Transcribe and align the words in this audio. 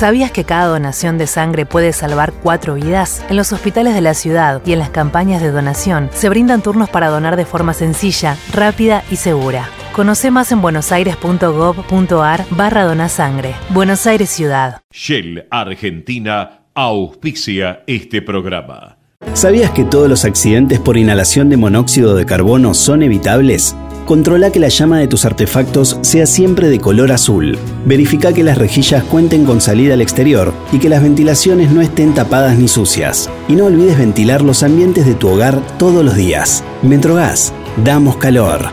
¿Sabías 0.00 0.30
que 0.30 0.44
cada 0.44 0.64
donación 0.64 1.18
de 1.18 1.26
sangre 1.26 1.66
puede 1.66 1.92
salvar 1.92 2.32
cuatro 2.32 2.72
vidas? 2.72 3.22
En 3.28 3.36
los 3.36 3.52
hospitales 3.52 3.92
de 3.92 4.00
la 4.00 4.14
ciudad 4.14 4.62
y 4.64 4.72
en 4.72 4.78
las 4.78 4.88
campañas 4.88 5.42
de 5.42 5.50
donación 5.50 6.08
se 6.14 6.30
brindan 6.30 6.62
turnos 6.62 6.88
para 6.88 7.08
donar 7.08 7.36
de 7.36 7.44
forma 7.44 7.74
sencilla, 7.74 8.38
rápida 8.50 9.04
y 9.10 9.16
segura. 9.16 9.68
Conoce 9.92 10.30
más 10.30 10.52
en 10.52 10.62
buenosaires.gov.ar 10.62 12.46
barra 12.48 12.84
donasangre. 12.84 13.54
Buenos 13.68 14.06
Aires 14.06 14.30
Ciudad. 14.30 14.80
Shell 14.90 15.46
Argentina 15.50 16.62
auspicia 16.72 17.82
este 17.86 18.22
programa. 18.22 18.96
¿Sabías 19.34 19.70
que 19.72 19.84
todos 19.84 20.08
los 20.08 20.24
accidentes 20.24 20.78
por 20.78 20.96
inhalación 20.96 21.50
de 21.50 21.58
monóxido 21.58 22.16
de 22.16 22.24
carbono 22.24 22.72
son 22.72 23.02
evitables? 23.02 23.76
Controla 24.10 24.50
que 24.50 24.58
la 24.58 24.66
llama 24.66 24.98
de 24.98 25.06
tus 25.06 25.24
artefactos 25.24 25.96
sea 26.00 26.26
siempre 26.26 26.68
de 26.68 26.80
color 26.80 27.12
azul. 27.12 27.56
Verifica 27.86 28.32
que 28.32 28.42
las 28.42 28.58
rejillas 28.58 29.04
cuenten 29.04 29.44
con 29.44 29.60
salida 29.60 29.94
al 29.94 30.00
exterior 30.00 30.52
y 30.72 30.80
que 30.80 30.88
las 30.88 31.00
ventilaciones 31.00 31.70
no 31.70 31.80
estén 31.80 32.12
tapadas 32.12 32.58
ni 32.58 32.66
sucias. 32.66 33.30
Y 33.46 33.52
no 33.52 33.66
olvides 33.66 33.96
ventilar 33.96 34.42
los 34.42 34.64
ambientes 34.64 35.06
de 35.06 35.14
tu 35.14 35.28
hogar 35.28 35.62
todos 35.78 36.04
los 36.04 36.16
días. 36.16 36.64
Metrogas, 36.82 37.52
damos 37.84 38.16
calor. 38.16 38.72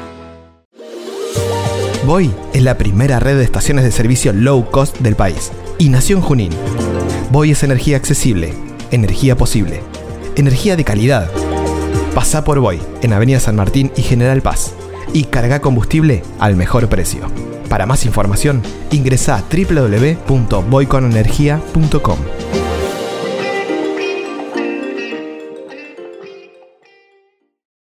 Voy 2.08 2.32
es 2.54 2.64
la 2.64 2.80
primera 2.80 3.20
red 3.20 3.38
de 3.38 3.44
estaciones 3.44 3.86
de 3.86 3.92
servicio 3.92 4.34
low 4.34 4.72
cost 4.72 4.98
del 5.02 5.16
país 5.16 5.52
y 5.78 5.90
nació 5.90 6.18
en 6.18 6.24
Junín. 6.24 6.52
Voy 7.32 7.52
es 7.52 7.62
energía 7.62 7.98
accesible, 7.98 8.56
energía 8.90 9.38
posible, 9.38 9.84
energía 10.36 10.76
de 10.76 10.84
calidad. 10.84 11.30
Pasa 12.16 12.44
por 12.44 12.60
Voy 12.60 12.80
en 13.04 13.14
Avenida 13.14 13.40
San 13.40 13.56
Martín 13.56 13.92
y 13.96 14.02
General 14.02 14.42
Paz 14.42 14.74
y 15.14 15.26
carga 15.26 15.62
combustible 15.62 16.24
al 16.40 16.56
mejor 16.56 16.90
precio. 16.90 17.30
Para 17.70 17.86
más 17.86 18.04
información, 18.06 18.64
ingresa 18.92 19.38
a 19.38 19.44
www.voyconenergia.com. 19.44 22.18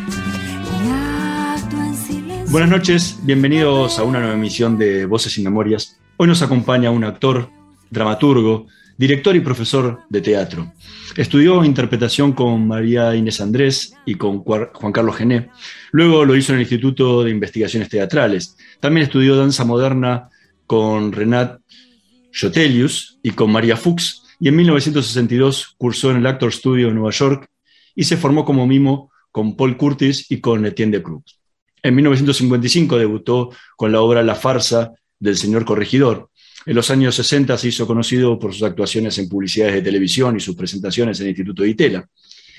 Buenas 2.51 2.69
noches, 2.69 3.17
bienvenidos 3.23 3.97
a 3.97 4.03
una 4.03 4.19
nueva 4.19 4.35
emisión 4.35 4.77
de 4.77 5.05
Voces 5.05 5.37
y 5.37 5.41
Memorias. 5.41 5.97
Hoy 6.17 6.27
nos 6.27 6.41
acompaña 6.41 6.91
un 6.91 7.05
actor, 7.05 7.49
dramaturgo, 7.89 8.67
director 8.97 9.33
y 9.37 9.39
profesor 9.39 10.01
de 10.09 10.19
teatro. 10.19 10.73
Estudió 11.15 11.63
interpretación 11.63 12.33
con 12.33 12.67
María 12.67 13.15
Inés 13.15 13.39
Andrés 13.39 13.93
y 14.05 14.15
con 14.15 14.39
Juan 14.39 14.91
Carlos 14.91 15.15
Gené. 15.15 15.49
Luego 15.93 16.25
lo 16.25 16.35
hizo 16.35 16.51
en 16.51 16.57
el 16.57 16.63
Instituto 16.63 17.23
de 17.23 17.31
Investigaciones 17.31 17.87
Teatrales. 17.87 18.57
También 18.81 19.05
estudió 19.05 19.37
danza 19.37 19.63
moderna 19.63 20.27
con 20.67 21.13
Renat 21.13 21.61
Jotelius 22.37 23.17
y 23.23 23.31
con 23.31 23.49
María 23.49 23.77
Fuchs. 23.77 24.23
Y 24.41 24.49
en 24.49 24.57
1962 24.57 25.75
cursó 25.77 26.11
en 26.11 26.17
el 26.17 26.27
Actor 26.27 26.51
Studio 26.51 26.87
de 26.87 26.93
Nueva 26.95 27.11
York 27.11 27.49
y 27.95 28.03
se 28.03 28.17
formó 28.17 28.43
como 28.43 28.67
mimo 28.67 29.09
con 29.31 29.55
Paul 29.55 29.77
Curtis 29.77 30.29
y 30.29 30.41
con 30.41 30.65
Etienne 30.65 30.97
de 30.97 31.01
Cruz. 31.01 31.40
En 31.83 31.95
1955 31.95 32.97
debutó 32.97 33.49
con 33.75 33.91
la 33.91 34.01
obra 34.01 34.23
La 34.23 34.35
farsa 34.35 34.91
del 35.19 35.37
señor 35.37 35.65
corregidor. 35.65 36.29
En 36.65 36.75
los 36.75 36.91
años 36.91 37.15
60 37.15 37.57
se 37.57 37.69
hizo 37.69 37.87
conocido 37.87 38.37
por 38.37 38.53
sus 38.53 38.63
actuaciones 38.63 39.17
en 39.17 39.27
publicidades 39.27 39.75
de 39.75 39.81
televisión 39.81 40.37
y 40.37 40.39
sus 40.39 40.55
presentaciones 40.55 41.19
en 41.19 41.25
el 41.25 41.29
Instituto 41.31 41.63
de 41.63 41.69
Itela. 41.69 42.07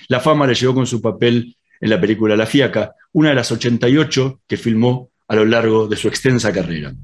La 0.09 0.21
fama 0.21 0.47
le 0.47 0.55
llegó 0.55 0.75
con 0.75 0.87
su 0.87 1.00
papel 1.00 1.56
en 1.81 1.91
la 1.91 2.00
película 2.00 2.37
La 2.37 2.47
Fiaca, 2.47 2.94
una 3.12 3.31
de 3.31 3.34
las 3.37 3.53
88 3.53 4.41
que 4.47 4.56
filmó 4.56 5.11
a 5.28 5.37
lo 5.37 5.44
largo 5.44 5.87
de 5.87 5.97
su 5.97 6.09
extensa 6.09 6.53
carrera. 6.53 6.94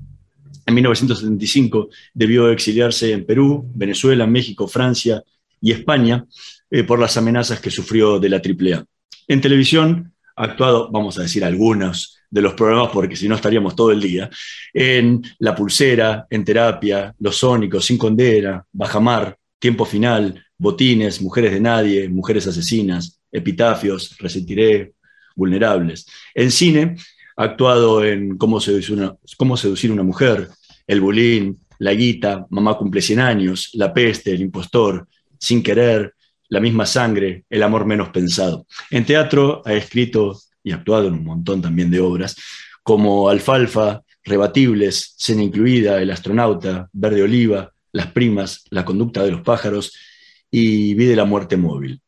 En 0.67 0.75
1975 0.75 1.89
debió 2.13 2.51
exiliarse 2.51 3.13
en 3.13 3.25
Perú, 3.25 3.71
Venezuela, 3.75 4.27
México, 4.27 4.69
Francia 4.69 5.23
y 5.61 5.73
España 5.73 6.27
eh, 6.71 6.85
por 6.85 6.99
las 6.99 7.17
amenazas 7.17 7.61
que 7.61 7.71
sufrió 7.71 8.19
de 8.19 8.29
la 8.29 8.37
AAA. 8.37 8.85
En 9.29 9.41
televisión 9.41 10.13
actuado, 10.39 10.91
vamos 10.91 11.19
a 11.19 11.23
decir 11.23 11.45
algunos 11.45 12.19
de 12.31 12.43
los 12.43 12.55
programas 12.55 12.91
porque 12.93 13.17
si 13.17 13.29
no 13.29 13.35
estaríamos 13.35 13.75
todo 13.75 13.91
el 13.91 14.01
día, 14.01 14.31
en 14.73 15.23
La 15.39 15.55
Pulsera, 15.55 16.27
en 16.31 16.45
Terapia, 16.45 17.15
Los 17.19 17.37
Sónicos, 17.37 17.87
Sin 17.87 17.99
Condena, 17.99 18.65
Bajamar, 18.73 19.37
Tiempo 19.59 19.85
Final, 19.85 20.45
Botines, 20.57 21.21
Mujeres 21.23 21.53
de 21.53 21.61
Nadie, 21.61 22.09
Mujeres 22.09 22.47
Asesinas, 22.47 23.21
Epitafios, 23.33 24.17
Resentiré, 24.19 24.93
Vulnerables. 25.35 26.07
En 26.35 26.51
cine, 26.51 26.97
actuado 27.37 28.05
en 28.05 28.37
Cómo 28.37 28.61
seducir 28.61 28.97
una, 28.97 29.17
cómo 29.37 29.57
seducir 29.57 29.91
una 29.93 30.03
mujer, 30.03 30.49
El 30.87 31.01
Bulín, 31.01 31.59
La 31.79 31.93
Guita, 31.93 32.47
Mamá 32.51 32.77
cumple 32.77 33.01
100 33.01 33.21
años, 33.21 33.71
La 33.75 33.93
Peste, 33.95 34.33
El 34.33 34.43
Impostor, 34.43 35.07
Sin 35.39 35.63
Querer, 35.63 36.15
la 36.49 36.61
misma 36.61 36.87
sangre, 36.87 37.45
el 37.51 37.63
amor 37.63 37.85
menos 37.87 38.09
pensado. 38.11 38.67
En 38.91 39.05
teatro 39.05 39.63
ha 39.65 39.75
escrito 39.75 40.39
y 40.63 40.73
actuado 40.73 41.09
en 41.09 41.15
un 41.15 41.25
montón 41.25 41.63
también 41.63 41.91
de 41.91 42.01
obras, 42.01 42.37
como 42.83 43.29
Alfalfa, 43.29 44.03
Rebatibles, 44.25 45.15
Cena 45.17 45.43
Incluida, 45.43 46.01
El 46.01 46.11
Astronauta, 46.11 46.89
Verde 46.93 47.23
Oliva, 47.23 47.73
Las 47.93 48.09
Primas, 48.09 48.65
La 48.71 48.85
Conducta 48.85 49.23
de 49.23 49.31
los 49.31 49.43
Pájaros 49.43 49.93
y 50.51 50.95
Vida 50.95 51.17
la 51.17 51.25
Muerte 51.25 51.57
Móvil. 51.57 52.01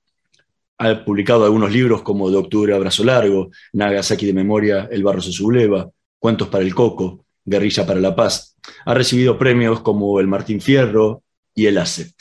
Ha 0.78 1.04
publicado 1.04 1.44
algunos 1.44 1.72
libros 1.72 2.02
como 2.02 2.30
De 2.30 2.36
Octubre 2.36 2.74
Abrazo 2.74 3.04
Largo, 3.04 3.50
Nagasaki 3.72 4.26
de 4.26 4.32
Memoria, 4.32 4.88
El 4.90 5.02
Barro 5.02 5.20
se 5.20 5.32
subleva, 5.32 5.90
Cuentos 6.18 6.48
para 6.48 6.64
el 6.64 6.74
Coco, 6.74 7.24
Guerrilla 7.44 7.86
para 7.86 8.00
la 8.00 8.14
Paz. 8.14 8.56
Ha 8.84 8.94
recibido 8.94 9.38
premios 9.38 9.80
como 9.80 10.20
el 10.20 10.26
Martín 10.26 10.60
Fierro 10.60 11.22
y 11.54 11.66
el 11.66 11.78
ACE. 11.78 12.12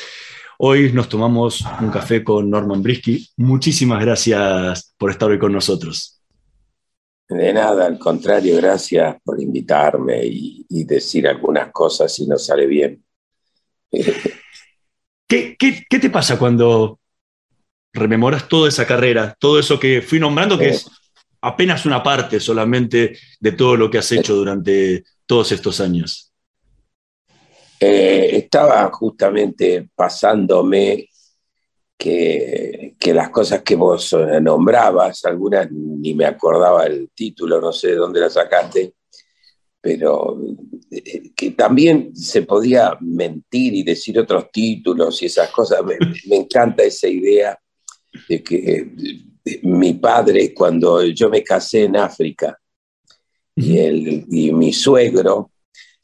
Hoy 0.61 0.91
nos 0.91 1.07
tomamos 1.07 1.63
un 1.79 1.89
café 1.89 2.21
con 2.21 2.49
Norman 2.49 2.83
Brisky. 2.83 3.25
Muchísimas 3.37 4.01
gracias 4.01 4.93
por 4.97 5.09
estar 5.09 5.29
hoy 5.29 5.39
con 5.39 5.53
nosotros. 5.53 6.21
De 7.29 7.53
nada, 7.53 7.85
al 7.85 7.97
contrario, 7.97 8.57
gracias 8.57 9.15
por 9.23 9.41
invitarme 9.41 10.19
y, 10.25 10.65
decir 10.83 11.29
algunas 11.29 11.71
cosas 11.71 12.13
si 12.13 12.27
no 12.27 12.37
sale 12.37 12.67
bien. 12.67 13.01
¿Qué, 15.27 15.55
te 15.87 16.09
pasa 16.09 16.37
cuando 16.37 16.99
rememoras 17.93 18.49
toda 18.49 18.67
esa 18.67 18.85
carrera, 18.85 19.37
todo 19.39 19.59
eso 19.59 19.79
que 19.79 20.01
fui 20.01 20.19
nombrando, 20.19 20.57
que 20.57 20.71
es 20.71 20.91
apenas 21.39 21.85
una 21.85 22.03
parte 22.03 22.41
solamente 22.41 23.17
de 23.39 23.51
todo 23.53 23.77
lo 23.77 23.89
que 23.89 23.99
has 23.99 24.11
hecho 24.11 24.35
durante 24.35 25.05
todos 25.25 25.53
estos 25.53 25.79
años? 25.79 26.28
Eh, 27.79 28.29
estaba 28.33 28.91
justamente 28.91 29.89
pasándome 29.95 31.07
que, 31.97 32.95
las 33.13 33.29
cosas 33.29 33.61
que 33.63 33.75
vos 33.75 34.13
eh, 34.13 34.41
nombrabas, 34.41 35.23
algunas 35.25 35.71
ni 35.71 36.13
me 36.13 36.25
acordaba 36.25 36.85
el 36.85 37.09
título, 37.15 37.61
no 37.61 37.71
sé 37.71 37.89
de 37.89 37.95
dónde 37.95 38.19
la 38.19 38.29
sacaste, 38.29 38.95
pero 39.79 40.37
eh, 40.91 41.31
que 41.35 41.51
también 41.51 42.13
se 42.15 42.41
podía 42.41 42.97
mentir 42.99 43.73
y 43.73 43.83
decir 43.83 44.19
otros 44.19 44.51
títulos 44.51 45.21
y 45.21 45.27
esas 45.27 45.49
cosas. 45.49 45.81
Me, 45.83 45.97
encanta 46.35 46.83
esa 46.83 47.07
idea 47.07 47.57
de 48.27 48.43
que 48.43 48.91
mi 49.63 49.93
padre, 49.93 50.53
cuando 50.53 51.03
yo 51.05 51.29
me 51.29 51.43
casé 51.43 51.83
en 51.83 51.95
África, 51.95 52.59
y, 53.55 53.77
el, 53.77 54.25
y 54.29 54.51
mi 54.51 54.73
suegro, 54.73 55.51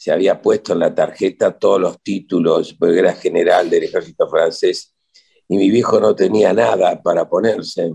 se 0.06 0.12
había 0.12 0.40
puesto 0.40 0.74
en 0.74 0.80
la 0.82 0.94
tarjeta 0.94 1.58
todos 1.58 1.82
los 1.82 2.00
títulos, 2.04 2.76
porque 2.78 3.00
era 3.00 3.14
general 3.14 3.72
del 3.72 3.86
ejército 3.86 4.30
francés, 4.30 4.94
y 5.48 5.58
mi 5.58 5.72
viejo 5.72 6.00
no 6.00 6.14
tenía 6.14 6.54
nada 6.54 7.02
para 7.02 7.28
ponerse. 7.28 7.92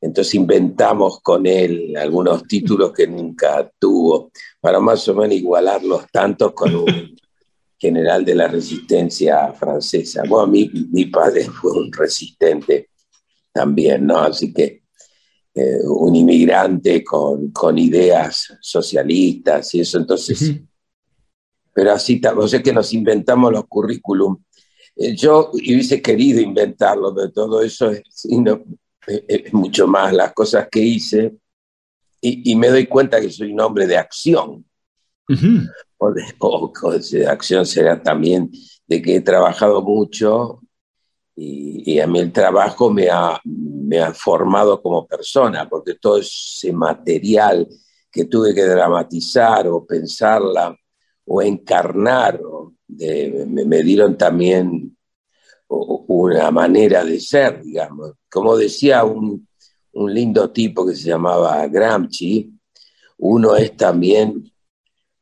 Entonces 0.00 0.34
inventamos 0.34 1.20
con 1.20 1.46
él 1.46 1.96
algunos 1.96 2.42
títulos 2.48 2.92
que 2.92 3.06
nunca 3.06 3.70
tuvo. 3.78 4.32
para 4.60 4.80
más 4.80 5.06
o 5.06 5.14
menos 5.14 5.36
igualar 5.36 5.84
los 5.84 6.10
tantos 6.10 6.52
con 6.52 6.74
un 6.74 7.16
general 7.78 8.24
de 8.24 8.34
la 8.34 8.48
resistencia 8.48 9.52
francesa. 9.52 10.24
Bueno, 10.28 10.48
mi, 10.48 10.68
mi 10.90 11.04
padre 11.04 11.44
fue 11.44 11.70
un 11.70 11.92
resistente 11.92 12.90
también, 13.52 14.04
¿no? 14.04 14.18
Así 14.18 14.52
que 14.52 14.82
eh, 15.54 15.78
un 15.84 16.16
inmigrante 16.16 17.04
con, 17.04 17.52
con, 17.52 17.78
ideas 17.78 18.52
socialistas 18.60 19.72
y 19.76 19.82
eso, 19.82 19.98
entonces, 19.98 20.60
pero 21.76 21.92
así, 21.92 22.18
o 22.34 22.48
sea 22.48 22.62
que 22.62 22.72
nos 22.72 22.94
inventamos 22.94 23.52
los 23.52 23.66
currículum. 23.66 24.42
Eh, 24.96 25.14
yo 25.14 25.50
hubiese 25.52 26.00
querido 26.00 26.40
inventarlo, 26.40 27.14
pero 27.14 27.30
todo 27.30 27.60
eso 27.60 27.90
es, 27.90 28.02
mucho 29.52 29.86
más 29.86 30.10
las 30.14 30.32
cosas 30.32 30.68
que 30.70 30.80
hice 30.80 31.36
y, 32.18 32.50
y, 32.50 32.56
me 32.56 32.70
doy 32.70 32.86
cuenta 32.86 33.20
que 33.20 33.30
soy 33.30 33.52
un 33.52 33.60
hombre 33.60 33.86
de 33.86 33.98
acción. 33.98 34.64
o, 35.98 36.12
de, 36.12 36.24
o 36.38 36.92
de 36.98 37.26
acción 37.26 37.66
será 37.66 38.02
también 38.02 38.50
de 38.86 39.02
que 39.02 39.16
he 39.16 39.20
trabajado 39.20 39.82
mucho 39.82 40.62
y, 41.36 42.00
a 42.00 42.06
mí 42.06 42.20
el 42.20 42.32
trabajo 42.32 42.90
me 42.90 43.10
ha, 43.10 43.38
me 43.44 43.98
ha 43.98 44.14
formado 44.14 44.80
como 44.80 45.06
persona, 45.06 45.68
porque 45.68 45.96
todo 45.96 46.16
ese 46.16 46.72
material 46.72 47.68
que 48.10 48.24
tuve 48.24 48.54
que 48.54 48.64
dramatizar 48.64 49.68
o 49.68 49.84
pensarla 49.84 50.74
o 51.26 51.42
encarnar, 51.42 52.40
me, 52.88 53.82
dieron 53.82 54.16
también 54.16 54.96
una 55.68 56.50
manera 56.50 57.04
de 57.04 57.20
ser, 57.20 57.62
digamos. 57.62 58.12
Como 58.30 58.56
decía 58.56 59.04
un, 59.04 59.46
un 59.92 60.14
lindo 60.14 60.50
tipo 60.50 60.86
que 60.86 60.94
se 60.94 61.08
llamaba 61.08 61.66
Gramsci, 61.66 62.52
uno 63.18 63.56
es 63.56 63.76
también 63.76 64.52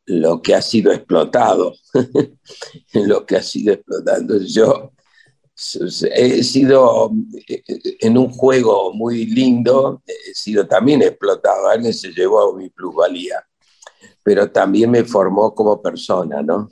lo 0.07 0.43
que 0.43 0.55
ha 0.55 0.63
sido 0.63 0.93
explotado, 0.93 1.75
lo 2.93 3.25
que 3.25 3.37
ha 3.37 3.43
sido 3.43 3.73
explotado. 3.73 4.39
Yo 4.41 4.93
he 6.15 6.43
sido 6.43 7.13
en 8.01 8.19
un 8.19 8.31
juego 8.31 8.93
muy 8.93 9.27
lindo, 9.27 10.03
he 10.07 10.35
sido 10.35 10.67
también 10.67 11.03
explotado, 11.03 11.69
alguien 11.69 11.95
se 11.95 12.11
llevó 12.13 12.53
a 12.53 12.57
mi 12.57 12.71
plusvalía, 12.71 13.47
pero 14.25 14.51
también 14.51 14.91
me 14.91 15.05
formó 15.05 15.55
como 15.55 15.81
persona, 15.81 16.43
¿no? 16.43 16.69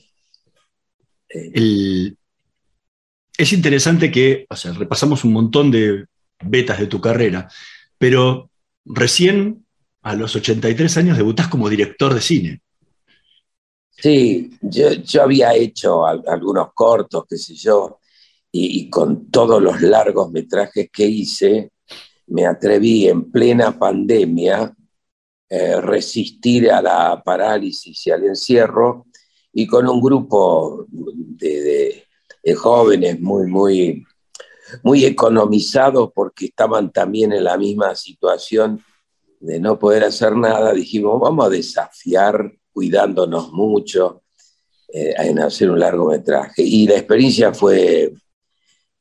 es 3.39 3.53
interesante 3.55 4.11
que, 4.11 4.45
o 4.51 4.57
sea, 4.57 4.73
repasamos 4.73 5.25
un 5.25 5.33
montón 5.33 5.71
de 5.71 6.05
betas 6.45 6.79
de 6.79 6.87
tu 6.87 7.01
carrera, 7.01 7.49
pero 7.97 8.51
recién 8.85 9.65
a 10.03 10.15
los 10.15 10.37
83 10.37 10.97
años 10.99 11.17
debutás 11.17 11.49
como 11.49 11.71
director 11.71 12.13
de 12.13 12.21
cine. 12.21 12.61
Sí, 13.91 14.51
yo, 14.61 14.93
yo 14.93 15.23
había 15.23 15.55
hecho 15.55 16.05
algunos 16.05 16.75
cortos, 16.75 17.25
qué 17.29 17.39
sé 17.39 17.55
yo, 17.55 18.01
y, 18.51 18.91
con 18.91 19.31
todos 19.31 19.63
los 19.63 19.81
largos 19.81 20.31
metrajes 20.31 20.91
que 20.93 21.07
hice, 21.07 21.71
me 22.27 22.47
atreví 22.47 23.09
en 23.09 23.31
plena 23.31 23.79
pandemia 23.79 24.75
eh, 25.55 25.79
resistir 25.83 26.71
a 26.71 26.81
la 26.81 27.23
parálisis 27.23 28.07
y 28.07 28.11
al 28.11 28.25
encierro 28.25 29.05
y 29.53 29.67
con 29.67 29.87
un 29.87 30.01
grupo 30.01 30.87
de, 30.89 32.07
jóvenes 32.57 33.21
muy, 33.21 33.47
muy, 33.49 34.03
muy 34.83 35.05
economizados 35.05 36.11
porque 36.15 36.47
estaban 36.47 36.91
también 36.91 37.35
en 37.35 37.45
la 37.45 37.59
misma 37.59 37.95
situación 37.95 38.83
de 39.41 39.61
no 39.61 39.79
poder 39.79 40.05
hacer 40.05 40.35
nada, 40.35 40.73
dijimos, 40.73 41.21
vamos 41.21 41.45
a 41.45 41.51
desafiar 41.51 42.51
cuidándonos 42.73 43.53
mucho 43.53 44.23
eh, 44.89 45.13
en 45.19 45.39
hacer 45.39 45.71
un 45.71 45.81
largometraje. 45.81 46.63
Y 46.63 46.87
la 46.87 46.95
experiencia 46.95 47.53
fue 47.53 48.11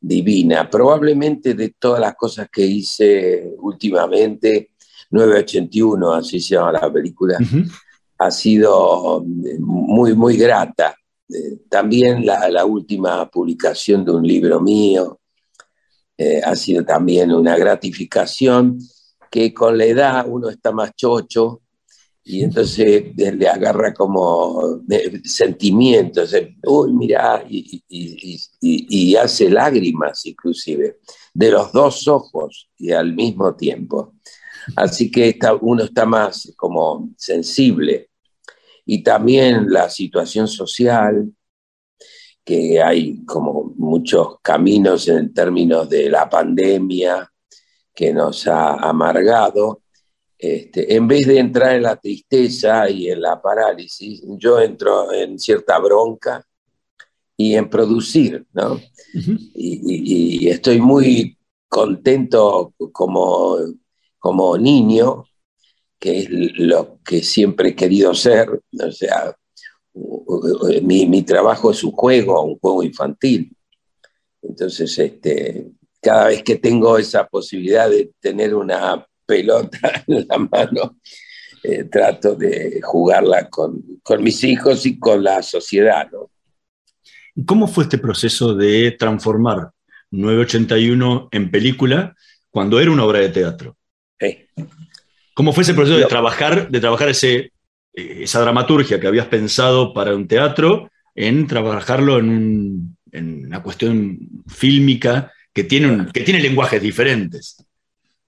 divina. 0.01 0.69
Probablemente 0.69 1.53
de 1.53 1.75
todas 1.79 2.01
las 2.01 2.15
cosas 2.15 2.49
que 2.51 2.65
hice 2.65 3.53
últimamente, 3.59 4.70
981, 5.11 6.13
así 6.13 6.39
se 6.39 6.55
llama 6.55 6.71
la 6.73 6.91
película, 6.91 7.37
ha 8.17 8.31
sido 8.31 9.23
muy, 9.25 10.15
muy 10.15 10.37
grata. 10.37 10.95
Eh, 11.29 11.59
también 11.69 12.25
la, 12.25 12.65
última 12.65 13.29
publicación 13.29 14.03
de 14.03 14.11
un 14.11 14.23
libro 14.23 14.59
mío 14.59 15.19
eh, 16.17 16.41
ha 16.43 16.55
sido 16.55 16.83
también 16.83 17.31
una 17.31 17.57
gratificación 17.57 18.77
que 19.29 19.53
con 19.53 19.77
la 19.77 19.85
edad 19.85 20.25
uno 20.27 20.49
está 20.49 20.71
más 20.71 20.93
chocho 20.95 21.61
y 22.23 22.43
entonces 22.43 23.15
le 23.15 23.47
agarra 23.47 23.93
como 23.93 24.81
sentimientos, 25.23 26.35
uy, 26.65 26.93
mira, 26.93 27.43
y, 27.49 29.15
hace 29.15 29.49
lágrimas 29.49 30.25
inclusive, 30.25 30.99
de 31.33 31.51
los 31.51 31.71
dos 31.71 32.07
ojos 32.07 32.69
y 32.77 32.91
al 32.91 33.13
mismo 33.13 33.55
tiempo. 33.55 34.13
Así 34.75 35.11
que 35.11 35.37
uno 35.61 35.83
está 35.83 36.05
más 36.05 36.53
como 36.55 37.09
sensible. 37.17 38.09
Y 38.85 39.03
también 39.03 39.69
la 39.69 39.89
situación 39.89 40.47
social, 40.47 41.31
que 42.43 42.81
hay 42.81 43.23
como 43.25 43.73
muchos 43.77 44.39
caminos 44.41 45.07
en 45.07 45.33
términos 45.33 45.89
de 45.89 46.09
la 46.09 46.29
pandemia 46.29 47.31
que 47.93 48.13
nos 48.13 48.47
ha 48.47 48.73
amargado, 48.75 49.81
este, 50.37 50.95
en 50.95 51.07
vez 51.07 51.27
de 51.27 51.37
entrar 51.37 51.75
en 51.75 51.83
la 51.83 51.97
tristeza 51.97 52.89
y 52.89 53.09
en 53.09 53.21
la 53.21 53.39
parálisis, 53.39 54.23
yo 54.39 54.59
entro 54.59 55.13
en 55.13 55.37
cierta 55.37 55.77
bronca 55.77 56.43
y 57.37 57.53
en 57.55 57.69
producir, 57.69 58.45
¿no? 58.53 58.81
y, 59.13 60.47
estoy 60.47 60.81
muy 60.81 61.37
contento 61.69 62.73
como, 62.91 63.57
como 64.21 64.55
niño, 64.55 65.25
que 65.99 66.19
es 66.19 66.29
lo 66.29 66.99
que 67.03 67.23
siempre 67.23 67.69
he 67.69 67.75
querido 67.75 68.13
ser, 68.13 68.49
o 68.49 68.91
sea, 68.91 69.35
mi, 70.83 71.07
mi 71.07 71.23
trabajo 71.23 71.71
es 71.71 71.83
un 71.83 71.91
juego, 71.91 72.43
un 72.43 72.59
juego 72.59 72.83
infantil. 72.83 73.51
Entonces, 74.43 74.97
este, 74.99 75.71
cada 75.99 76.27
vez 76.27 76.43
que 76.43 76.57
tengo 76.57 76.99
esa 76.99 77.27
posibilidad 77.27 77.89
de 77.89 78.11
tener 78.19 78.53
una 78.53 79.05
pelota 79.25 80.03
en 80.07 80.27
la 80.27 80.37
mano, 80.37 80.97
eh, 81.63 81.85
trato 81.85 82.35
de 82.35 82.79
jugarla 82.83 83.49
con, 83.49 83.81
con, 84.03 84.23
mis 84.23 84.43
hijos 84.43 84.85
y 84.85 84.99
con 84.99 85.23
la 85.23 85.41
sociedad. 85.41 86.07
¿no? 86.11 86.29
¿Cómo 87.45 87.67
fue 87.67 87.85
este 87.85 87.97
proceso 87.97 88.53
de 88.53 88.91
transformar 88.91 89.71
981 90.11 91.29
en 91.31 91.49
película 91.49 92.15
cuando 92.51 92.79
era 92.79 92.91
una 92.91 93.05
obra 93.05 93.19
de 93.19 93.29
teatro? 93.29 93.77
¿Cómo 95.41 95.53
fue 95.53 95.63
ese 95.63 95.73
proceso 95.73 95.97
de 95.97 96.05
trabajar, 96.05 96.69
de 96.69 96.79
trabajar 96.79 97.09
ese, 97.09 97.51
eh, 97.95 98.19
esa 98.21 98.41
dramaturgia 98.41 98.99
que 98.99 99.07
habías 99.07 99.25
pensado 99.25 99.91
para 99.91 100.15
un 100.15 100.27
teatro 100.27 100.91
en 101.15 101.47
trabajarlo 101.47 102.19
en, 102.19 102.95
en 103.11 103.47
una 103.47 103.63
cuestión 103.63 104.19
fílmica 104.45 105.31
que 105.51 105.63
tiene, 105.63 106.05
que 106.13 106.21
tiene 106.21 106.41
lenguajes 106.41 106.79
diferentes? 106.79 107.57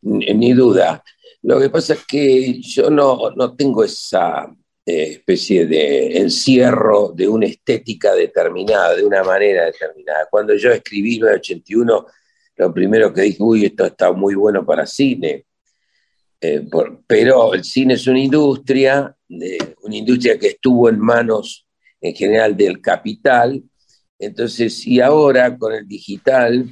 ni 0.01 0.53
duda. 0.53 1.03
Lo 1.43 1.60
que 1.60 1.70
pasa 1.70 1.93
es 1.93 2.03
que 2.03 2.60
yo 2.60 2.89
no, 2.89 3.29
no 3.36 3.53
tengo 3.55 3.84
esa 3.84 4.51
eh, 4.84 5.03
especie 5.12 5.67
de 5.67 6.17
encierro 6.17 7.13
de 7.15 7.27
una 7.27 7.46
estética 7.46 8.15
determinada, 8.15 8.96
de 8.96 9.05
una 9.05 9.24
manera 9.24 9.65
determinada. 9.65 10.27
Cuando 10.32 10.55
yo 10.55 10.72
escribí 10.72 11.20
1981, 11.20 12.08
lo 12.55 12.74
primero 12.74 13.13
que 13.13 13.22
dije, 13.22 13.38
uy, 13.43 13.65
esto 13.65 13.86
está 13.86 14.12
muy 14.12 14.34
bueno 14.34 14.65
para 14.65 14.88
cine. 14.88 15.46
Eh, 16.43 16.67
pero 17.07 17.53
el 17.53 17.63
cine 17.63 17.93
es 17.93 18.05
una 18.05 18.19
industria, 18.19 19.15
una 19.81 19.95
industria 19.95 20.38
que 20.38 20.47
estuvo 20.47 20.89
en 20.89 21.00
manos 21.00 21.65
en 22.01 22.13
general 22.13 22.55
del 22.57 22.81
capital. 22.81 23.63
Entonces, 24.19 24.85
y 24.85 25.00
ahora 25.00 25.57
con 25.57 25.73
el 25.73 25.88
digital, 25.88 26.69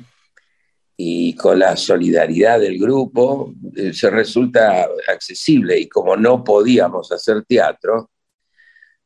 y 1.03 1.33
con 1.33 1.57
la 1.57 1.75
solidaridad 1.75 2.59
del 2.59 2.77
grupo 2.77 3.55
eh, 3.75 3.91
se 3.91 4.11
resulta 4.11 4.87
accesible 5.07 5.79
y 5.79 5.89
como 5.89 6.15
no 6.15 6.43
podíamos 6.43 7.11
hacer 7.11 7.43
teatro, 7.43 8.11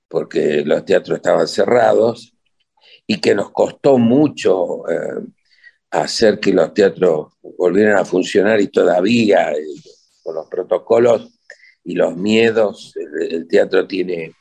porque 0.09 0.61
los 0.65 0.83
teatros 0.83 1.15
estaban 1.15 1.47
cerrados 1.47 2.33
y 3.07 3.21
que 3.21 3.33
nos 3.33 3.49
costó 3.51 3.97
mucho 3.97 4.89
eh, 4.89 5.25
hacer 5.91 6.41
que 6.41 6.51
los 6.51 6.73
teatros 6.73 7.27
volvieran 7.57 7.97
a 7.97 8.03
funcionar 8.03 8.59
y 8.59 8.67
todavía 8.67 9.53
con 10.25 10.35
los 10.35 10.47
protocolos 10.47 11.39
y 11.83 11.93
los 11.93 12.17
miedos, 12.17 12.93
el 13.29 13.47
teatro 13.47 13.85
tiene 13.85 14.33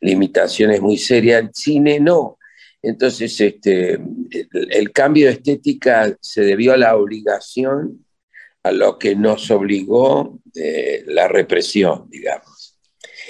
limitaciones 0.00 0.82
muy 0.82 0.98
serias, 0.98 1.42
el 1.42 1.50
cine 1.54 2.00
no, 2.00 2.36
entonces, 2.86 3.40
este, 3.40 3.98
el, 4.52 4.92
cambio 4.92 5.26
de 5.26 5.32
estética 5.32 6.16
se 6.20 6.42
debió 6.42 6.72
a 6.72 6.76
la 6.76 6.94
obligación, 6.94 8.06
a 8.62 8.70
lo 8.70 8.96
que 8.96 9.16
nos 9.16 9.50
obligó 9.50 10.38
eh, 10.54 11.02
la 11.08 11.26
represión, 11.26 12.04
digamos. 12.08 12.78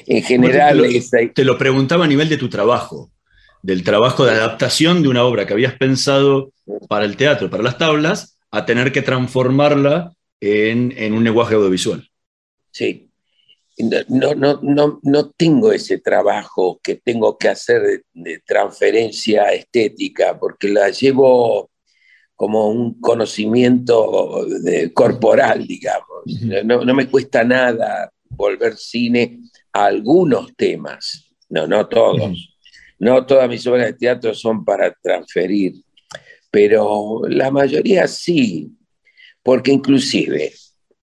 En 0.06 0.22
general... 0.22 0.86
Te 1.34 1.44
lo, 1.44 1.56
preguntaba 1.56 2.04
a 2.04 2.08
nivel 2.08 2.28
de 2.28 2.36
tu 2.36 2.50
trabajo, 2.50 3.10
del 3.62 3.82
trabajo 3.82 4.26
de 4.26 4.32
adaptación 4.32 5.00
de 5.00 5.08
una 5.08 5.24
obra 5.24 5.46
que 5.46 5.54
habías 5.54 5.74
pensado 5.74 6.52
para 6.86 7.06
el 7.06 7.16
teatro, 7.16 7.48
para 7.48 7.62
las 7.62 7.78
tablas, 7.78 8.38
a 8.50 8.66
tener 8.66 8.92
que 8.92 9.00
transformarla 9.00 10.12
en, 10.40 11.12
un 11.12 11.24
lenguaje 11.24 11.54
audiovisual. 11.54 12.08
Sí. 12.70 13.10
No, 14.08 14.34
no, 14.34 14.58
no, 14.62 15.00
no 15.02 15.30
tengo 15.32 15.70
ese 15.70 15.98
trabajo 15.98 16.80
que 16.82 16.96
tengo 16.96 17.36
que 17.36 17.48
hacer 17.48 18.04
de 18.14 18.40
transferencia 18.46 19.52
estética, 19.52 20.38
porque 20.38 20.68
la 20.68 20.88
llevo 20.88 21.70
como 22.36 22.68
un 22.68 23.00
conocimiento 23.00 24.46
de, 24.62 24.92
corporal, 24.92 25.66
digamos. 25.66 26.06
No, 26.64 26.84
no, 26.84 26.94
me 26.94 27.08
cuesta 27.08 27.42
nada 27.42 28.12
volver 28.28 28.76
cine 28.76 29.40
a 29.72 29.86
algunos 29.86 30.54
temas, 30.54 31.34
no, 31.48 31.66
no 31.66 31.88
todos. 31.88 32.52
No 32.98 33.26
todas 33.26 33.48
mis 33.48 33.66
obras 33.66 33.86
de 33.86 33.92
teatro 33.92 34.34
son 34.34 34.64
para 34.64 34.92
transferir, 35.02 35.74
pero 36.50 37.22
la 37.28 37.50
mayoría 37.50 38.06
sí, 38.08 38.70
porque 39.46 39.70
inclusive, 39.70 40.52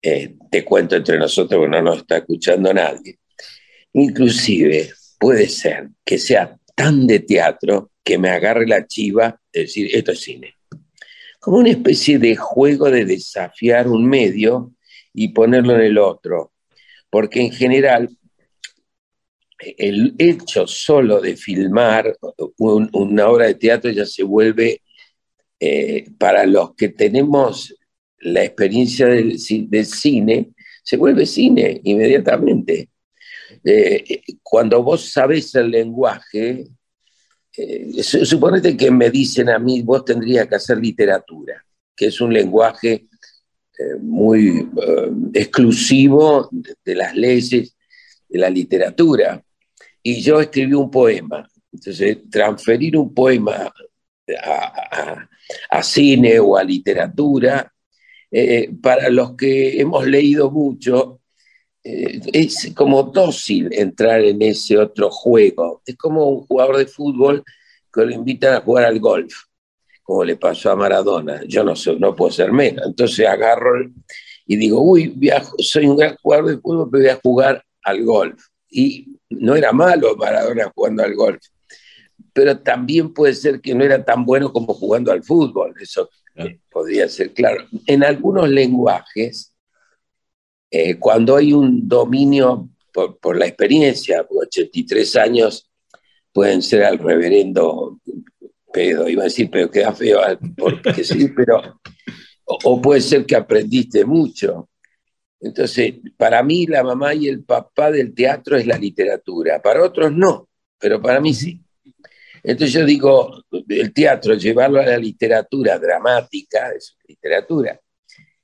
eh, 0.02 0.36
te 0.52 0.66
cuento 0.66 0.98
entre 0.98 1.18
nosotros, 1.18 1.58
porque 1.58 1.78
no 1.78 1.82
nos 1.82 2.00
está 2.00 2.18
escuchando 2.18 2.74
nadie, 2.74 3.18
inclusive 3.94 4.92
puede 5.18 5.48
ser 5.48 5.88
que 6.04 6.18
sea 6.18 6.58
tan 6.76 7.08
de 7.08 7.20
teatro 7.20 7.92
que 8.04 8.18
me 8.18 8.30
agarre 8.30 8.68
la 8.68 8.86
chiva 8.86 9.40
de 9.54 9.62
decir, 9.62 9.96
esto 9.96 10.12
es 10.12 10.20
cine 10.20 10.58
como 11.40 11.58
una 11.58 11.72
especie 11.72 12.20
de 12.20 12.38
juego 12.38 12.90
de 12.90 13.04
desafiar 13.04 13.90
un 13.90 14.06
medio 14.06 14.74
y 15.14 15.28
ponerlo 15.30 15.76
en 15.76 15.82
el 15.82 15.98
otro. 15.98 16.54
Porque 17.10 17.42
en 17.42 17.52
general 17.52 18.10
el 19.60 20.16
hecho 20.18 20.68
solo 20.68 21.20
de 21.20 21.36
filmar 21.38 22.18
una 22.58 23.28
obra 23.28 23.48
de 23.48 23.56
teatro 23.56 23.92
ya 23.92 24.06
se 24.06 24.24
vuelve, 24.24 24.82
eh, 25.60 26.06
para 26.18 26.46
los 26.46 26.76
que 26.76 26.90
tenemos 26.90 27.76
la 28.24 28.44
experiencia 28.44 29.08
del, 29.08 29.39
cine, 29.39 30.51
se 30.84 30.98
vuelve 30.98 31.25
cine 31.25 31.82
inmediatamente. 31.84 32.89
Eh, 33.63 34.22
cuando 34.42 34.84
vos 34.84 35.12
sabes 35.12 35.56
el 35.56 35.72
lenguaje, 35.72 36.65
eh, 37.56 38.01
suponete 38.03 38.75
que 38.75 38.89
me 38.89 39.10
dicen 39.10 39.50
a 39.50 39.60
mí, 39.60 39.82
vos 39.82 40.03
tendrías 40.03 40.48
que 40.48 40.56
hacer 40.56 40.77
literatura, 40.77 41.63
que 41.96 42.08
es 42.08 42.20
un 42.20 42.34
lenguaje 42.34 43.08
eh, 43.77 43.96
muy 44.00 44.70
eh, 44.77 45.12
exclusivo 45.34 46.48
de, 46.51 46.96
las 46.96 47.15
leyes 47.15 47.75
de 48.30 48.39
la 48.39 48.50
literatura. 48.50 49.44
Y 50.01 50.22
yo 50.22 50.39
escribí 50.39 50.74
un 50.74 50.92
poema. 50.92 51.48
Entonces, 51.72 52.18
transferir 52.30 52.96
un 52.98 53.13
poema 53.13 53.74
a, 55.72 55.84
cine 55.84 56.39
o 56.39 56.56
a 56.56 56.63
literatura, 56.63 57.73
para 58.82 59.10
los 59.10 59.36
que 59.36 59.80
hemos 59.80 60.08
leído 60.08 60.50
mucho, 60.50 61.22
es 61.84 62.72
como 62.75 63.04
dócil 63.04 63.70
entrar 63.72 64.22
en 64.22 64.42
ese 64.42 64.78
otro 64.78 65.12
juego. 65.12 65.82
Es 65.86 65.98
como 65.98 66.30
un 66.30 66.48
jugador 66.48 66.78
de 66.78 66.86
fútbol 66.86 67.44
que 67.94 68.06
lo 68.06 68.12
invitan 68.12 68.56
a 68.56 68.62
jugar 68.62 68.86
al 68.86 69.00
golf, 69.00 69.34
como 70.02 70.24
le 70.24 70.36
pasó 70.38 70.72
a 70.72 70.75
Maradona. 70.75 71.42
Yo 71.46 71.63
no, 71.63 71.75
sé, 71.75 71.96
no 71.98 72.16
puedo 72.16 72.32
ser 72.32 72.52
menos. 72.52 72.86
Entonces 72.88 73.28
agarro 73.28 73.92
y 74.46 74.56
digo, 74.56 74.82
uy, 74.82 75.20
soy 75.60 75.86
un 75.86 75.98
gran 75.98 76.16
jugador 76.18 76.48
de 76.48 76.58
fútbol, 76.58 76.90
pero 76.92 77.04
voy 77.04 77.12
a 77.12 77.20
jugar 77.22 77.66
al 77.84 78.04
golf. 78.04 78.46
Y 78.70 79.20
no 79.30 79.56
era 79.56 79.72
malo 79.72 80.16
Maradona 80.16 80.72
jugando 80.74 81.04
al 81.04 81.13
golf, 81.13 81.42
pero 82.34 82.58
también 82.60 83.13
puede 83.13 83.36
ser 83.36 83.62
que 83.62 83.75
no 83.75 83.84
era 83.84 84.04
tan 84.04 84.25
bueno 84.25 84.52
como 84.52 84.74
jugando 84.74 85.12
al 85.12 85.24
fútbol. 85.24 85.74
Eso 85.80 86.10
podría 86.70 87.08
ser 87.08 87.34
claro. 87.34 87.66
En 87.86 88.04
algunos 88.04 88.50
lenguajes, 88.50 89.54
eh, 90.72 90.98
cuando 90.98 91.36
hay 91.36 91.54
un 91.54 91.88
dominio 91.88 92.70
por, 92.92 93.38
la 93.38 93.48
experiencia, 93.48 94.25
83 94.30 95.16
años 95.16 95.70
pueden 96.32 96.62
ser 96.62 96.84
al 96.84 96.98
reverendo 96.98 98.00
pedo, 98.72 99.08
iba 99.08 99.22
a 99.22 99.25
decir, 99.25 99.50
pero 99.52 99.70
queda 99.70 99.94
feo, 99.94 100.20
porque 100.58 101.04
sí, 101.04 101.28
pero, 101.36 101.80
o, 102.46 102.82
puede 102.82 103.02
ser 103.02 103.25
que 103.25 103.36
aprendiste 103.36 104.04
mucho. 104.04 104.70
Entonces, 105.40 105.96
para 106.18 106.42
mí 106.42 106.66
la 106.66 106.84
mamá 106.84 107.13
y 107.13 107.28
el 107.28 107.44
papá 107.44 107.92
del 107.92 108.13
teatro 108.13 108.58
es 108.58 108.66
la 108.66 108.78
literatura, 108.78 109.62
para 109.62 109.84
otros 109.84 110.12
no, 110.12 110.50
pero 110.80 111.02
para 111.02 111.20
mí 111.20 111.34
sí. 111.34 111.62
Entonces 112.44 112.74
yo 112.74 112.86
digo, 112.86 113.44
el 113.70 113.94
teatro, 113.94 114.34
llevarlo 114.36 114.82
a 114.82 114.86
la 114.86 114.98
literatura 114.98 115.80
dramática, 115.80 116.72
es 116.76 116.98
literatura, 117.08 117.80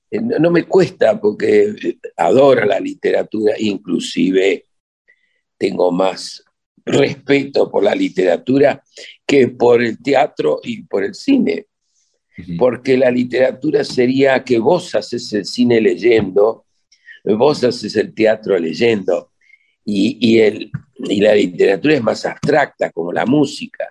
eh, 0.10 0.22
no 0.22 0.50
me 0.50 0.64
cuesta 0.64 1.20
porque 1.20 1.98
adoro 2.16 2.66
la 2.66 2.80
literatura, 2.80 3.56
inclusive 3.60 4.66
tengo 5.58 5.92
más 5.92 6.44
respeto 6.86 7.70
por 7.70 7.84
la 7.84 7.94
literatura 7.94 8.82
que 9.28 9.50
por 9.50 9.84
el 9.84 10.02
teatro 10.02 10.60
y 10.64 10.84
por 10.84 11.04
el 11.04 11.14
cine, 11.14 11.68
porque 12.58 12.98
la 12.98 13.12
literatura 13.12 13.84
sería 13.84 14.44
que 14.44 14.60
vos 14.60 14.96
haces 14.96 15.32
el 15.34 15.46
cine 15.46 15.82
leyendo, 15.82 16.66
vos 17.26 17.64
haces 17.64 17.96
el 17.98 18.14
teatro 18.14 18.58
leyendo, 18.58 19.32
y, 19.86 20.40
el, 20.40 20.72
y 21.00 21.22
la 21.22 21.34
literatura 21.34 21.96
es 21.96 22.04
más 22.04 22.26
abstracta, 22.26 22.92
como 22.92 23.12
la 23.12 23.26
música. 23.26 23.88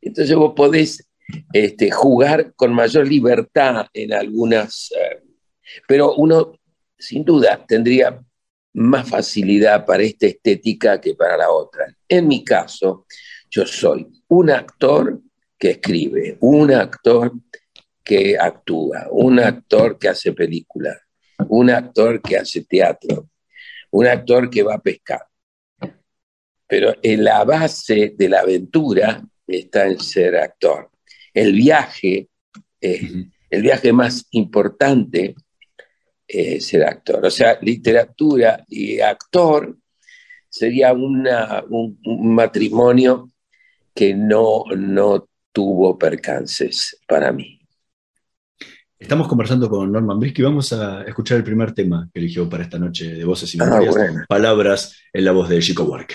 Entonces 0.00 0.34
vos 0.36 0.52
podés 0.54 1.08
este, 1.52 1.90
jugar 1.90 2.52
con 2.54 2.72
mayor 2.72 3.06
libertad 3.06 3.86
en 3.92 4.12
algunas, 4.12 4.92
eh, 4.92 5.22
pero 5.86 6.14
uno 6.14 6.52
sin 6.98 7.24
duda 7.24 7.64
tendría 7.66 8.20
más 8.74 9.08
facilidad 9.08 9.84
para 9.84 10.02
esta 10.02 10.26
estética 10.26 11.00
que 11.00 11.14
para 11.14 11.36
la 11.36 11.50
otra. 11.50 11.94
En 12.08 12.28
mi 12.28 12.44
caso, 12.44 13.06
yo 13.50 13.66
soy 13.66 14.06
un 14.28 14.50
actor 14.50 15.20
que 15.58 15.70
escribe, 15.70 16.38
un 16.40 16.72
actor 16.72 17.32
que 18.02 18.36
actúa, 18.38 19.08
un 19.10 19.38
actor 19.38 19.98
que 19.98 20.08
hace 20.08 20.32
películas, 20.32 20.96
un 21.48 21.70
actor 21.70 22.20
que 22.20 22.36
hace 22.36 22.64
teatro, 22.64 23.28
un 23.90 24.06
actor 24.06 24.48
que 24.48 24.62
va 24.62 24.74
a 24.74 24.82
pescar. 24.82 25.22
Pero 26.72 26.94
en 27.02 27.22
la 27.22 27.44
base 27.44 28.14
de 28.16 28.28
la 28.30 28.40
aventura 28.40 29.22
está 29.46 29.86
en 29.86 30.00
ser 30.00 30.36
actor 30.36 30.88
el 31.34 31.52
viaje, 31.52 32.28
eh, 32.80 33.26
el 33.50 33.62
viaje 33.62 33.92
más 33.92 34.26
importante 34.30 35.34
es 36.26 36.66
ser 36.66 36.84
actor. 36.84 37.24
O 37.24 37.30
sea, 37.30 37.58
literatura 37.60 38.64
y 38.68 39.00
actor 39.00 39.76
sería 40.48 40.92
un, 40.92 41.28
matrimonio 42.04 43.30
que 43.94 44.14
no, 44.14 44.64
no 44.74 45.28
tuvo 45.52 45.98
percances 45.98 46.98
para 47.06 47.32
mí. 47.32 47.58
Estamos 48.98 49.26
conversando 49.26 49.68
con 49.68 49.90
Norman 49.90 50.18
Brisky. 50.20 50.42
Vamos 50.42 50.72
a 50.72 51.02
escuchar 51.02 51.36
el 51.36 51.44
primer 51.44 51.74
tema 51.74 52.08
que 52.12 52.20
eligió 52.20 52.48
para 52.48 52.62
esta 52.62 52.78
noche 52.78 53.14
de 53.14 53.24
Voces 53.24 53.54
y 53.54 53.58
ah. 53.60 53.80
Palabras 54.28 54.96
en 55.12 55.24
la 55.24 55.32
voz 55.32 55.48
de 55.48 55.58
Chico 55.58 55.84
Buarque. 55.84 56.14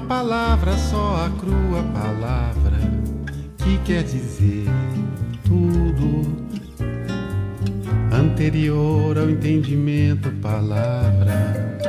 palavra 0.00 0.76
só, 0.76 1.26
a 1.26 1.30
crua 1.38 1.82
palavra 1.92 2.78
que 3.58 3.78
quer 3.78 4.02
dizer 4.02 4.66
tudo. 5.44 6.46
Anterior 8.12 9.18
ao 9.18 9.28
entendimento, 9.28 10.30
palavra, 10.40 11.80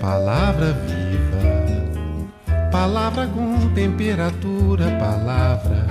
palavra 0.00 0.72
viva, 0.86 2.70
palavra 2.70 3.26
com 3.26 3.68
temperatura, 3.74 4.86
palavra 4.98 5.86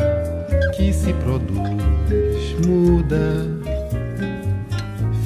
que 0.75 0.93
se 0.93 1.11
produz 1.13 1.79
muda, 2.65 3.47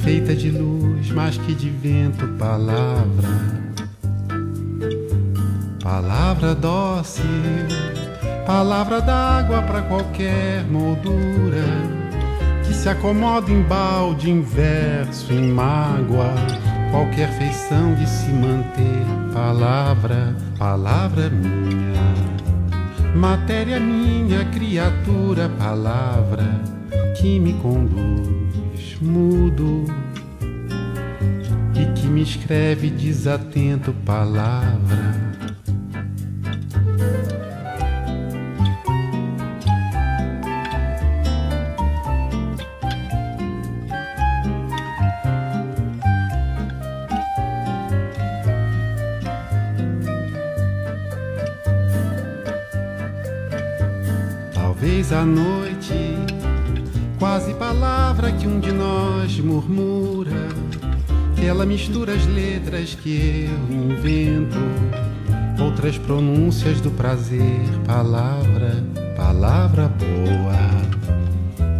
feita 0.02 0.34
de 0.34 0.50
luz 0.50 1.10
mais 1.10 1.38
que 1.38 1.54
de 1.54 1.70
vento, 1.70 2.26
palavra. 2.38 3.53
Palavra 5.84 6.54
dócil, 6.54 7.26
palavra 8.46 9.02
d'água 9.02 9.60
para 9.60 9.82
qualquer 9.82 10.64
moldura, 10.64 11.62
que 12.64 12.72
se 12.72 12.88
acomoda 12.88 13.52
em 13.52 13.60
balde, 13.60 14.30
em 14.30 14.40
verso, 14.40 15.30
em 15.30 15.52
mágoa, 15.52 16.32
qualquer 16.90 17.30
feição 17.38 17.94
de 17.96 18.08
se 18.08 18.30
manter. 18.32 19.04
Palavra, 19.34 20.34
palavra 20.58 21.28
minha, 21.28 22.14
matéria 23.14 23.78
minha, 23.78 24.42
criatura, 24.46 25.50
palavra 25.58 26.62
que 27.14 27.38
me 27.38 27.52
conduz, 27.60 28.96
mudo. 29.02 29.84
E 31.74 31.84
que 31.92 32.06
me 32.06 32.22
escreve 32.22 32.88
desatento, 32.88 33.92
palavra 34.06 35.33
mistura 61.74 62.12
as 62.12 62.24
letras 62.26 62.94
que 62.94 63.48
eu 63.48 63.74
invento, 63.74 64.56
outras 65.60 65.98
pronúncias 65.98 66.80
do 66.80 66.88
prazer, 66.92 67.42
palavra, 67.84 68.76
palavra 69.16 69.88
boa. 69.88 70.54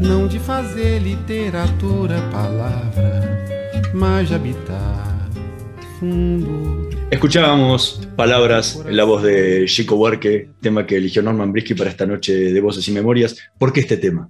Não 0.01 0.27
de 0.27 0.41
fazer 0.41 0.99
literatura, 0.99 2.21
palavra, 2.33 3.47
mas 3.95 4.31
de 4.31 4.35
habitar 4.35 5.31
fundo 6.01 6.91
Escuchábamos 7.13 8.01
palabras 8.17 8.85
en 8.85 8.97
la 8.97 9.05
voz 9.05 9.23
de 9.23 9.67
Chico 9.67 9.95
Buarque, 9.95 10.51
tema 10.61 10.85
que 10.85 10.97
eligió 10.97 11.23
Norman 11.23 11.53
Brisky 11.53 11.75
para 11.75 11.91
esta 11.91 12.05
noche 12.05 12.33
de 12.53 12.61
Voces 12.61 12.89
y 12.89 12.91
Memorias. 12.91 13.37
¿Por 13.57 13.73
qué 13.73 13.79
este 13.79 13.97
tema? 13.97 14.29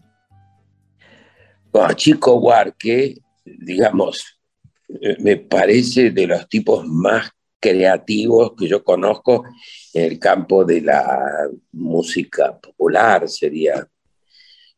Chico 1.97 2.39
Buarque, 2.39 3.17
digamos, 3.47 4.35
me 5.19 5.37
parece 5.37 6.11
de 6.11 6.27
los 6.27 6.49
tipos 6.49 6.87
más 6.87 7.31
creativos 7.65 8.53
que 8.59 8.69
yo 8.69 8.85
conozco 8.85 9.45
en 9.95 10.05
el 10.05 10.19
campo 10.19 10.67
de 10.67 10.83
la 10.83 11.49
música 11.73 12.59
popular, 12.59 13.27
sería. 13.27 13.89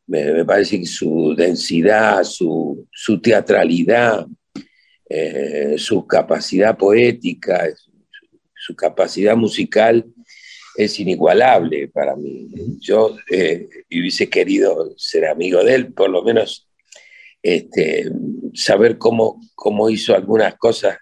Me, 0.07 0.45
parece 0.45 0.79
que 0.79 0.87
su 0.87 1.35
densidad, 1.37 2.23
su, 2.23 2.87
teatralidad, 3.21 4.25
eh, 5.09 5.75
su 5.79 6.07
capacidad 6.07 6.79
poética, 6.79 7.69
su 8.55 8.77
capacidad 8.77 9.37
musical 9.37 10.07
es 10.77 11.01
inigualable 11.01 11.89
para 11.89 12.15
mí. 12.15 12.49
Yo 12.79 13.17
eh, 13.33 13.69
hubiese 13.91 14.29
querido 14.29 14.95
ser 14.97 15.27
amigo 15.27 15.65
de 15.65 15.75
él, 15.75 15.93
por 15.93 16.09
lo 16.09 16.23
menos 16.23 16.66
este, 17.55 18.11
saber 18.55 18.99
cómo, 18.99 19.41
cómo 19.55 19.89
hizo 19.91 20.15
algunas 20.15 20.57
cosas. 20.57 20.99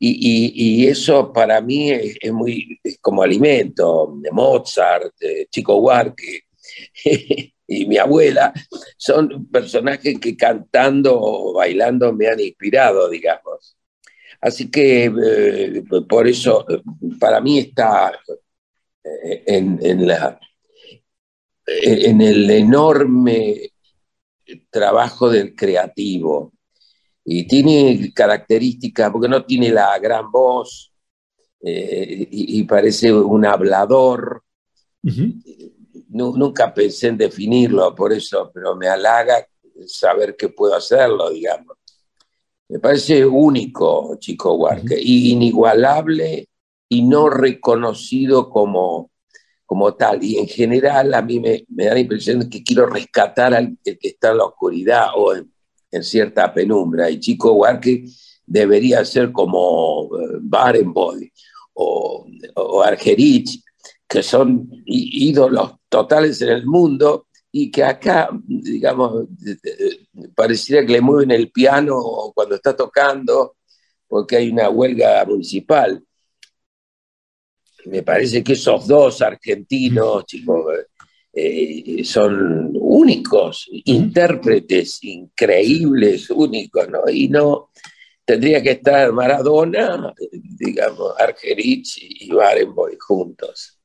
Y, 0.00 0.86
eso 0.86 1.32
para 1.32 1.60
mí 1.60 1.90
es, 1.90 2.32
muy 2.32 2.80
como 3.00 3.22
alimento, 3.22 4.14
de 4.22 4.30
Mozart, 4.30 5.12
Chico 5.50 5.76
Huarque 5.76 6.42
y 7.66 7.86
mi 7.86 7.98
abuela, 7.98 8.52
son 8.96 9.46
personajes 9.46 10.18
que 10.20 10.36
cantando 10.36 11.20
o 11.20 11.52
bailando 11.54 12.12
me 12.12 12.28
han 12.28 12.40
inspirado, 12.40 13.10
digamos. 13.10 13.76
Así 14.40 14.70
que 14.70 15.04
eh, 15.06 15.82
por 16.08 16.28
eso, 16.28 16.64
para 17.18 17.40
mí 17.40 17.58
está 17.58 18.12
eh, 19.04 19.42
en, 19.46 20.06
la, 20.06 20.38
en 21.66 22.20
el 22.20 22.48
enorme 22.50 23.72
trabajo 24.70 25.30
del 25.30 25.54
creativo. 25.54 26.52
Y 27.24 27.46
tiene 27.46 28.12
características, 28.14 29.10
porque 29.10 29.28
no 29.28 29.44
tiene 29.44 29.70
la 29.70 29.98
gran 29.98 30.30
voz 30.30 30.92
eh, 31.60 32.28
y, 32.30 32.62
parece 32.64 33.12
un 33.12 33.44
hablador. 33.44 34.42
nunca 36.08 36.72
pensé 36.72 37.08
en 37.08 37.18
definirlo 37.18 37.94
por 37.94 38.12
eso, 38.12 38.50
pero 38.54 38.74
me 38.76 38.88
halaga 38.88 39.46
saber 39.86 40.36
que 40.36 40.48
puedo 40.48 40.74
hacerlo, 40.74 41.30
digamos. 41.30 41.76
Me 42.68 42.78
parece 42.78 43.24
único 43.24 44.16
Chico 44.18 44.54
Huarque, 44.54 44.98
inigualable 45.00 46.48
y 46.88 47.02
no 47.02 47.30
reconocido 47.30 48.50
como, 48.50 49.10
como 49.68 49.94
tal. 49.94 50.24
Y 50.24 50.38
en 50.38 50.46
general 50.48 51.12
a 51.12 51.20
mí 51.20 51.38
me, 51.38 51.66
da 51.68 51.92
la 51.92 52.00
impresión 52.00 52.40
de 52.40 52.48
que 52.48 52.64
quiero 52.64 52.86
rescatar 52.86 53.52
al 53.52 53.76
que 53.84 53.98
está 54.00 54.30
en 54.30 54.38
la 54.38 54.46
oscuridad 54.46 55.08
o 55.14 55.34
en, 55.34 55.52
cierta 56.02 56.54
penumbra. 56.54 57.10
Y 57.10 57.20
Chico 57.20 57.52
Huarque 57.52 58.06
debería 58.46 59.04
ser 59.04 59.30
como 59.30 60.08
eh, 60.18 60.38
Barenboim 60.40 61.28
o, 61.74 62.26
o 62.54 62.82
Argerich, 62.82 63.62
que 64.08 64.22
son 64.22 64.70
ídolos 64.86 65.74
totales 65.90 66.40
en 66.40 66.48
el 66.48 66.66
mundo 66.66 67.26
y 67.52 67.70
que 67.70 67.84
acá, 67.84 68.30
digamos, 68.46 69.26
pareciera 70.34 70.86
que 70.86 70.94
le 70.94 71.00
mueven 71.02 71.30
el 71.30 71.50
piano 71.50 72.00
cuando 72.34 72.54
está 72.54 72.74
tocando, 72.74 73.56
porque 74.06 74.36
hay 74.36 74.50
una 74.50 74.70
huelga 74.70 75.24
municipal. 75.26 76.02
Me 77.88 78.02
parece 78.02 78.42
que 78.42 78.52
esos 78.52 78.86
dos 78.86 79.22
argentinos, 79.22 80.24
chicos, 80.26 80.74
eh, 81.32 82.02
son 82.04 82.70
únicos, 82.74 83.68
intérpretes 83.84 85.02
increíbles, 85.04 86.30
únicos, 86.30 86.88
¿no? 86.88 87.00
Y 87.10 87.28
no 87.28 87.70
tendría 88.24 88.62
que 88.62 88.72
estar 88.72 89.12
Maradona, 89.12 90.12
digamos, 90.32 91.14
Argerich 91.18 91.98
y 92.00 92.30
Barenboim 92.30 92.98
juntos. 92.98 93.78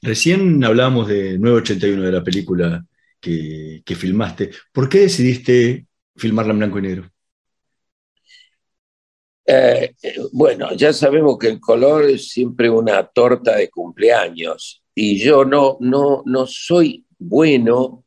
Recién 0.00 0.62
hablábamos 0.64 1.08
de 1.08 1.38
981 1.38 2.02
de 2.02 2.12
la 2.12 2.24
película 2.24 2.84
que, 3.20 3.82
filmaste. 3.96 4.50
¿Por 4.72 4.88
qué 4.88 5.00
decidiste 5.00 5.86
filmarla 6.16 6.52
en 6.52 6.58
blanco 6.58 6.78
y 6.78 6.82
negro? 6.82 7.11
Eh, 9.44 9.94
bueno, 10.32 10.72
ya 10.74 10.92
sabemos 10.92 11.36
que 11.38 11.48
el 11.48 11.60
color 11.60 12.04
es 12.04 12.28
siempre 12.28 12.70
una 12.70 13.04
torta 13.06 13.56
de 13.56 13.68
cumpleaños 13.70 14.82
y 14.94 15.18
yo 15.18 15.44
no, 15.44 15.78
no, 15.80 16.22
no 16.26 16.46
soy 16.46 17.04
bueno 17.18 18.04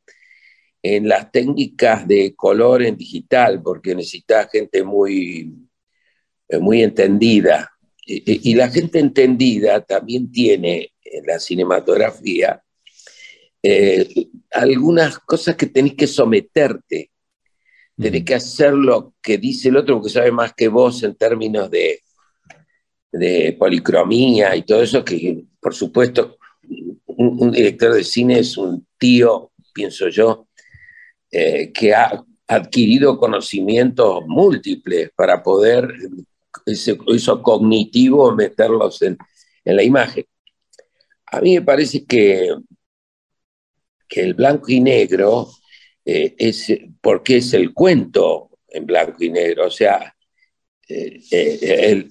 en 0.82 1.08
las 1.10 1.32
técnicas 1.32 2.08
de 2.08 2.34
color 2.36 2.84
en 2.84 2.95
digital 2.95 3.62
porque 3.62 3.95
necesita 3.95 4.48
gente 4.48 4.84
muy, 4.84 5.52
muy 6.62 6.84
entendida. 6.84 7.71
y 8.06 8.54
la 8.54 8.69
gente 8.69 9.00
entendida 9.00 9.82
también 9.82 10.32
tiene 10.32 10.93
en 11.04 11.26
la 11.26 11.39
cinematografía, 11.39 12.62
eh, 13.63 14.08
algunas 14.52 15.19
cosas 15.19 15.56
que 15.56 15.65
tenés 15.67 15.95
que 15.95 16.08
someterte, 16.08 17.12
tenés 17.97 18.23
que 18.23 18.36
hacer 18.36 18.73
lo 18.73 19.13
que 19.21 19.38
dice 19.38 19.69
el 19.69 19.77
otro 19.77 19.95
porque 19.95 20.10
sabe 20.10 20.31
más 20.31 20.53
que 20.53 20.67
vos 20.67 21.03
en 21.03 21.15
términos 21.15 21.69
de, 21.71 22.01
de 23.12 23.55
policromía 23.58 24.55
y 24.55 24.63
todo 24.63 24.81
eso, 24.81 25.03
que 25.03 25.45
por 25.60 25.73
supuesto 25.73 26.38
un, 27.05 27.51
director 27.51 27.93
de 27.93 28.03
cine 28.03 28.39
es 28.39 28.58
un 28.58 28.86
tío, 28.97 29.51
pienso 29.73 30.10
yo, 30.10 30.47
eh, 31.31 31.71
que 31.71 31.93
ha 31.93 32.23
adquirido 32.47 33.17
conocimientos 33.17 34.23
múltiples 34.27 35.10
para 35.15 35.41
poder 35.41 35.93
ese, 36.65 36.97
eso 37.08 37.41
cognitivo 37.41 38.36
meterlos 38.36 39.01
en, 39.01 39.17
en 39.63 39.75
la 39.75 39.84
imagen. 39.84 40.25
A 41.27 41.41
mí 41.41 41.55
me 41.55 41.62
parece 41.62 42.05
que, 42.05 42.55
que 44.08 44.21
el 44.21 44.34
blanco 44.34 44.71
y 44.71 44.79
negro 44.79 45.49
eh, 46.06 46.36
es 46.38 46.72
porque 47.02 47.38
es 47.38 47.54
el 47.54 47.74
cuento 47.74 48.52
en 48.70 48.86
blanco 48.86 49.24
y 49.24 49.30
negro, 49.30 49.68
o 49.68 49.72
sea, 49.72 50.15
eh, 50.88 51.20
eh, 51.32 52.08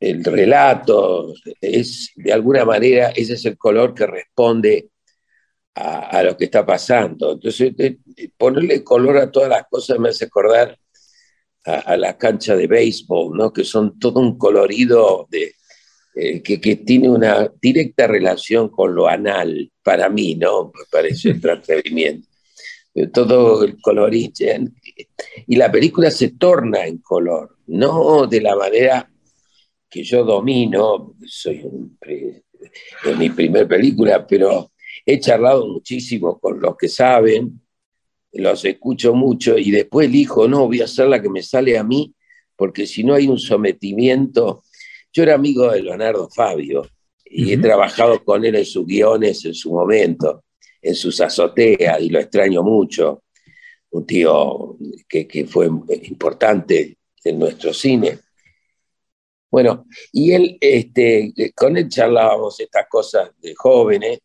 el, 0.00 0.24
relato 0.24 1.34
es 1.60 2.12
de 2.16 2.32
alguna 2.32 2.64
manera, 2.64 3.10
ese 3.10 3.34
es 3.34 3.44
el 3.44 3.58
color 3.58 3.94
que 3.94 4.06
responde 4.06 4.90
a, 5.74 6.22
lo 6.22 6.36
que 6.36 6.44
está 6.44 6.64
pasando. 6.64 7.32
Entonces, 7.32 7.72
ponerle 8.36 8.84
color 8.84 9.18
a 9.18 9.30
todas 9.30 9.48
las 9.48 9.64
cosas 9.68 9.98
me 9.98 10.10
hace 10.10 10.26
acordar 10.26 10.78
a, 11.64 11.96
la 11.96 12.16
cancha 12.18 12.54
de 12.54 12.66
béisbol, 12.66 13.36
¿no? 13.36 13.52
que 13.52 13.64
son 13.64 13.98
todo 13.98 14.20
un 14.20 14.38
colorido 14.38 15.26
de, 15.30 15.54
eh, 16.14 16.42
que, 16.42 16.60
que, 16.60 16.76
tiene 16.76 17.10
una 17.10 17.50
directa 17.60 18.06
relación 18.06 18.68
con 18.68 18.94
lo 18.94 19.08
anal, 19.08 19.72
para 19.82 20.08
mí, 20.08 20.36
¿no? 20.36 20.66
Me 20.66 20.84
parece 20.90 21.30
el 21.30 21.34
entretenimiento. 21.42 22.28
Todo 23.12 23.64
el 23.64 23.80
colorito. 23.80 24.44
Y 25.46 25.56
la 25.56 25.70
película 25.70 26.10
se 26.10 26.30
torna 26.30 26.86
en 26.86 26.98
color, 26.98 27.58
no 27.66 28.26
de 28.26 28.40
la 28.40 28.54
manera 28.54 29.10
que 29.90 30.02
yo 30.02 30.24
domino, 30.24 31.14
soy 31.26 31.62
un, 31.64 31.98
es 32.00 33.16
mi 33.16 33.30
primer 33.30 33.68
película, 33.68 34.26
pero 34.26 34.72
he 35.04 35.20
charlado 35.20 35.66
muchísimo 35.66 36.38
con 36.38 36.60
los 36.60 36.76
que 36.76 36.88
saben, 36.88 37.60
los 38.32 38.64
escucho 38.64 39.14
mucho 39.14 39.56
y 39.56 39.70
después 39.70 40.08
elijo, 40.08 40.48
no, 40.48 40.66
voy 40.66 40.80
a 40.80 40.84
hacer 40.84 41.08
la 41.08 41.22
que 41.22 41.28
me 41.28 41.42
sale 41.42 41.78
a 41.78 41.84
mí, 41.84 42.12
porque 42.56 42.86
si 42.86 43.04
no 43.04 43.14
hay 43.14 43.28
un 43.28 43.38
sometimiento. 43.38 44.62
Yo 45.12 45.22
era 45.22 45.34
amigo 45.34 45.70
de 45.70 45.82
Leonardo 45.82 46.28
Fabio 46.28 46.88
y 47.24 47.52
he 47.52 47.58
trabajado 47.58 48.24
con 48.24 48.44
él 48.44 48.56
en 48.56 48.64
sus 48.64 48.84
guiones 48.84 49.44
en 49.44 49.54
su 49.54 49.72
momento, 49.72 50.42
en 50.84 50.94
sus 50.94 51.20
azoteas, 51.20 52.00
y 52.00 52.10
lo 52.10 52.20
extraño 52.20 52.62
mucho. 52.62 53.24
Un 53.90 54.06
tío 54.06 54.76
que, 55.08 55.26
que 55.26 55.46
fue 55.46 55.66
importante 55.66 56.98
en 57.24 57.38
nuestro 57.38 57.72
cine. 57.72 58.18
Bueno, 59.50 59.86
y 60.12 60.32
él, 60.32 60.58
este, 60.60 61.32
con 61.54 61.76
él 61.76 61.88
charlábamos 61.88 62.58
estas 62.58 62.86
cosas 62.88 63.30
de 63.40 63.54
jóvenes, 63.54 64.18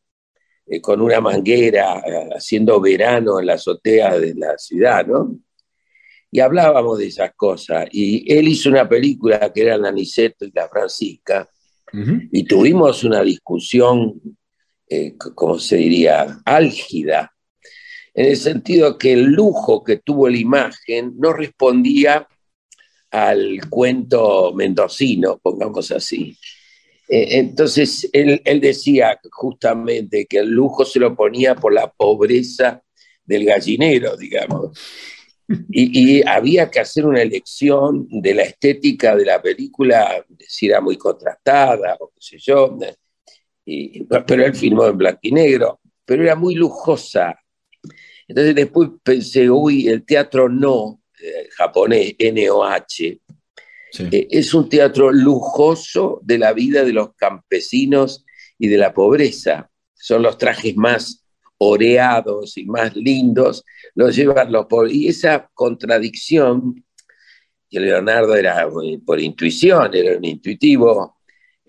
eh, 0.66 0.82
con 0.82 1.02
una 1.02 1.22
manguera, 1.22 2.00
eh, 2.00 2.30
haciendo 2.36 2.82
verano 2.82 3.40
en 3.40 3.46
la 3.46 3.54
azotea 3.54 4.18
de 4.18 4.34
la 4.34 4.58
ciudad, 4.58 5.06
¿no? 5.06 5.38
Y 6.32 6.40
hablábamos 6.40 6.98
de 6.98 7.08
esas 7.08 7.34
cosas. 7.36 7.88
Y 7.92 8.32
él 8.34 8.48
hizo 8.48 8.70
una 8.70 8.90
película 8.90 9.52
que 9.54 9.62
era 9.62 9.78
La 9.78 9.92
Niceto 9.92 10.46
y 10.46 10.52
la 10.52 10.68
Francisca, 10.68 11.48
y 12.32 12.44
tuvimos 12.44 13.04
una 13.04 13.24
discusión, 13.24 14.22
eh, 14.90 15.16
¿cómo 15.18 15.60
se 15.60 15.78
diría?, 15.78 16.40
álgida, 16.46 17.32
en 18.14 18.26
el 18.26 18.38
sentido 18.38 18.98
que 18.98 19.14
el 19.14 19.24
lujo 19.26 19.84
que 19.84 19.98
tuvo 19.98 20.28
la 20.28 20.38
imagen 20.38 21.14
no 21.18 21.32
respondía 21.32 22.28
al 23.12 23.62
cuento 23.70 24.54
mendocino, 24.54 25.40
pongamos 25.42 25.92
así. 25.92 26.38
Eh, 27.08 27.40
entonces, 27.40 28.10
él, 28.14 28.42
decía 28.62 29.20
justamente 29.32 30.26
que 30.26 30.40
el 30.40 30.50
lujo 30.50 30.86
se 30.86 31.00
lo 31.00 31.16
ponía 31.16 31.56
por 31.56 31.74
la 31.74 31.92
pobreza 31.92 32.84
del 33.24 33.46
gallinero, 33.46 34.16
digamos. 34.18 34.78
Y, 35.70 36.22
había 36.28 36.70
que 36.70 36.80
hacer 36.80 37.06
una 37.08 37.22
elección 37.22 38.08
de 38.10 38.36
la 38.36 38.44
estética 38.44 39.16
de 39.16 39.26
la 39.26 39.42
película, 39.42 40.24
si 40.48 40.68
era 40.68 40.80
muy 40.80 40.96
contrastada 40.98 41.98
o 42.00 42.10
qué 42.10 42.20
sé 42.20 42.38
yo, 42.38 42.78
pero 44.28 44.46
él 44.46 44.56
filmó 44.56 44.86
en 44.86 44.98
blanco 44.98 45.20
y 45.24 45.32
negro, 45.32 45.80
pero 46.06 46.24
era 46.24 46.36
muy 46.36 46.56
lujosa. 46.56 47.40
Entonces 48.28 48.56
después 48.56 48.90
pensé, 49.04 49.50
uy, 49.50 49.88
el 49.88 50.06
teatro 50.06 50.50
no, 50.50 51.02
eh, 51.22 51.50
japonés, 51.52 52.16
NOH, 52.20 53.20
eh, 54.12 54.28
es 54.30 54.54
un 54.54 54.70
teatro 54.70 55.12
lujoso 55.12 56.20
de 56.24 56.38
la 56.38 56.54
vida 56.54 56.84
de 56.84 56.94
los 56.94 57.16
campesinos 57.16 58.26
y 58.58 58.68
de 58.68 58.78
la 58.78 58.94
pobreza. 58.94 59.70
Son 59.94 60.22
los 60.22 60.38
trajes 60.38 60.76
más 60.76 61.26
oreados 61.58 62.58
y 62.58 62.66
más 62.66 62.96
lindos, 62.96 63.66
los 63.96 64.16
llevan 64.16 64.52
los 64.52 64.66
pobres. 64.68 64.94
Y 64.94 65.08
esa 65.08 65.50
contradicción, 65.54 66.84
que 67.70 67.80
Leonardo 67.80 68.36
era 68.36 68.68
por 69.06 69.20
intuición, 69.20 69.94
era 69.94 70.18
un 70.18 70.26
intuitivo, 70.26 71.19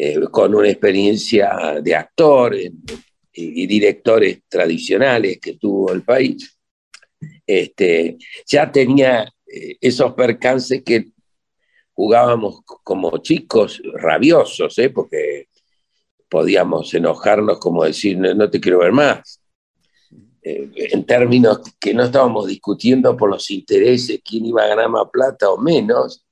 eh, 0.03 0.19
con 0.31 0.55
una 0.55 0.71
experiencia 0.71 1.79
de 1.83 1.95
actor 1.95 2.57
y 2.57 3.67
directores 3.67 4.41
tradicionales 4.49 5.39
que 5.39 5.59
tuvo 5.59 5.93
el 5.93 6.03
país, 6.05 6.59
este, 7.47 8.17
ya 8.47 8.73
tenía 8.73 9.31
eh, 9.47 9.77
esos 9.79 10.15
percances 10.15 10.83
que 10.83 11.09
jugábamos 11.93 12.63
como 12.83 13.19
chicos 13.19 13.83
rabiosos, 13.93 14.79
¿eh? 14.79 14.89
porque 14.89 15.49
podíamos 16.31 16.95
enojarnos 16.95 17.59
como 17.59 17.85
decir, 17.85 18.17
no, 18.17 18.49
te 18.49 18.59
quiero 18.59 18.79
ver 18.79 18.93
más. 18.93 19.39
En 20.43 21.05
términos 21.05 21.61
que 21.79 21.93
no 21.93 22.05
estábamos 22.05 22.47
discutiendo 22.47 23.15
por 23.19 23.29
los 23.29 23.51
intereses, 23.51 24.23
quién 24.25 24.47
iba 24.47 24.65
a 24.65 24.69
ganar 24.69 24.89
más 24.89 25.11
plata 25.13 25.51
o 25.51 25.59
menos, 25.59 26.25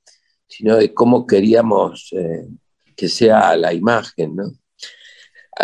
sino 0.47 0.75
de 0.75 0.91
cómo 0.91 1.27
queríamos 1.27 2.11
que 2.99 3.07
sea 3.07 3.55
la 3.55 3.73
imagen. 3.73 4.35
¿no? 4.35 4.51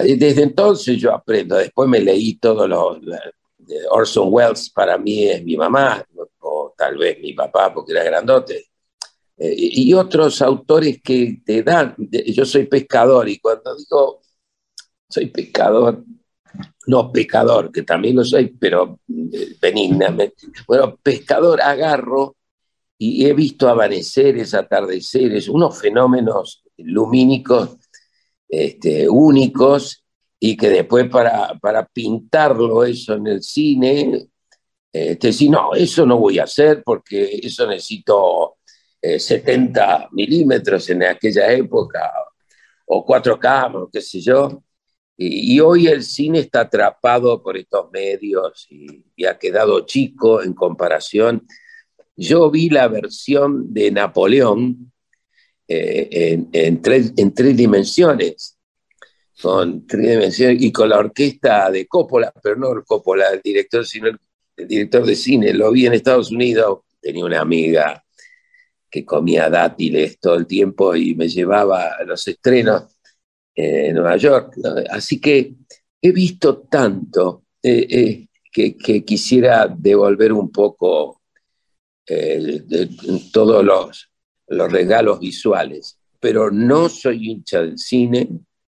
Desde 0.04 0.43
entonces 0.43 0.98
yo 0.98 1.13
aprendo, 1.13 1.58
después 1.58 1.89
me 1.89 2.00
leí 2.00 2.36
todo 2.38 2.67
lo, 2.67 3.00
Orson 3.89 4.28
Welles 4.32 4.69
para 4.69 4.98
mí 4.98 5.28
es 5.28 5.43
mi 5.43 5.58
mamá, 5.58 6.06
tal 6.78 6.98
vez 6.98 7.19
mi 7.19 7.34
papá 7.34 7.74
porque 7.74 7.93
era 7.93 8.04
grandote, 8.04 8.67
eh, 9.38 9.54
y 9.58 9.93
otros 9.93 10.41
autores 10.41 11.02
que 11.02 11.41
te 11.45 11.63
dan, 11.63 11.95
yo 11.98 12.45
soy 12.45 12.65
pescador 12.65 13.28
y 13.28 13.39
cuando 13.39 13.76
digo 13.76 14.21
soy 15.10 15.28
pescador, 15.28 16.04
no 16.88 17.12
pescador, 17.12 17.71
que 17.71 17.84
también 17.84 18.17
lo 18.17 18.26
soy, 18.26 18.48
pero 18.48 19.00
eh, 19.08 19.56
benignamente, 19.62 20.48
bueno, 20.67 20.98
pescador 21.02 21.62
agarro 21.62 22.36
y 22.98 23.26
he 23.26 23.34
visto 23.34 23.69
amaneceres, 23.69 24.54
atardeceres, 24.54 25.48
unos 25.48 25.80
fenómenos 25.80 26.64
lumínicos 26.78 27.78
este, 28.48 29.10
únicos 29.10 30.04
y 30.40 30.56
que 30.56 30.70
después 30.70 31.10
para, 31.10 31.58
para 31.60 31.86
pintarlo 31.86 32.84
eso 32.84 33.14
en 33.16 33.28
el 33.28 33.42
cine 33.42 34.30
este, 34.96 35.34
si 35.34 35.50
no, 35.50 35.76
eso 35.76 36.06
no 36.06 36.18
voy 36.18 36.40
a 36.40 36.46
hacer 36.46 36.82
porque 36.82 37.42
eso 37.44 37.68
necesito 37.68 38.60
70 39.02 40.04
eh, 40.04 40.08
milímetros 40.14 40.90
en 40.90 41.04
aquella 41.04 41.52
época 41.52 42.14
o 42.86 43.04
4 43.06 43.38
k 43.38 43.74
qué 43.92 44.00
sé 44.00 44.22
yo. 44.22 44.64
Y, 45.18 45.60
hoy 45.60 45.88
el 45.88 46.02
cine 46.02 46.40
está 46.40 46.62
atrapado 46.62 47.44
por 47.44 47.58
estos 47.58 47.92
medios 47.92 48.68
y, 48.70 49.26
ha 49.26 49.38
quedado 49.38 49.86
chico 49.86 50.42
en 50.42 50.54
comparación. 50.54 51.46
Yo 52.16 52.50
vi 52.50 52.70
la 52.70 52.88
versión 52.88 53.74
de 53.74 53.92
Napoleón 53.92 54.94
eh, 55.67 56.45
en, 56.51 56.82
tres, 56.82 57.13
en 57.17 57.34
tres 57.34 57.58
dimensiones, 57.58 58.58
con 59.41 59.86
tres 59.88 60.10
dimensiones 60.12 60.62
y 60.62 60.71
con 60.71 60.89
la 60.89 60.99
orquesta 60.99 61.71
de 61.71 61.88
Coppola, 61.88 62.32
pero 62.41 62.56
no 62.56 62.84
Coppola, 62.84 63.30
el 63.30 63.41
director, 63.41 63.86
sino 63.86 64.08
el 64.08 64.67
director 64.67 65.06
de 65.06 65.15
cine, 65.15 65.54
lo 65.54 65.71
vi 65.71 65.88
en 65.88 65.93
Estados 65.93 66.32
Unidos, 66.32 66.82
tenía 67.01 67.25
una 67.25 67.41
amiga 67.41 68.04
que 68.89 69.04
comía 69.04 69.49
dátiles 69.49 70.19
todo 70.19 70.36
el 70.36 70.45
tiempo 70.45 70.95
y 70.95 71.15
me 71.15 71.28
llevaba 71.28 71.95
a 71.99 72.04
los 72.04 72.28
estrenos 72.28 72.84
en 73.54 73.95
Nueva 73.95 74.17
York. 74.17 74.56
Así 74.89 75.19
que 75.19 75.56
he 76.01 76.12
visto 76.12 76.60
tanto 76.60 77.43
eh, 77.62 77.88
eh, 77.89 78.28
que, 78.51 79.04
quisiera 79.04 79.67
devolver 79.67 80.32
un 80.32 80.51
poco 80.51 81.21
todos 83.34 83.65
los, 83.65 84.10
los 84.47 84.71
regalos 84.71 85.19
visuales, 85.19 85.97
pero 86.19 86.51
no 86.51 86.89
soy 86.89 87.31
hincha 87.31 87.62
del 87.62 87.77
cine 87.77 88.27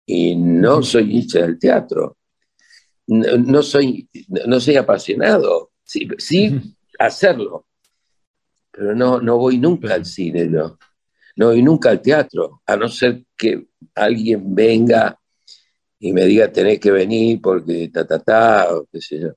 y 0.06 0.36
no 0.36 0.82
soy 0.82 1.16
hincha 1.16 1.40
del 1.40 1.58
teatro. 1.58 2.16
No, 3.06 3.62
soy, 3.62 4.08
no 4.46 4.60
soy 4.60 4.76
apasionado 4.76 5.72
sí, 6.18 6.74
hacerlo, 6.98 7.66
pero 8.70 8.94
no, 8.94 9.20
no 9.20 9.38
voy 9.38 9.58
nunca 9.58 9.94
al 9.94 10.06
cine, 10.06 10.46
no. 10.46 10.78
No 11.36 11.46
voy 11.46 11.62
nunca 11.62 11.90
al 11.90 12.02
teatro, 12.02 12.62
a 12.66 12.76
no 12.76 12.88
ser 12.88 13.24
que 13.36 13.68
alguien 13.94 14.54
venga 14.54 15.18
y 15.98 16.12
me 16.12 16.26
diga 16.26 16.52
tenés 16.52 16.78
que 16.78 16.90
venir 16.90 17.40
porque 17.40 17.88
ta, 17.88 18.06
ta, 18.06 18.18
ta, 18.18 18.74
o 18.74 18.86
qué 18.92 19.00
sé 19.00 19.20
yo. 19.20 19.32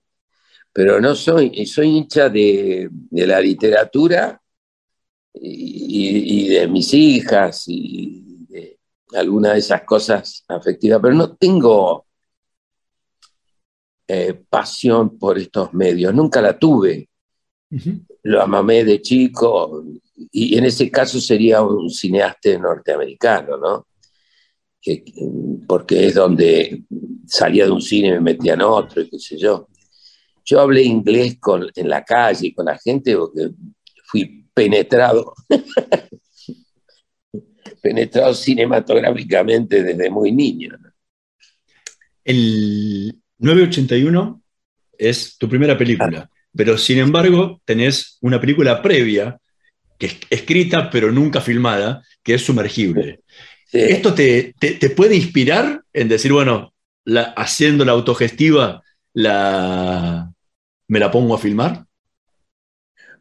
Pero 0.74 1.00
no 1.00 1.16
soy, 1.16 1.66
soy 1.66 1.88
hincha 1.88 2.28
de, 2.28 2.90
la 3.12 3.40
literatura 3.40 4.42
y, 5.42 6.48
de 6.50 6.68
mis 6.68 6.94
hijas 6.94 7.66
y 7.68 8.46
de 8.48 8.80
algunas 9.14 9.54
de 9.54 9.60
esas 9.60 9.84
cosas 9.84 10.44
afectivas, 10.48 11.00
pero 11.02 11.14
no 11.14 11.36
tengo 11.36 12.06
eh, 14.08 14.34
pasión 14.50 15.18
por 15.18 15.38
estos 15.38 15.74
medios, 15.74 16.14
nunca 16.14 16.42
la 16.42 16.58
tuve. 16.58 17.10
Lo 18.24 18.42
amamé 18.42 18.84
de 18.86 19.02
chico 19.02 19.84
y 20.32 20.58
en 20.58 20.66
ese 20.66 20.90
caso 20.90 21.20
sería 21.20 21.62
un 21.62 21.90
cineasta 21.90 22.58
norteamericano, 22.58 23.58
¿no? 23.58 23.88
porque 25.68 26.08
es 26.08 26.14
donde 26.14 26.84
salía 27.26 27.66
de 27.66 27.72
un 27.72 27.82
cine 27.82 28.10
y 28.10 28.12
me 28.12 28.20
metía 28.20 28.54
en 28.54 28.62
otro, 28.62 29.02
y 29.02 29.10
qué 29.10 29.20
sé 29.20 29.38
yo. 29.38 29.68
Yo 30.44 30.60
hablé 30.60 30.84
inglés 30.84 31.38
con, 31.40 31.68
en 31.76 31.90
la 31.90 32.04
calle 32.04 32.54
con 32.54 32.66
la 32.66 32.78
gente 32.78 33.18
porque 33.18 33.50
fui 34.06 34.45
penetrado, 34.56 35.36
penetrado 37.82 38.34
cinematográficamente 38.34 39.84
desde 39.84 40.10
muy 40.10 40.32
niño. 40.32 40.72
El 42.24 43.14
981 43.38 44.42
es 44.98 45.38
tu 45.38 45.48
primera 45.48 45.78
película, 45.78 46.28
ah. 46.28 46.30
pero 46.56 46.78
sin 46.78 46.98
embargo 47.00 47.62
tenés 47.66 48.18
una 48.22 48.40
película 48.40 48.82
previa, 48.82 49.38
que 50.00 50.08
es 50.08 50.18
escrita 50.30 50.90
pero 50.90 51.12
nunca 51.12 51.42
filmada, 51.42 52.02
que 52.24 52.34
es 52.34 52.42
Sumergible. 52.42 53.20
¿Esto 53.72 54.14
te, 54.14 54.56
puede 54.96 55.18
inspirar 55.18 55.82
en 55.92 56.08
decir, 56.08 56.32
bueno, 56.32 56.74
haciendo 57.36 57.84
la 57.84 57.92
autogestiva, 57.92 58.82
la, 59.14 60.32
me 60.88 61.00
la 61.00 61.12
pongo 61.12 61.36
a 61.36 61.40
filmar? 61.40 61.86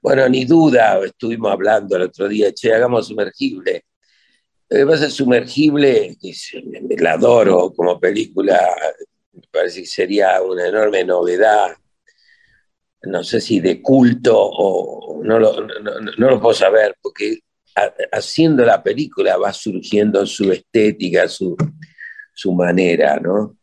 Bueno, 0.05 0.29
ni 0.29 0.45
duda, 0.45 1.01
estuvimos 1.03 1.51
hablando 1.51 1.97
el 1.97 2.03
otro 2.03 2.29
día, 2.29 2.53
che, 2.53 2.75
hagamos 2.75 3.07
sumergible. 3.07 3.87
Lo 4.69 4.87
que 4.87 5.09
sumergible, 5.09 6.15
me 6.63 6.97
la 6.99 7.13
adoro 7.13 7.73
como 7.75 7.99
película, 7.99 8.61
me 9.33 9.41
parece 9.51 9.81
que 9.81 9.87
sería 9.87 10.43
una 10.43 10.69
enorme 10.69 11.05
novedad, 11.05 11.75
no 13.05 13.25
sé 13.25 13.41
si 13.41 13.61
de 13.61 13.81
culto 13.81 14.39
o 14.39 15.23
no 15.25 15.39
lo, 15.39 15.63
no 15.63 16.31
lo 16.31 16.39
puedo 16.39 16.55
saber, 16.55 16.99
porque 17.01 17.39
haciendo 18.13 18.63
la 18.63 18.83
película 18.83 19.39
va 19.39 19.55
surgiendo 19.55 20.27
su 20.27 20.53
estética, 20.53 21.27
su, 21.29 21.57
manera, 22.53 23.19
¿no? 23.21 23.57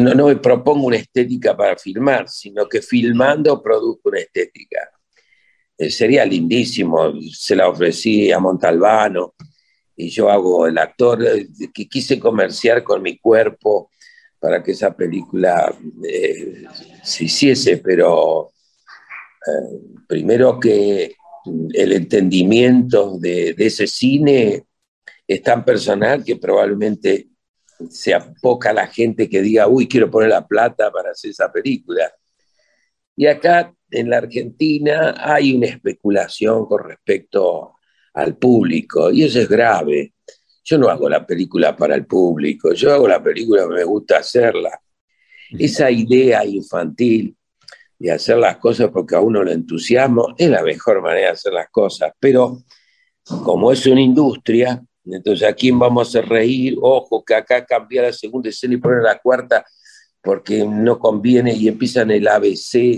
No, 0.00 0.26
me 0.26 0.36
propongo 0.36 0.86
una 0.86 0.96
estética 0.96 1.56
para 1.56 1.76
filmar, 1.76 2.28
sino 2.28 2.68
que 2.68 2.82
filmando 2.82 3.62
produzco 3.62 4.10
una 4.10 4.20
estética. 4.20 4.90
Eh, 5.78 5.90
sería 5.90 6.24
lindísimo, 6.24 7.12
se 7.32 7.56
la 7.56 7.68
ofrecí 7.68 8.30
a 8.30 8.38
Montalbano 8.38 9.34
y 9.96 10.08
yo 10.10 10.30
hago 10.30 10.66
el 10.66 10.78
actor 10.78 11.24
eh, 11.24 11.48
que 11.72 11.88
quise 11.88 12.18
comerciar 12.18 12.82
con 12.82 13.02
mi 13.02 13.18
cuerpo 13.18 13.90
para 14.38 14.62
que 14.62 14.72
esa 14.72 14.94
película 14.94 15.74
eh, 16.06 16.64
se 17.02 17.24
hiciese, 17.24 17.78
pero 17.78 18.50
primero 20.06 20.60
que 20.60 21.16
el 21.72 21.92
entendimiento 21.92 23.18
de, 23.18 23.54
ese 23.58 23.86
cine 23.86 24.64
es 25.26 25.42
tan 25.42 25.64
personal 25.64 26.24
que 26.24 26.36
probablemente 26.36 27.28
sea 27.90 28.32
poca 28.40 28.72
la 28.72 28.86
gente 28.86 29.28
que 29.28 29.42
diga, 29.42 29.68
uy, 29.68 29.88
quiero 29.88 30.10
poner 30.10 30.30
la 30.30 30.46
plata 30.46 30.90
para 30.90 31.10
hacer 31.10 31.30
esa 31.30 31.50
película. 31.50 32.12
Y 33.16 33.26
acá 33.26 33.74
en 33.90 34.10
la 34.10 34.18
Argentina 34.18 35.14
hay 35.18 35.54
una 35.54 35.66
especulación 35.66 36.66
con 36.66 36.84
respecto 36.84 37.74
al 38.14 38.36
público 38.36 39.10
y 39.10 39.24
eso 39.24 39.40
es 39.40 39.48
grave. 39.48 40.14
Yo 40.64 40.78
no 40.78 40.88
hago 40.88 41.08
la 41.08 41.26
película 41.26 41.76
para 41.76 41.94
el 41.94 42.06
público, 42.06 42.72
yo 42.72 42.92
hago 42.92 43.08
la 43.08 43.22
película 43.22 43.62
que 43.62 43.74
me 43.74 43.84
gusta 43.84 44.18
hacerla. 44.18 44.80
Esa 45.50 45.90
idea 45.90 46.44
infantil 46.44 47.36
y 47.98 48.08
hacer 48.08 48.38
las 48.38 48.56
cosas 48.56 48.90
porque 48.90 49.14
a 49.14 49.20
uno 49.20 49.44
le 49.44 49.52
entusiasmo, 49.52 50.34
es 50.36 50.48
la 50.48 50.62
mejor 50.62 51.02
manera 51.02 51.26
de 51.26 51.32
hacer 51.32 51.52
las 51.52 51.68
cosas. 51.70 52.12
Pero 52.18 52.62
como 53.44 53.70
es 53.70 53.86
una 53.86 54.00
industria, 54.00 54.82
entonces 55.04 55.48
a 55.48 55.52
quién 55.52 55.78
vamos 55.78 56.14
a 56.14 56.22
reír, 56.22 56.76
ojo, 56.80 57.24
que 57.24 57.34
acá 57.34 57.64
cambia 57.64 58.02
la 58.02 58.12
segunda 58.12 58.48
escena 58.48 58.74
y 58.74 58.78
poner 58.78 59.02
la 59.02 59.18
cuarta 59.18 59.64
porque 60.22 60.64
no 60.64 60.98
conviene 60.98 61.52
y 61.52 61.66
empiezan 61.66 62.12
el 62.12 62.28
ABC 62.28 62.96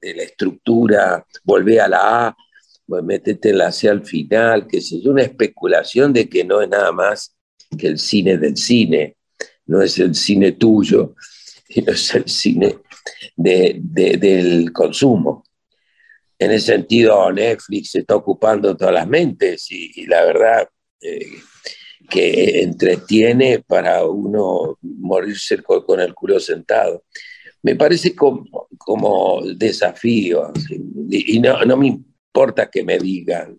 de 0.00 0.14
la 0.14 0.22
estructura, 0.24 1.24
volvé 1.44 1.80
a 1.80 1.88
la 1.88 2.26
A, 2.26 2.36
pues 2.84 3.02
metete 3.04 3.50
en 3.50 3.58
la 3.58 3.70
C 3.70 3.88
al 3.88 4.04
final, 4.04 4.66
que 4.66 4.78
es 4.78 4.92
una 4.92 5.22
especulación 5.22 6.12
de 6.12 6.28
que 6.28 6.44
no 6.44 6.60
es 6.60 6.68
nada 6.68 6.90
más 6.90 7.36
que 7.78 7.86
el 7.86 7.98
cine 7.98 8.38
del 8.38 8.56
cine, 8.56 9.16
no 9.66 9.82
es 9.82 9.98
el 9.98 10.14
cine 10.14 10.52
tuyo, 10.52 11.14
no 11.86 11.92
es 11.92 12.14
el 12.14 12.28
cine 12.28 12.76
del 13.36 14.72
consumo. 14.72 15.44
En 16.38 16.50
ese 16.50 16.66
sentido, 16.74 17.32
Netflix 17.32 17.92
se 17.92 18.00
está 18.00 18.14
ocupando 18.16 18.76
todas 18.76 18.92
las 18.92 19.08
mentes 19.08 19.70
y, 19.70 20.06
la 20.06 20.24
verdad 20.24 20.68
eh, 21.00 21.26
que 22.08 22.62
entretiene 22.62 23.60
para 23.66 24.04
uno 24.04 24.78
morirse 24.82 25.62
con, 25.62 26.00
el 26.00 26.14
culo 26.14 26.38
sentado. 26.38 27.04
Me 27.62 27.74
parece 27.74 28.14
como, 28.14 28.68
como 28.78 29.42
desafío 29.56 30.52
y, 31.10 31.40
no, 31.40 31.64
no, 31.64 31.76
me 31.76 31.88
importa 31.88 32.70
que 32.70 32.84
me 32.84 32.98
digan 32.98 33.58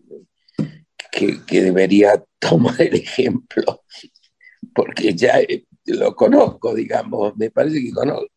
que, 1.12 1.44
que 1.46 1.62
debería 1.62 2.22
tomar 2.38 2.80
el 2.80 2.94
ejemplo, 2.94 3.82
porque 4.74 5.14
ya 5.14 5.40
eh, 5.40 5.64
lo 5.86 6.14
conozco, 6.14 6.74
digamos, 6.74 7.36
me 7.36 7.50
parece 7.50 7.82
que 7.82 7.90
conozco 7.90 8.28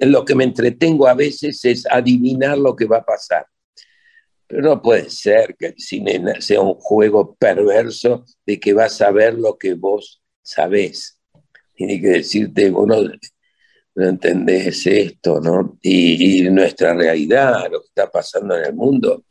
lo 0.00 0.24
que 0.24 0.34
me 0.34 0.44
entretengo 0.44 1.06
a 1.06 1.14
veces 1.14 1.64
es 1.64 1.86
adivinar 1.86 2.58
lo 2.58 2.74
que 2.76 2.86
va 2.86 2.98
a 2.98 3.04
pasar. 3.04 3.46
Pero 4.52 4.64
no 4.64 4.82
puede 4.82 5.08
ser 5.08 5.56
que 5.58 5.68
el 5.68 5.78
cine 5.78 6.20
sea 6.42 6.60
un 6.60 6.74
juego 6.74 7.34
perverso 7.36 8.26
de 8.44 8.60
que 8.60 8.74
vas 8.74 9.00
a 9.00 9.10
ver 9.10 9.38
lo 9.38 9.56
que 9.56 9.72
vos 9.72 10.20
sabés. 10.42 11.18
Tiene 11.74 11.98
que 11.98 12.08
decirte, 12.08 12.68
vos 12.68 12.86
no, 12.86 13.02
entendés 13.96 14.86
esto, 14.86 15.40
¿no? 15.40 15.78
Y, 15.80 16.42
nuestra 16.50 16.92
realidad, 16.92 17.70
lo 17.72 17.80
que 17.80 17.86
está 17.86 18.10
pasando 18.10 18.54
en 18.54 18.66
el 18.66 18.74
mundo, 18.74 19.24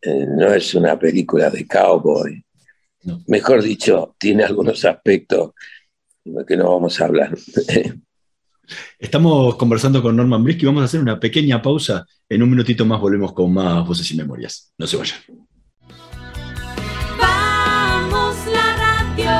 eh, 0.00 0.24
no 0.26 0.54
es 0.54 0.74
una 0.74 0.98
película 0.98 1.50
de 1.50 1.66
cowboy. 1.66 2.42
Mejor 3.26 3.62
dicho, 3.62 4.16
tiene 4.18 4.44
algunos 4.44 4.86
aspectos 4.86 5.50
que 6.48 6.56
no 6.56 6.70
vamos 6.72 6.98
a 6.98 7.04
hablar. 7.04 7.36
Estamos 8.98 9.56
conversando 9.56 10.02
con 10.02 10.16
Norman 10.16 10.42
Brisky. 10.42 10.66
Vamos 10.66 10.82
a 10.82 10.84
hacer 10.86 11.00
una 11.00 11.18
pequeña 11.20 11.60
pausa. 11.60 12.06
En 12.28 12.42
un 12.42 12.50
minutito 12.50 12.84
más 12.86 13.00
volvemos 13.00 13.32
con 13.32 13.52
más 13.52 13.86
voces 13.86 14.10
y 14.10 14.16
memorias. 14.16 14.72
No 14.78 14.86
se 14.86 14.96
vayan. 14.96 15.18
Vamos 17.20 18.36
la 18.52 18.76
radio. 18.76 19.30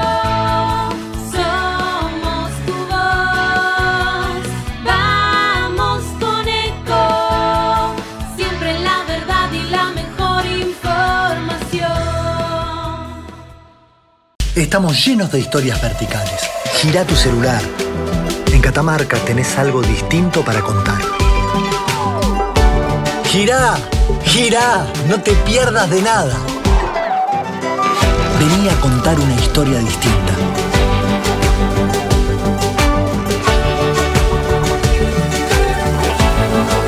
Somos 1.32 2.50
tu 2.66 2.72
voz. 2.92 4.46
Vamos 4.84 6.02
con 6.20 6.48
eco. 6.48 7.94
Siempre 8.36 8.80
la 8.80 9.04
verdad 9.06 9.52
y 9.52 9.70
la 9.70 9.90
mejor 9.92 10.46
información. 10.46 11.90
Estamos 14.54 15.04
llenos 15.04 15.32
de 15.32 15.40
historias 15.40 15.80
verticales. 15.80 16.40
Gira 16.80 17.06
tu 17.06 17.14
celular 17.14 17.62
Catamarca 18.64 19.18
tenés 19.18 19.58
algo 19.58 19.82
distinto 19.82 20.42
para 20.42 20.62
contar. 20.62 20.98
Girá, 23.26 23.74
girá, 24.24 24.86
no 25.06 25.20
te 25.20 25.32
pierdas 25.44 25.90
de 25.90 26.00
nada. 26.00 26.34
Vení 28.38 28.70
a 28.70 28.80
contar 28.80 29.20
una 29.20 29.34
historia 29.34 29.80
distinta. 29.80 30.32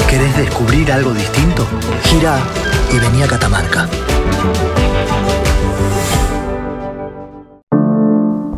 ¿Querés 0.08 0.34
descubrir 0.34 0.90
algo 0.90 1.12
distinto? 1.12 1.66
Girá 2.04 2.38
y 2.90 2.98
vení 2.98 3.22
a 3.22 3.28
Catamarca. 3.28 3.86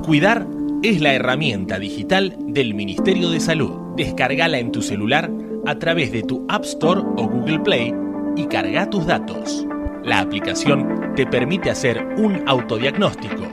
Cuidar 0.07 0.58
es 0.83 1.01
la 1.01 1.13
herramienta 1.13 1.79
digital 1.79 2.37
del 2.39 2.75
Ministerio 2.75 3.31
de 3.31 3.41
Salud. 3.41 3.97
Descargala 3.97 4.59
en 4.59 4.71
tu 4.71 4.81
celular 4.81 5.31
a 5.67 5.75
través 5.77 6.13
de 6.13 6.23
tu 6.23 6.47
App 6.49 6.65
Store 6.65 7.01
o 7.01 7.29
Google 7.29 7.61
Play 7.61 7.93
y 8.37 8.47
carga 8.47 8.89
tus 8.89 9.07
datos. 9.07 9.67
La 10.05 10.21
aplicación 10.21 11.13
te 11.17 11.27
permite 11.27 11.71
hacer 11.71 12.07
un 12.17 12.43
autodiagnóstico, 12.47 13.49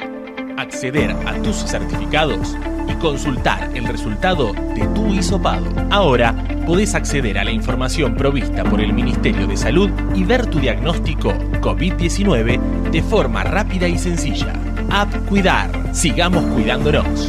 acceder 0.57 1.11
a 1.25 1.41
tus 1.41 1.55
certificados 1.55 2.55
y 2.87 2.93
consultar 2.95 3.71
el 3.73 3.85
resultado 3.85 4.53
de 4.53 4.87
tu 4.93 5.07
hisopado. 5.07 5.65
Ahora 5.89 6.35
podés 6.67 6.93
acceder 6.93 7.39
a 7.39 7.43
la 7.43 7.51
información 7.51 8.15
provista 8.15 8.63
por 8.63 8.79
el 8.79 8.93
Ministerio 8.93 9.47
de 9.47 9.57
Salud 9.57 9.89
y 10.13 10.23
ver 10.23 10.45
tu 10.45 10.59
diagnóstico 10.59 11.33
COVID-19 11.61 12.91
de 12.91 13.01
forma 13.01 13.43
rápida 13.43 13.87
y 13.87 13.97
sencilla. 13.97 14.53
App 14.97 15.13
Cuidar. 15.27 15.93
Sigamos 15.93 16.45
cuidándonos. 16.53 17.27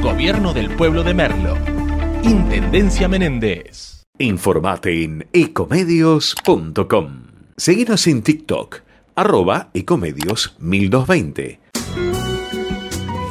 Gobierno 0.00 0.54
del 0.54 0.70
Pueblo 0.70 1.02
de 1.02 1.12
Merlo. 1.12 1.54
Intendencia 2.22 3.08
Menéndez. 3.08 4.06
Informate 4.18 5.04
en 5.04 5.26
ecomedios.com. 5.34 7.24
Seguinos 7.58 8.06
en 8.06 8.22
TikTok, 8.22 8.80
arroba 9.16 9.68
ecomedios 9.74 10.56
1220. 10.60 11.60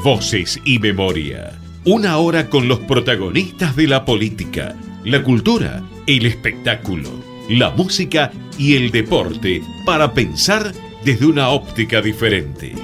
Voces 0.03 0.61
y 0.63 0.77
memoria. 0.77 1.59
Una 1.83 2.17
hora 2.17 2.51
con 2.51 2.67
los 2.67 2.77
protagonistas 2.81 3.75
de 3.75 3.87
la 3.87 4.05
política, 4.05 4.75
la 5.03 5.23
cultura, 5.23 5.81
el 6.05 6.27
espectáculo, 6.27 7.09
la 7.49 7.71
música 7.71 8.31
y 8.55 8.75
el 8.75 8.91
deporte 8.91 9.63
para 9.83 10.13
pensar 10.13 10.71
desde 11.03 11.25
una 11.25 11.49
óptica 11.49 12.03
diferente. 12.03 12.75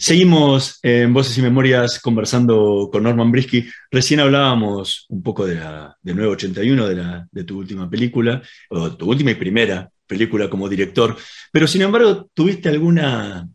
Seguimos 0.00 0.78
en 0.82 1.12
Voces 1.12 1.36
y 1.36 1.42
Memorias 1.42 2.00
conversando 2.00 2.88
con 2.90 3.02
Norman 3.02 3.30
Brisky. 3.30 3.68
Recién 3.90 4.20
hablábamos 4.20 5.04
un 5.10 5.22
poco 5.22 5.46
de, 5.46 5.56
la, 5.56 5.94
de 6.00 6.14
981, 6.14 6.86
de, 6.86 6.94
la, 6.94 7.28
de 7.30 7.44
tu 7.44 7.58
última 7.58 7.90
película, 7.90 8.40
o 8.70 8.92
tu 8.92 9.10
última 9.10 9.32
y 9.32 9.34
primera 9.34 9.90
película 10.06 10.48
como 10.48 10.70
director, 10.70 11.18
pero 11.52 11.66
sin 11.66 11.82
embargo 11.82 12.30
tuviste 12.32 12.70
alguna, 12.70 13.46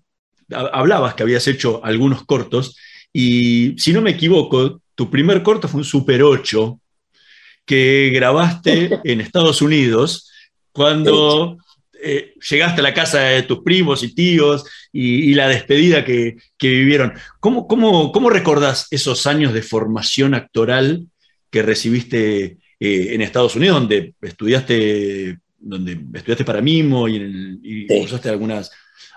hablabas 0.52 1.16
que 1.16 1.24
habías 1.24 1.48
hecho 1.48 1.84
algunos 1.84 2.24
cortos, 2.26 2.78
y 3.12 3.74
si 3.80 3.92
no 3.92 4.04
me 4.04 4.12
equivoco, 4.12 4.84
tu 4.94 5.10
primer 5.10 5.42
corto 5.42 5.68
fue 5.68 5.80
un 5.80 5.84
Super 5.84 6.22
8 6.22 6.80
que 7.66 8.12
grabaste 8.14 9.00
en 9.04 9.20
Estados 9.20 9.64
Unidos 9.64 10.32
cuando 10.72 11.58
eh, 12.04 12.34
llegaste 12.50 12.82
a 12.82 12.84
la 12.84 12.94
casa 12.94 13.20
de 13.20 13.44
tus 13.44 13.60
primos 13.60 14.04
y 14.04 14.14
tíos 14.14 14.64
y, 14.92 15.32
y 15.32 15.34
la 15.34 15.48
despedida 15.48 16.04
que, 16.06 16.38
que 16.58 16.70
vivieron. 16.70 17.14
¿Cómo, 17.40 17.68
cómo, 17.68 18.12
¿Cómo 18.12 18.30
recordás 18.30 18.88
esos 18.92 19.26
años 19.28 19.54
de 19.54 19.62
formación 19.62 20.34
actoral 20.34 21.08
que 21.50 21.62
recibiste 21.62 22.58
eh, 22.80 23.14
en 23.14 23.22
Estados 23.22 23.56
Unidos, 23.56 23.80
donde 23.80 24.14
estudiaste, 24.22 25.40
donde 25.58 26.00
estudiaste 26.14 26.44
para 26.46 26.62
mimo 26.62 27.08
y, 27.08 27.16
en 27.18 27.22
el- 27.24 27.60
y 27.64 27.88
Sí. 27.88 28.00
cursaste 28.02 28.30
algunas, 28.30 28.72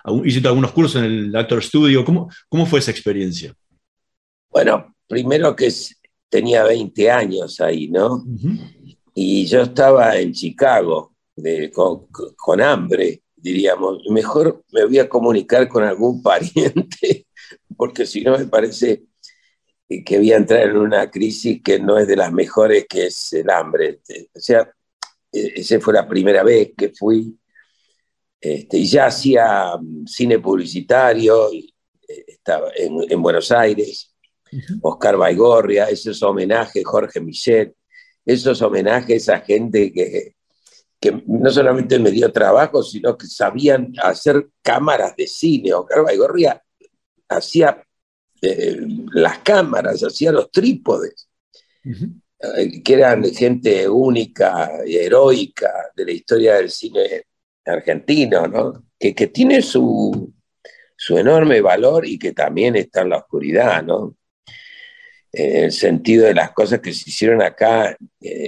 algún- 0.04 0.26
hiciste 0.26 0.48
algunos 0.48 0.72
cursos 0.72 1.02
en 1.02 1.04
el 1.10 1.36
Actor 1.36 1.62
Studio? 1.62 2.04
¿Cómo, 2.04 2.30
cómo 2.48 2.66
fue 2.66 2.78
esa 2.78 2.90
experiencia? 2.92 3.54
Bueno, 4.50 4.94
primero 5.06 5.54
que 5.56 5.68
tenía 6.28 6.62
20 6.64 7.10
años 7.10 7.60
ahí, 7.60 7.88
¿no? 7.88 8.24
Y 9.14 9.46
yo 9.46 9.62
estaba 9.62 10.16
en 10.18 10.32
Chicago 10.32 11.14
de- 11.42 11.70
con, 11.70 12.06
con 12.36 12.60
hambre, 12.60 13.22
diríamos. 13.36 14.02
Mejor 14.10 14.64
me 14.72 14.84
voy 14.84 14.98
a 14.98 15.08
comunicar 15.08 15.68
con 15.68 15.84
algún 15.84 16.22
pariente, 16.22 17.26
porque 17.76 18.06
si 18.06 18.22
no 18.22 18.36
me 18.38 18.46
parece 18.46 19.04
que 20.04 20.18
voy 20.18 20.32
a 20.32 20.36
entrar 20.36 20.68
en 20.68 20.76
una 20.76 21.10
crisis 21.10 21.62
que 21.62 21.78
no 21.80 21.96
es 21.98 22.06
de 22.06 22.16
las 22.16 22.30
mejores, 22.32 22.86
que 22.88 23.06
es 23.06 23.32
el 23.32 23.48
hambre. 23.50 24.00
O 24.34 24.40
sea, 24.40 24.70
e- 25.32 25.52
esa 25.56 25.80
fue 25.80 25.94
la 25.94 26.06
primera 26.06 26.42
vez 26.42 26.72
que 26.76 26.90
fui. 26.90 27.38
Este, 28.40 28.78
y 28.78 28.86
ya 28.86 29.06
hacía 29.06 29.76
mm, 29.80 30.06
cine 30.06 30.38
publicitario, 30.38 31.52
y, 31.52 31.74
eh, 32.08 32.24
estaba 32.28 32.70
en, 32.76 32.98
en 33.10 33.22
Buenos 33.22 33.50
Aires, 33.50 34.14
Oscar 34.82 35.16
Baigorria, 35.16 35.86
esos 35.90 36.22
homenajes, 36.22 36.84
Jorge 36.84 37.20
Michel, 37.20 37.74
esos 38.24 38.60
homenajes 38.62 39.28
a 39.28 39.40
gente 39.40 39.92
que, 39.92 40.34
que 41.00 41.22
no 41.26 41.50
solamente 41.50 41.98
me 41.98 42.10
dio 42.10 42.32
trabajo, 42.32 42.82
sino 42.82 43.16
que 43.16 43.26
sabían 43.26 43.92
hacer 44.02 44.48
cámaras 44.62 45.14
de 45.16 45.26
cine. 45.26 45.72
Oscar 45.72 46.04
Baigorria 46.04 46.62
hacía 47.28 47.82
eh, 48.42 48.80
las 49.12 49.38
cámaras, 49.38 50.02
hacía 50.02 50.32
los 50.32 50.50
trípodes, 50.50 51.28
eh, 51.84 52.82
que 52.82 52.94
eran 52.94 53.24
gente 53.32 53.88
única 53.88 54.70
y 54.86 54.96
heroica 54.96 55.90
de 55.94 56.04
la 56.04 56.12
historia 56.12 56.54
del 56.54 56.70
cine 56.70 57.24
argentino, 57.64 58.46
¿no? 58.46 58.84
que, 58.98 59.14
que 59.14 59.28
tiene 59.28 59.62
su, 59.62 60.32
su 60.96 61.16
enorme 61.16 61.60
valor 61.60 62.06
y 62.06 62.18
que 62.18 62.32
también 62.32 62.76
está 62.76 63.02
en 63.02 63.10
la 63.10 63.18
oscuridad, 63.18 63.82
¿no? 63.84 64.16
En 65.30 65.64
el 65.64 65.72
sentido 65.72 66.26
de 66.26 66.34
las 66.34 66.52
cosas 66.52 66.80
que 66.80 66.92
se 66.92 67.10
hicieron 67.10 67.42
acá 67.42 67.90
eh, 67.90 67.96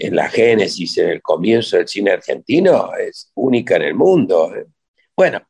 en 0.07 0.17
la 0.17 0.29
génesis, 0.29 0.97
en 0.99 1.11
el 1.11 1.23
comienzo 1.23 1.77
del 1.77 1.89
cine 1.89 2.13
argentino, 2.13 2.95
es 2.97 3.31
única 3.35 3.77
en 3.77 3.83
el 3.83 3.95
mundo. 3.95 4.53
Bueno, 5.15 5.43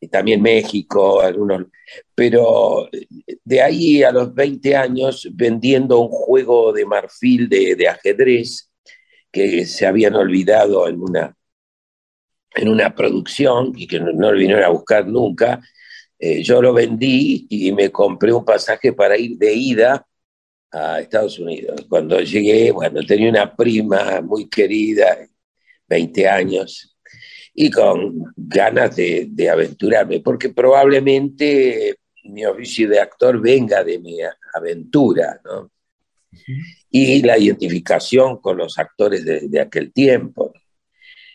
y 0.00 0.08
también 0.08 0.42
México, 0.42 1.20
algunos, 1.20 1.66
pero 2.14 2.88
de 3.44 3.62
ahí 3.62 4.02
a 4.02 4.10
los 4.10 4.34
20 4.34 4.76
años 4.76 5.28
vendiendo 5.32 6.00
un 6.00 6.08
juego 6.08 6.72
de 6.72 6.84
marfil 6.84 7.48
de, 7.48 7.76
de 7.76 7.88
ajedrez 7.88 8.70
que 9.30 9.64
se 9.64 9.86
habían 9.86 10.14
olvidado 10.14 10.88
en 10.88 11.00
una, 11.00 11.36
en 12.54 12.68
una 12.68 12.94
producción 12.94 13.72
y 13.76 13.86
que 13.86 14.00
no, 14.00 14.12
no 14.12 14.32
lo 14.32 14.38
vinieron 14.38 14.64
a 14.64 14.68
buscar 14.68 15.06
nunca, 15.06 15.60
eh, 16.18 16.42
yo 16.42 16.62
lo 16.62 16.72
vendí 16.72 17.46
y 17.48 17.70
me 17.72 17.90
compré 17.90 18.32
un 18.32 18.44
pasaje 18.44 18.92
para 18.92 19.18
ir 19.18 19.36
de 19.36 19.52
ida 19.54 20.06
a 20.72 21.00
Estados 21.00 21.38
Unidos. 21.38 21.86
Cuando 21.88 22.20
llegué, 22.20 22.70
bueno, 22.72 23.00
tenía 23.06 23.30
una 23.30 23.54
prima 23.54 24.20
muy 24.20 24.48
querida, 24.48 25.18
20 25.88 26.28
años, 26.28 26.96
y 27.54 27.70
con 27.70 28.24
ganas 28.36 28.96
de, 28.96 29.28
de 29.30 29.50
aventurarme, 29.50 30.20
porque 30.20 30.50
probablemente 30.50 31.96
mi 32.24 32.44
oficio 32.44 32.88
de 32.88 33.00
actor 33.00 33.40
venga 33.40 33.82
de 33.84 33.98
mi 33.98 34.18
aventura, 34.54 35.40
¿no? 35.44 35.70
Y 36.90 37.22
la 37.22 37.38
identificación 37.38 38.38
con 38.40 38.58
los 38.58 38.78
actores 38.78 39.24
de, 39.24 39.48
de 39.48 39.60
aquel 39.60 39.92
tiempo. 39.92 40.52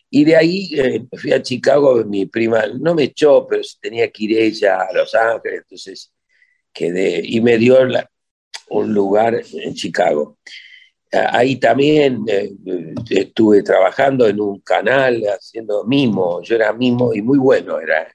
Y 0.10 0.26
de 0.26 0.36
ahí 0.36 0.70
eh, 0.78 1.06
fui 1.18 1.32
a 1.34 1.42
Chicago, 1.42 2.04
mi 2.06 2.26
prima 2.26 2.68
no 2.80 2.96
me 2.96 3.04
echó, 3.04 3.48
pero 3.48 3.62
tenía 3.82 4.10
que 4.12 4.26
ir 4.26 4.38
ella 4.40 4.82
a 4.82 4.94
Los 4.94 5.16
Ángeles, 5.16 5.62
entonces 5.64 6.14
quedé 6.74 7.22
y 7.24 7.42
me 7.42 7.58
dio 7.58 7.84
la- 7.86 8.10
un 8.70 8.94
lugar 8.94 9.42
en 9.54 9.74
Chicago. 9.74 10.38
Ah, 11.14 11.38
Ahí 11.40 11.58
también 11.58 12.24
eh, 12.28 12.52
eh, 12.66 12.94
estuve 13.10 13.64
trabajando 13.64 14.28
en 14.28 14.40
un 14.40 14.60
canal 14.62 15.22
haciendo 15.24 15.84
mimo, 15.86 16.42
yo 16.42 16.56
era 16.56 16.72
mimo 16.74 17.14
y 17.14 17.22
muy 17.22 17.38
bueno 17.38 17.80
era. 17.80 18.08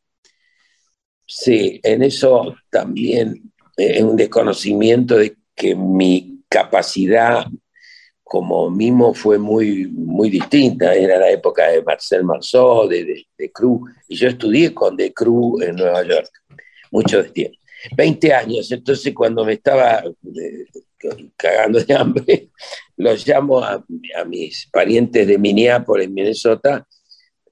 Sí, 1.26 1.80
en 1.82 2.02
eso 2.02 2.54
también 2.70 3.52
eh, 3.76 4.02
un 4.02 4.16
desconocimiento 4.16 5.18
de 5.18 5.36
que 5.54 5.74
mi 5.74 6.44
capacidad 6.48 7.46
como 8.22 8.70
mimo 8.70 9.14
fue 9.14 9.38
muy, 9.38 9.86
muy 9.88 10.30
distinta. 10.30 10.94
Era 10.94 11.18
la 11.18 11.30
época 11.30 11.68
de 11.68 11.82
Marcel 11.82 12.24
Marceau, 12.24 12.88
de, 12.88 13.26
de, 13.38 13.52
Cruz, 13.52 13.90
y 14.08 14.16
yo 14.16 14.28
estudié 14.28 14.74
con 14.74 14.96
De 14.96 15.12
Cruz 15.12 15.62
en 15.62 15.76
Nueva 15.76 16.02
York, 16.02 16.30
mucho 16.90 17.24
tiempo. 17.32 17.58
20 17.96 18.32
años, 18.32 18.70
entonces 18.72 19.14
cuando 19.14 19.44
me 19.44 19.54
estaba 19.54 20.02
eh, 20.04 20.64
cagando 21.36 21.80
de 21.80 21.94
hambre, 21.94 22.48
los 22.96 23.26
llamo 23.26 23.60
a, 23.62 23.84
a 24.16 24.24
mis 24.24 24.68
parientes 24.72 25.26
de 25.26 25.38
Minneapolis, 25.38 26.10
Minnesota, 26.10 26.86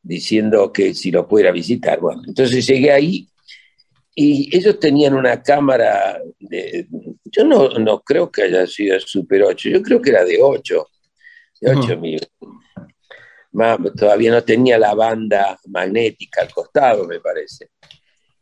diciendo 0.03 0.73
que 0.73 0.95
si 0.95 1.11
los 1.11 1.27
pudiera 1.27 1.51
visitar. 1.51 1.99
Bueno, 1.99 2.23
entonces 2.27 2.67
llegué 2.67 2.93
ahí 2.93 3.29
y 4.15 4.57
ellos 4.57 4.79
tenían 4.79 5.15
una 5.15 5.43
cámara, 5.43 6.21
de, 6.39 6.87
yo 7.25 7.45
no, 7.45 7.69
no 7.71 8.01
creo 8.01 8.31
que 8.31 8.43
haya 8.43 8.67
sido 8.67 9.01
Super 9.01 9.43
8, 9.43 9.71
yo 9.71 9.83
creo 9.83 10.01
que 10.01 10.11
era 10.11 10.25
de 10.25 10.39
8, 10.41 10.87
de 11.61 11.71
8 11.77 11.97
mil. 11.99 12.21
Todavía 13.97 14.33
no 14.33 14.45
tenía 14.45 14.79
la 14.79 14.95
banda 14.95 15.59
magnética 15.69 16.43
al 16.43 16.53
costado, 16.53 17.07
me 17.07 17.21
parece. 17.21 17.71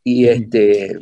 Y 0.03 0.27
este, 0.27 0.99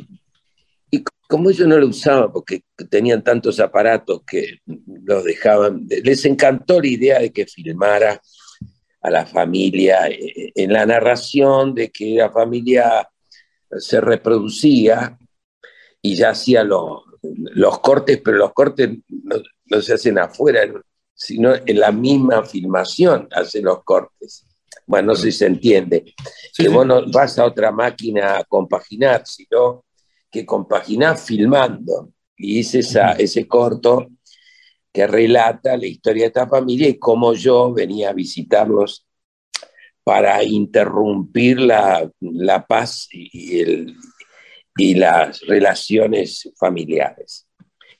como 1.32 1.48
ellos 1.48 1.66
no 1.66 1.78
lo 1.78 1.86
usaban 1.88 2.30
porque 2.30 2.62
tenían 2.90 3.24
tantos 3.24 3.58
aparatos 3.58 4.20
que 4.26 4.58
los 5.04 5.24
dejaban, 5.24 5.86
les 6.04 6.24
encantó 6.26 6.78
la 6.78 6.88
idea 6.88 7.18
de 7.20 7.32
que 7.32 7.46
filmara 7.46 8.20
a 9.00 9.10
la 9.10 9.24
familia 9.24 10.08
eh, 10.08 10.52
en 10.54 10.74
la 10.74 10.84
narración 10.84 11.74
de 11.74 11.90
que 11.90 12.16
la 12.16 12.30
familia 12.30 13.08
se 13.78 13.98
reproducía 14.02 15.18
y 16.02 16.16
ya 16.16 16.30
hacía 16.30 16.62
lo- 16.64 17.02
los 17.22 17.78
cortes, 17.80 18.20
pero 18.22 18.36
los 18.36 18.52
cortes 18.52 18.90
no, 19.08 19.36
no 19.70 19.80
se 19.80 19.94
hacen 19.94 20.18
afuera, 20.18 20.60
sino 21.14 21.54
en 21.54 21.80
la 21.80 21.92
misma 21.92 22.44
filmación 22.44 23.26
hacen 23.32 23.64
los 23.64 23.82
cortes. 23.84 24.44
Bueno, 24.86 25.08
no 25.08 25.14
sé 25.14 25.30
si 25.32 25.38
se 25.38 25.46
entiende. 25.46 26.14
que 26.54 26.68
vos 26.68 26.84
no 26.86 27.10
vas 27.10 27.38
a 27.38 27.46
otra 27.46 27.72
máquina 27.72 28.36
a 28.38 28.44
compaginar, 28.44 29.22
sino 29.26 29.84
que 30.32 30.46
compaginás 30.46 31.24
filmando. 31.26 32.12
Y 32.36 32.60
hice 32.60 32.80
esa, 32.80 33.12
ese 33.12 33.48
corto 33.48 34.08
que 34.92 35.06
relata 35.06 35.76
la 35.76 35.86
historia 35.86 36.24
de 36.24 36.28
esta 36.28 36.48
familia 36.48 36.88
y 36.88 36.98
cómo 36.98 37.34
yo 37.34 37.72
venía 37.72 38.10
a 38.10 38.14
visitarlos 38.14 39.06
para 40.04 40.42
interrumpir 40.42 41.60
la, 41.60 42.10
la 42.20 42.66
paz 42.66 43.08
y, 43.12 43.60
el- 43.60 43.96
y 44.76 44.94
las 44.94 45.40
relaciones 45.42 46.50
familiares. 46.58 47.46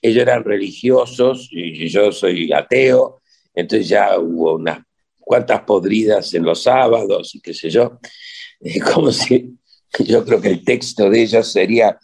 Ellos 0.01 0.23
eran 0.23 0.43
religiosos 0.43 1.49
y 1.51 1.87
yo 1.89 2.11
soy 2.11 2.51
ateo, 2.53 3.21
entonces 3.55 3.89
ya 3.89 4.19
hubo 4.19 4.55
una, 4.55 4.85
cuántas 5.19 5.61
podridas 5.63 6.33
en 6.33 6.43
los 6.43 6.63
sábados 6.63 7.35
y 7.35 7.41
qué 7.41 7.53
sé 7.53 7.69
yo. 7.69 7.99
Como 8.93 9.11
si 9.11 9.57
yo 9.99 10.25
creo 10.25 10.41
que 10.41 10.49
el 10.49 10.63
texto 10.65 11.09
de 11.09 11.23
ellos 11.23 11.51
sería, 11.51 11.99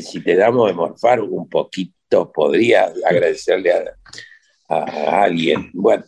si 0.00 0.22
te 0.22 0.36
damos 0.36 0.68
de 0.68 0.74
morfar 0.74 1.20
un 1.20 1.48
poquito, 1.48 2.30
podría 2.32 2.92
agradecerle 3.04 3.72
a, 3.72 5.22
alguien. 5.24 5.70
Bueno, 5.72 6.04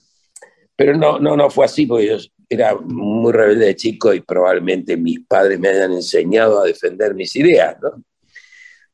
pero 0.76 0.96
no, 0.96 1.18
no, 1.18 1.36
no 1.36 1.50
fue 1.50 1.64
así 1.64 1.84
porque 1.86 2.06
yo 2.06 2.16
era 2.48 2.76
muy 2.76 3.32
rebelde 3.32 3.66
de 3.66 3.76
chico 3.76 4.12
y 4.14 4.20
probablemente 4.20 4.96
mis 4.96 5.20
padres 5.26 5.58
me 5.58 5.68
hayan 5.68 5.92
enseñado 5.92 6.60
a 6.60 6.66
defender 6.66 7.14
mis 7.14 7.34
ideas, 7.36 7.76
¿no? 7.82 8.02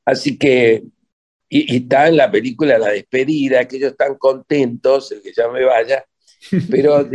Así 0.05 0.39
que, 0.39 0.85
y, 1.49 1.77
está 1.77 2.09
en 2.09 2.17
la 2.17 2.31
película 2.31 2.79
La 2.79 2.91
despedida, 2.91 3.67
que 3.67 3.77
ellos 3.77 3.93
están 3.93 4.17
contentos, 4.17 5.13
el 5.13 5.21
que 5.23 5.33
ya 5.37 5.49
me 5.49 5.65
vaya, 5.65 6.05
pero 6.71 7.07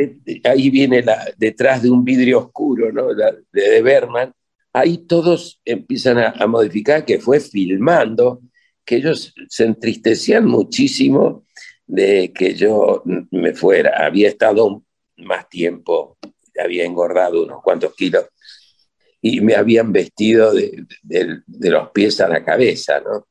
ahí 0.43 0.69
viene 0.69 1.03
detrás 1.37 1.81
de 1.81 1.89
un 1.89 2.03
vidrio 2.03 2.39
oscuro, 2.39 2.91
¿no? 2.91 3.13
De, 3.15 3.43
de 3.51 3.81
Berman, 3.81 4.33
ahí 4.73 4.97
todos 4.97 5.61
empiezan 5.63 6.17
a, 6.17 6.47
modificar, 6.47 7.05
que 7.05 7.19
fue 7.19 7.39
filmando, 7.39 8.41
que 8.83 8.97
ellos 8.97 9.33
se 9.47 9.65
entristecían 9.65 10.45
muchísimo 10.45 11.45
de 11.85 12.33
que 12.33 12.55
yo 12.55 13.03
me 13.31 13.53
fuera. 13.53 14.05
Había 14.05 14.29
estado 14.29 14.83
más 15.17 15.47
tiempo, 15.47 16.17
había 16.61 16.85
engordado 16.85 17.43
unos 17.43 17.61
cuantos 17.61 17.95
kilos 17.95 18.25
y 19.21 19.39
me 19.41 19.55
habían 19.55 19.93
vestido 19.93 20.53
de, 20.53 20.85
los 21.47 21.91
pies 21.91 22.19
a 22.19 22.27
la 22.27 22.43
cabeza, 22.43 22.99
¿no? 22.99 23.27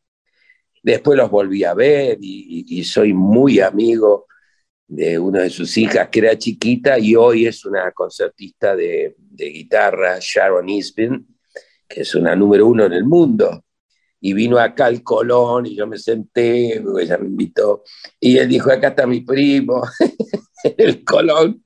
Después 0.82 1.16
los 1.16 1.30
volví 1.30 1.62
a 1.64 1.74
ver 1.74 2.18
y, 2.20 2.64
y 2.68 2.84
soy 2.84 3.12
muy 3.12 3.60
amigo 3.60 4.26
de 4.88 5.18
una 5.18 5.42
de 5.42 5.50
sus 5.50 5.76
hijas 5.78 6.08
que 6.08 6.18
era 6.18 6.36
chiquita 6.36 6.98
y 6.98 7.14
hoy 7.14 7.46
es 7.46 7.64
una 7.64 7.92
concertista 7.92 8.74
de, 8.74 9.14
de 9.16 9.46
guitarra, 9.46 10.18
Sharon 10.20 10.68
Isbin, 10.68 11.31
que 11.92 12.02
es 12.02 12.14
una 12.14 12.34
número 12.34 12.66
uno 12.66 12.86
en 12.86 12.92
el 12.92 13.04
mundo. 13.04 13.64
Y 14.20 14.32
vino 14.34 14.58
acá 14.58 14.86
al 14.86 15.02
Colón 15.02 15.66
y 15.66 15.76
yo 15.76 15.86
me 15.86 15.98
senté, 15.98 16.80
ella 17.00 17.18
me 17.18 17.26
invitó, 17.26 17.82
y 18.20 18.38
él 18.38 18.48
dijo, 18.48 18.70
acá 18.70 18.88
está 18.88 19.06
mi 19.06 19.22
primo, 19.22 19.82
en 20.64 20.74
el 20.78 21.04
Colón. 21.04 21.64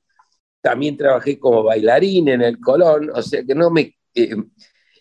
También 0.59 0.97
trabajé 0.97 1.39
como 1.39 1.63
bailarín 1.63 2.29
en 2.29 2.41
el 2.41 2.59
Colón, 2.59 3.11
o 3.13 3.21
sea 3.21 3.43
que 3.43 3.55
no 3.55 3.69
me... 3.69 3.95
eh, 4.15 4.35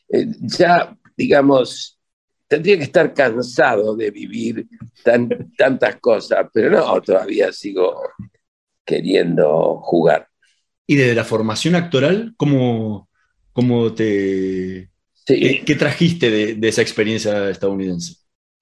eh, 0.08 0.26
ya, 0.40 0.96
digamos, 1.16 1.98
tendría 2.46 2.76
que 2.76 2.84
estar 2.84 3.12
cansado 3.12 3.96
de 3.96 4.10
vivir 4.10 4.66
tan, 5.02 5.28
tantas 5.56 5.96
cosas, 5.96 6.46
pero 6.52 6.70
no, 6.70 7.00
todavía 7.00 7.52
sigo 7.52 8.02
queriendo 8.84 9.80
jugar. 9.82 10.28
Y 10.86 10.94
desde 10.96 11.14
la 11.14 11.24
formación 11.24 11.74
actoral, 11.74 12.34
¿cómo, 12.36 13.08
cómo 13.52 13.92
te... 13.92 14.90
¿Qué, 15.26 15.62
qué 15.64 15.74
trajiste 15.74 16.30
de, 16.30 16.54
de 16.54 16.68
esa 16.68 16.82
experiencia 16.82 17.50
estadounidense? 17.50 18.14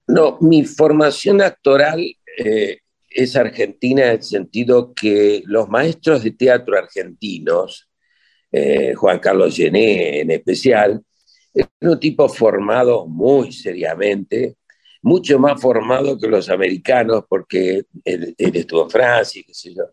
No, 0.07 0.37
mi 0.41 0.63
formación 0.65 1.41
actoral 1.41 1.99
eh, 2.37 2.79
es 3.09 3.35
argentina 3.35 4.05
en 4.05 4.11
el 4.13 4.23
sentido 4.23 4.93
que 4.93 5.41
los 5.45 5.67
maestros 5.69 6.23
de 6.23 6.31
teatro 6.31 6.77
argentinos, 6.77 7.89
eh, 8.51 8.93
Juan 8.95 9.19
Carlos 9.19 9.55
Gené 9.55 10.21
en 10.21 10.31
especial, 10.31 11.03
es 11.53 11.67
un 11.81 11.99
tipo 11.99 12.29
formado 12.29 13.07
muy 13.07 13.51
seriamente, 13.53 14.57
mucho 15.03 15.39
más 15.39 15.61
formado 15.61 16.17
que 16.19 16.27
los 16.27 16.49
americanos, 16.49 17.25
porque 17.29 17.83
él, 18.05 18.35
él 18.37 18.55
estuvo 18.57 18.83
en 18.85 18.89
Francia, 18.91 19.43
qué 19.47 19.53
sé 19.53 19.73
yo. 19.75 19.83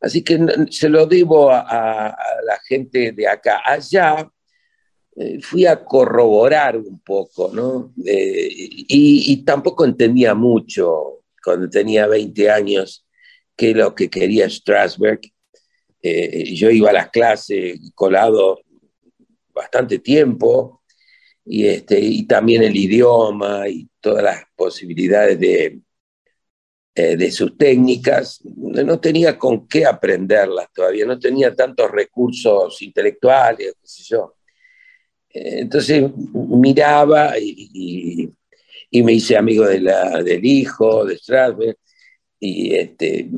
Así 0.00 0.22
que 0.22 0.38
se 0.70 0.88
lo 0.88 1.06
debo 1.06 1.50
a, 1.50 1.60
a- 1.60 2.08
a 2.10 2.42
la 2.46 2.58
gente 2.68 3.12
de 3.12 3.28
acá. 3.28 3.62
Allá 3.64 4.28
eh, 5.16 5.40
fui 5.40 5.64
a 5.64 5.84
corroborar 5.84 6.76
un 6.76 6.98
poco, 7.00 7.50
¿no? 7.52 7.92
Eh, 8.04 8.48
y, 8.52 9.44
tampoco 9.44 9.84
entendía 9.84 10.34
mucho 10.34 11.20
cuando 11.42 11.70
tenía 11.70 12.08
20 12.08 12.50
años 12.50 13.06
qué 13.56 13.70
es 13.70 13.76
lo 13.76 13.94
que 13.94 14.10
quería 14.10 14.50
Strasberg. 14.50 15.20
Eh, 16.02 16.54
yo 16.54 16.70
iba 16.70 16.90
a 16.90 16.92
las 16.94 17.10
clases 17.10 17.78
colado 17.94 18.60
bastante 19.54 20.00
tiempo 20.00 20.82
y, 21.44 21.66
este, 21.66 22.00
y 22.00 22.26
también 22.26 22.64
el 22.64 22.76
idioma 22.76 23.68
y 23.68 23.88
todas 24.00 24.24
las 24.24 24.42
posibilidades 24.56 25.38
de, 25.38 25.80
de 26.94 27.30
sus 27.30 27.56
técnicas. 27.56 28.40
No 28.44 28.98
tenía 29.00 29.38
con 29.38 29.68
qué 29.68 29.86
aprenderlas 29.86 30.68
todavía, 30.74 31.06
no 31.06 31.18
tenía 31.20 31.54
tantos 31.54 31.90
recursos 31.90 32.82
intelectuales, 32.82 33.74
qué 33.80 33.88
sé 33.88 34.02
yo. 34.04 34.34
Eh, 35.34 35.60
Entonces 35.62 36.04
miraba 36.34 37.38
y, 37.38 37.70
y- 38.90 39.02
me 39.02 39.12
hice 39.14 39.36
amigo 39.36 39.66
del 39.66 40.44
hijo 40.46 41.04
de 41.04 41.18
Strasberg 41.18 41.76
y 42.40 42.74
este, 42.76 43.28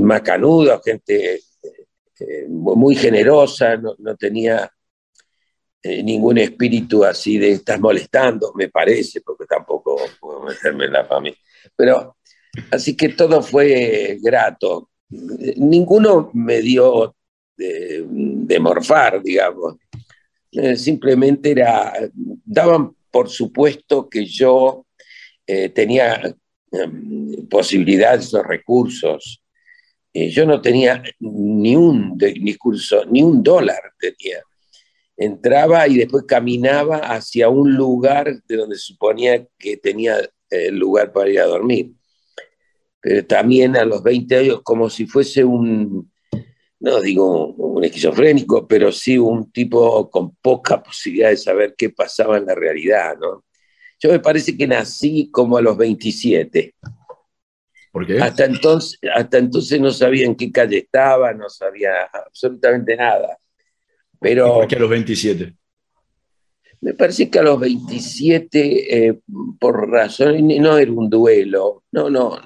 macanudo, 0.00 0.80
gente 0.82 1.36
eh, 2.20 2.46
muy 2.48 2.94
generosa, 2.96 3.76
no, 3.76 3.94
tenía 4.16 4.70
eh, 5.82 6.02
ningún 6.02 6.38
espíritu 6.38 7.04
así 7.04 7.38
de 7.38 7.52
estás 7.52 7.80
molestando, 7.80 8.52
me 8.54 8.68
parece, 8.68 9.20
porque 9.20 9.46
tampoco 9.46 9.96
puedo 10.20 10.42
meterme 10.42 10.84
en 10.86 10.92
la 10.92 11.04
familia. 11.04 11.38
Pero 11.76 12.16
así 12.70 12.96
que 12.96 13.10
todo 13.10 13.42
fue 13.42 14.18
grato. 14.22 14.90
Ninguno 15.56 16.30
me 16.34 16.60
dio 16.62 17.16
de, 17.56 18.04
de 18.08 18.60
morfar, 18.60 19.22
digamos. 19.22 19.76
Eh, 20.52 20.76
simplemente 20.76 21.50
era, 21.50 21.94
daban 22.44 22.94
por 23.10 23.30
supuesto 23.30 24.08
que 24.08 24.26
yo 24.26 24.86
eh, 25.46 25.70
tenía 25.70 26.20
em, 26.70 27.48
posibilidades 27.48 28.34
o 28.34 28.42
recursos. 28.42 29.42
Eh, 30.12 30.28
yo 30.28 30.44
no 30.44 30.60
tenía 30.60 31.02
ni 31.20 31.74
un 31.74 32.18
discurso, 32.18 33.04
ni 33.06 33.22
un 33.22 33.42
dólar 33.42 33.80
tenía. 33.98 34.42
Entraba 35.16 35.88
y 35.88 35.96
después 35.96 36.24
caminaba 36.28 36.98
hacia 36.98 37.48
un 37.48 37.74
lugar 37.74 38.42
de 38.46 38.56
donde 38.56 38.76
suponía 38.76 39.46
que 39.58 39.76
tenía 39.78 40.16
lugar 40.70 41.12
para 41.12 41.30
ir 41.30 41.40
a 41.40 41.46
dormir. 41.46 41.92
Pero 43.00 43.24
también 43.26 43.74
a 43.76 43.86
los 43.86 44.02
20 44.02 44.36
años, 44.36 44.60
como 44.62 44.90
si 44.90 45.06
fuese 45.06 45.44
un, 45.44 46.11
no 46.82 47.00
digo 47.00 47.46
un 47.46 47.84
esquizofrénico, 47.84 48.66
pero 48.66 48.90
sí 48.90 49.16
un 49.16 49.52
tipo 49.52 50.10
con 50.10 50.34
poca 50.36 50.82
posibilidad 50.82 51.30
de 51.30 51.36
saber 51.36 51.74
qué 51.78 51.90
pasaba 51.90 52.36
en 52.38 52.46
la 52.46 52.56
realidad, 52.56 53.16
¿no? 53.20 53.44
Yo 54.00 54.10
me 54.10 54.18
parece 54.18 54.56
que 54.56 54.66
nací 54.66 55.30
como 55.30 55.56
a 55.56 55.62
los 55.62 55.76
27. 55.76 56.74
¿Por 57.92 58.06
qué? 58.06 58.18
Hasta 58.18 58.46
entonces, 58.46 58.98
hasta 59.14 59.38
entonces 59.38 59.80
no 59.80 59.92
sabía 59.92 60.26
en 60.26 60.34
qué 60.34 60.50
calle 60.50 60.78
estaba, 60.78 61.32
no 61.32 61.48
sabía 61.48 62.02
absolutamente 62.12 62.96
nada. 62.96 63.38
Pero 64.20 64.54
¿Por 64.54 64.66
qué 64.66 64.76
a 64.76 64.80
los 64.80 64.90
27? 64.90 65.54
me 66.80 66.94
parece 66.94 67.30
que 67.30 67.38
a 67.38 67.44
los 67.44 67.60
27, 67.60 69.06
eh, 69.06 69.20
por 69.60 69.88
razón, 69.88 70.48
no 70.48 70.76
era 70.76 70.90
un 70.90 71.08
duelo, 71.08 71.84
no, 71.92 72.10
no. 72.10 72.40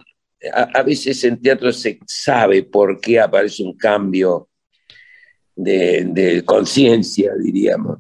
A, 0.52 0.62
a 0.80 0.82
veces 0.82 1.22
en 1.24 1.40
teatro 1.40 1.72
se 1.72 1.98
sabe 2.06 2.62
por 2.64 3.00
qué 3.00 3.20
aparece 3.20 3.62
un 3.62 3.76
cambio 3.76 4.48
de, 5.54 6.04
de 6.08 6.44
conciencia, 6.44 7.32
diríamos. 7.42 7.98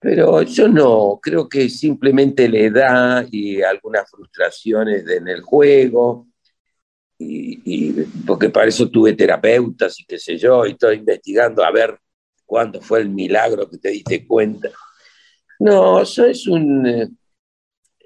Pero 0.00 0.42
yo 0.42 0.68
no, 0.68 1.20
creo 1.22 1.48
que 1.48 1.68
simplemente 1.70 2.48
la 2.48 2.58
edad 2.60 3.26
y 3.30 3.62
algunas 3.62 4.10
frustraciones 4.10 5.08
en 5.08 5.28
el 5.28 5.42
juego, 5.42 6.28
y, 7.18 7.60
y- 7.64 8.04
porque 8.26 8.50
para 8.50 8.68
eso 8.68 8.88
tuve 8.90 9.14
terapeutas 9.14 10.00
y 10.00 10.04
qué 10.06 10.18
sé 10.18 10.38
yo, 10.38 10.66
y 10.66 10.72
estoy 10.72 10.96
investigando 10.98 11.64
a 11.64 11.70
ver 11.72 11.98
cuándo 12.46 12.80
fue 12.80 13.00
el 13.00 13.10
milagro 13.10 13.68
que 13.70 13.78
te 13.78 13.90
diste 13.90 14.26
cuenta. 14.26 14.70
No, 15.60 16.02
eso 16.02 16.26
es 16.26 16.46
un 16.48 16.86
eh, 16.86 17.08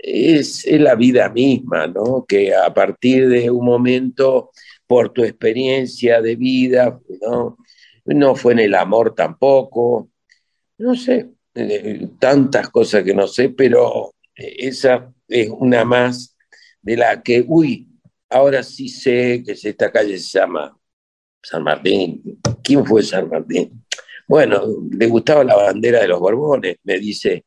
es, 0.05 0.67
la 0.67 0.95
vida 0.95 1.29
misma, 1.31 1.87
¿no? 1.87 2.25
Que 2.27 2.55
a 2.55 2.73
partir 2.73 3.29
de 3.29 3.51
un 3.51 3.65
momento, 3.65 4.51
por 4.87 5.13
tu 5.13 5.25
experiencia 5.25 6.21
de 6.21 6.37
vida, 6.37 7.01
¿no? 7.23 7.57
No 8.05 8.35
fue 8.37 8.53
en 8.53 8.59
el 8.61 8.75
amor 8.75 9.15
tampoco, 9.15 10.11
no 10.79 10.95
sé, 10.95 11.31
eh, 11.55 12.09
tantas 12.19 12.69
cosas 12.69 13.03
que 13.03 13.15
no 13.15 13.27
sé, 13.27 13.49
pero 13.51 14.15
esa 14.35 15.11
es 15.29 15.49
una 15.49 15.85
más 15.85 16.37
de 16.83 16.97
la 16.99 17.23
que, 17.23 17.43
uy, 17.47 17.89
ahora 18.29 18.63
sí 18.63 18.89
sé 18.89 19.43
que 19.45 19.53
esta 19.53 19.91
calle 19.91 20.19
se 20.19 20.39
llama 20.39 20.77
San 21.43 21.63
Martín. 21.63 22.41
¿Quién 22.63 22.85
fue 22.85 23.03
San 23.03 23.29
Martín? 23.31 23.85
Bueno, 24.29 24.65
le 24.91 25.07
gustaba 25.07 25.45
la 25.45 25.57
bandera 25.57 26.01
de 26.01 26.09
los 26.09 26.21
Borbones, 26.21 26.77
me 26.83 26.99
dice. 26.99 27.45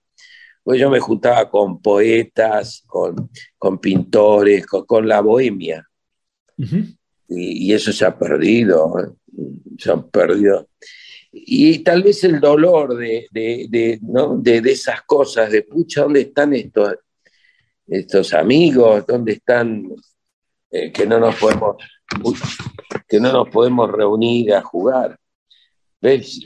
Pues 0.68 0.82
yo 0.82 0.90
me 0.90 1.00
juntaba 1.00 1.50
con 1.50 1.82
poetas, 1.82 2.84
con, 2.86 3.30
con 3.58 3.80
pintores, 3.80 4.66
con, 4.66 4.84
con 4.84 5.08
la 5.08 5.22
bohemia. 5.22 5.88
Y, 6.58 7.70
y 7.70 7.74
eso 7.74 7.94
se 7.94 8.04
ha 8.04 8.20
perdido. 8.20 9.00
¿eh? 9.00 9.08
se 9.78 9.92
han 9.92 10.10
perdido. 10.10 10.68
Y 11.32 11.80
tal 11.80 12.04
vez 12.04 12.22
el 12.26 12.42
dolor 12.42 12.98
de, 12.98 13.28
de, 13.32 13.68
de, 13.70 13.98
¿no? 14.02 14.38
de, 14.40 14.60
de 14.60 14.72
esas 14.74 15.04
cosas, 15.04 15.50
de 15.54 15.62
pucha, 15.62 16.02
¿dónde 16.02 16.20
están 16.20 16.54
estos, 16.54 16.96
estos 17.88 18.34
amigos? 18.34 19.06
¿Dónde 19.08 19.32
están 19.32 19.88
eh, 20.70 20.92
que 20.92 21.08
no 21.08 21.18
nos 21.18 21.36
podemos 21.36 21.78
que 23.08 23.22
no 23.22 23.32
nos 23.32 23.48
podemos 23.48 23.90
reunir 23.90 24.54
a 24.54 24.62
jugar? 24.62 25.18
¿Ves? 26.02 26.42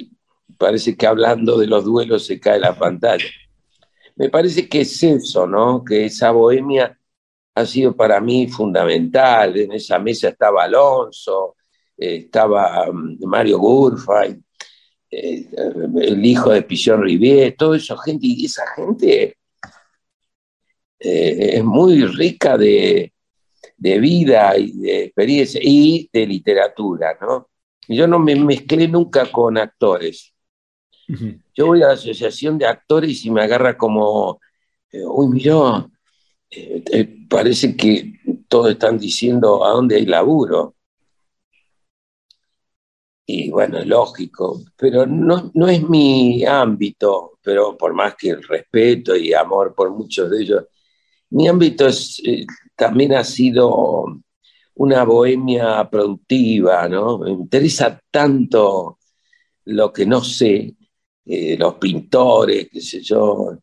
Parece 0.59 0.95
que 0.95 1.07
hablando 1.07 1.57
de 1.57 1.65
los 1.65 1.86
duelos 1.86 2.28
se 2.28 2.39
cae 2.39 2.59
la 2.59 2.78
pantalla. 2.78 3.26
Me 4.16 4.30
parece 4.30 4.68
que 4.68 4.82
es 4.82 5.03
eso, 5.03 5.47
¿no? 5.47 5.84
Que 5.84 6.05
esa 6.05 6.32
bohemia 6.32 6.97
ha 7.55 7.66
sido 7.66 7.95
para 7.95 8.20
mí 8.22 8.47
fundamental. 8.47 9.57
En 9.57 9.72
esa 9.74 9.99
mesa 9.99 10.30
estaba 10.30 10.64
Alonso, 10.64 11.55
eh, 11.97 12.18
estaba 12.26 12.89
um, 12.89 13.18
Mario 13.22 13.59
Gurfay, 13.59 14.38
eh, 15.12 15.49
el 16.01 16.26
hijo 16.26 16.51
de 16.51 16.64
Pillon 16.64 17.03
Rivier, 17.03 17.55
todo 17.57 17.76
eso, 17.76 17.97
gente, 17.97 18.28
y 18.28 18.45
esa 18.45 18.66
gente 18.76 19.38
eh, 20.99 21.49
es 21.57 21.64
muy 21.64 22.05
rica 22.05 22.57
de, 22.57 23.14
de 23.78 23.99
vida 23.99 24.57
y 24.57 24.72
de 24.74 25.03
experiencia 25.05 25.59
y 25.64 26.09
de 26.14 26.28
literatura, 26.28 27.18
¿no? 27.20 27.49
Yo 27.88 28.07
no 28.07 28.20
me 28.20 28.36
mezclé 28.36 28.88
nunca 28.88 29.32
con 29.32 29.57
actores. 29.57 30.30
Yo 31.53 31.68
voy 31.68 31.84
a 31.84 31.88
la 31.88 31.93
asociación 31.93 32.57
de 32.57 32.66
actores 32.66 33.26
y 33.26 33.32
me 33.32 33.41
agarra 33.41 33.78
como, 33.78 34.39
eh, 34.91 35.03
uy, 35.05 35.28
mira, 35.28 35.88
eh, 36.49 36.84
eh, 36.91 37.26
parece 37.30 37.76
que 37.76 38.14
todos 38.47 38.72
están 38.72 38.97
diciendo 38.97 39.66
a 39.66 39.72
dónde 39.72 39.95
hay 39.95 40.05
laburo. 40.05 40.76
Y 43.26 43.49
bueno, 43.49 43.84
lógico, 43.86 44.62
pero 44.76 45.05
no, 45.05 45.51
no 45.53 45.68
es 45.70 45.88
mi 45.88 46.43
ámbito, 46.45 47.39
pero 47.41 47.78
por 47.78 47.93
más 47.93 48.16
que 48.16 48.30
el 48.32 48.43
respeto 48.43 49.16
y 49.16 49.34
amor 49.34 49.74
por 49.76 49.89
muchos 49.91 50.30
de 50.30 50.41
ellos, 50.41 50.66
mi 51.30 51.47
ámbito 51.47 51.88
eh, 51.88 52.45
también 52.76 53.14
ha 53.14 53.24
sido 53.24 54.22
una 54.76 55.03
bohemia 55.03 55.89
productiva, 55.89 56.88
¿no? 56.89 57.20
Me 57.20 57.32
interesa 57.32 58.01
tanto 58.12 58.99
lo 59.66 59.93
que 59.93 60.05
no 60.05 60.24
sé, 60.24 60.76
eh, 61.26 61.57
los 61.57 61.76
pintores, 61.76 62.69
qué 62.72 62.82
sé 62.82 63.01
yo. 63.01 63.57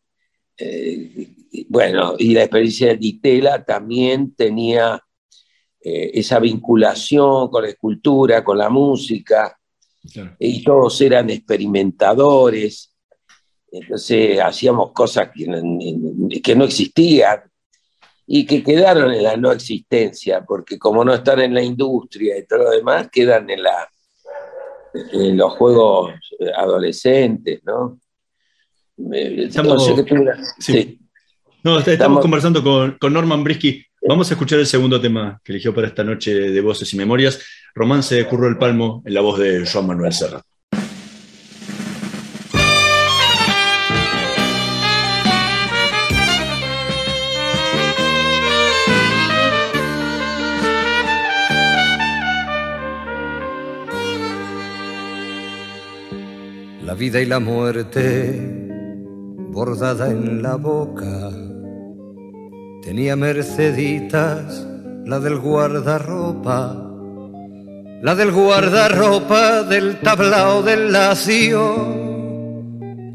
eh, 0.57 1.27
bueno, 1.67 2.15
y 2.17 2.33
la 2.33 2.43
experiencia 2.43 2.87
de 2.87 2.97
Ditela 2.97 3.63
también 3.63 4.33
tenía 4.35 5.01
eh, 5.81 6.11
esa 6.13 6.39
vinculación 6.39 7.49
con 7.49 7.63
la 7.63 7.69
escultura, 7.69 8.43
con 8.43 8.57
la 8.57 8.69
música, 8.69 9.55
y 10.39 10.63
todos 10.63 11.01
eran 11.01 11.29
experimentadores, 11.29 12.95
entonces 13.71 14.39
hacíamos 14.39 14.91
cosas 14.91 15.29
que 15.33 16.55
no 16.55 16.63
existían 16.63 17.41
y 18.25 18.45
que 18.45 18.63
quedaron 18.63 19.11
en 19.11 19.23
la 19.23 19.37
no 19.37 19.51
existencia, 19.51 20.45
porque 20.45 20.77
como 20.77 21.03
no 21.03 21.13
están 21.13 21.41
en 21.41 21.53
la 21.53 21.63
industria 21.63 22.37
y 22.37 22.45
todo 22.45 22.59
lo 22.59 22.69
demás, 22.71 23.09
quedan 23.11 23.49
en, 23.49 23.63
la, 23.63 23.89
en 24.93 25.37
los 25.37 25.53
juegos 25.53 26.13
eh, 26.39 26.51
adolescentes, 26.55 27.61
¿no? 27.63 27.99
Eh, 29.13 29.45
Estamos- 29.47 29.87
que 30.05 30.13
una- 30.13 30.35
Sí. 30.59 30.73
sí. 30.73 30.99
No, 31.63 31.77
est- 31.77 31.87
estamos 31.87 31.93
Estamos- 31.93 32.21
conversando 32.21 32.63
con, 32.63 32.97
con 32.99 33.13
Norman 33.13 33.43
Brisky. 33.43 33.83
Vamos 34.07 34.29
a 34.29 34.33
escuchar 34.33 34.59
el 34.59 34.65
segundo 34.65 34.99
tema 35.01 35.39
que 35.43 35.51
eligió 35.51 35.73
para 35.75 35.87
esta 35.87 36.03
noche 36.03 36.33
de 36.33 36.61
Voces 36.61 36.93
y 36.93 36.97
Memorias, 36.97 37.41
Romance 37.75 38.15
de 38.15 38.25
Curro 38.27 38.47
el 38.47 38.57
Palmo, 38.57 39.03
en 39.05 39.13
la 39.13 39.21
voz 39.21 39.39
de 39.39 39.65
Joan 39.65 39.87
Manuel 39.87 40.13
Serra. 40.13 40.41
La 56.89 56.95
vida 56.95 57.21
y 57.21 57.27
la 57.27 57.39
muerte 57.39 58.41
bordada 59.51 60.09
en 60.09 60.41
la 60.41 60.55
boca. 60.55 61.29
Tenía 62.81 63.15
Merceditas, 63.15 64.67
la 65.05 65.19
del 65.19 65.37
guardarropa, 65.37 66.75
la 68.01 68.15
del 68.15 68.31
guardarropa 68.31 69.61
del 69.61 69.99
tablao 69.99 70.63
del 70.63 70.91
lacio, 70.91 71.75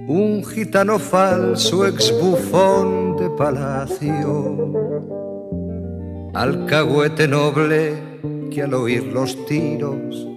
un 0.06 0.44
gitano 0.44 1.00
falso 1.00 1.84
ex 1.84 2.14
bufón 2.22 3.16
de 3.16 3.28
palacio, 3.30 4.70
alcahuete 6.32 7.26
noble 7.26 7.94
que 8.52 8.62
al 8.62 8.72
oír 8.72 9.02
los 9.02 9.44
tiros 9.46 10.28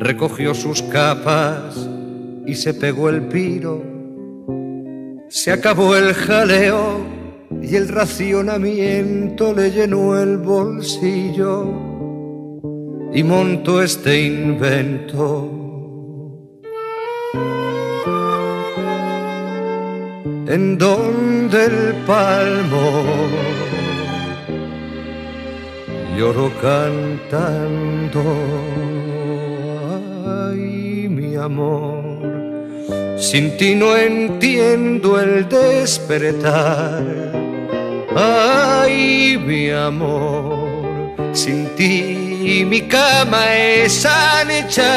recogió 0.00 0.54
sus 0.54 0.80
capas 0.80 1.90
y 2.46 2.54
se 2.54 2.74
pegó 2.74 3.08
el 3.08 3.22
piro. 3.22 3.82
Se 5.28 5.52
acabó 5.52 5.96
el 5.96 6.14
jaleo 6.14 7.00
y 7.60 7.74
el 7.74 7.88
racionamiento 7.88 9.52
le 9.52 9.70
llenó 9.70 10.20
el 10.20 10.38
bolsillo 10.38 11.64
y 13.12 13.22
montó 13.22 13.82
este 13.82 14.22
invento. 14.22 15.52
En 20.48 20.78
donde 20.78 21.64
el 21.64 21.94
palmo 22.06 23.02
lloró 26.16 26.50
cantando 26.62 28.22
ay 30.26 31.08
mi 31.08 31.34
amor, 31.36 31.95
sin 33.16 33.56
ti 33.56 33.74
no 33.74 33.96
entiendo 33.96 35.18
el 35.20 35.48
despertar. 35.48 37.02
Ay 38.14 39.36
mi 39.38 39.70
amor, 39.70 41.14
sin 41.32 41.66
ti 41.76 42.64
mi 42.68 42.82
cama 42.82 43.56
es 43.56 44.06
anhecha. 44.06 44.94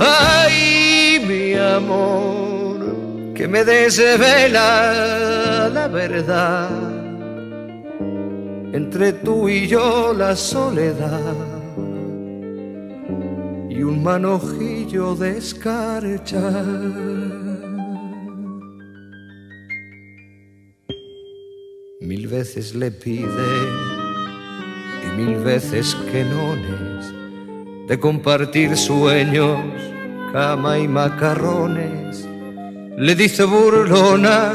Ay 0.00 1.24
mi 1.26 1.54
amor, 1.54 3.32
que 3.34 3.48
me 3.48 3.64
desvela 3.64 5.68
la 5.72 5.88
verdad. 5.88 6.70
Entre 8.72 9.12
tú 9.12 9.48
y 9.48 9.68
yo 9.68 10.12
la 10.12 10.34
soledad 10.34 11.53
un 13.84 14.02
manojillo 14.02 15.14
de 15.14 15.38
escarcha. 15.38 16.50
Mil 22.00 22.28
veces 22.28 22.74
le 22.74 22.90
pide 22.90 23.50
y 25.06 25.20
mil 25.20 25.36
veces 25.36 25.94
que 26.10 26.24
nones 26.24 27.12
de 27.88 27.98
compartir 27.98 28.76
sueños, 28.76 29.60
cama 30.32 30.78
y 30.78 30.88
macarrones. 30.88 32.26
Le 32.96 33.14
dice 33.14 33.44
burlona, 33.44 34.52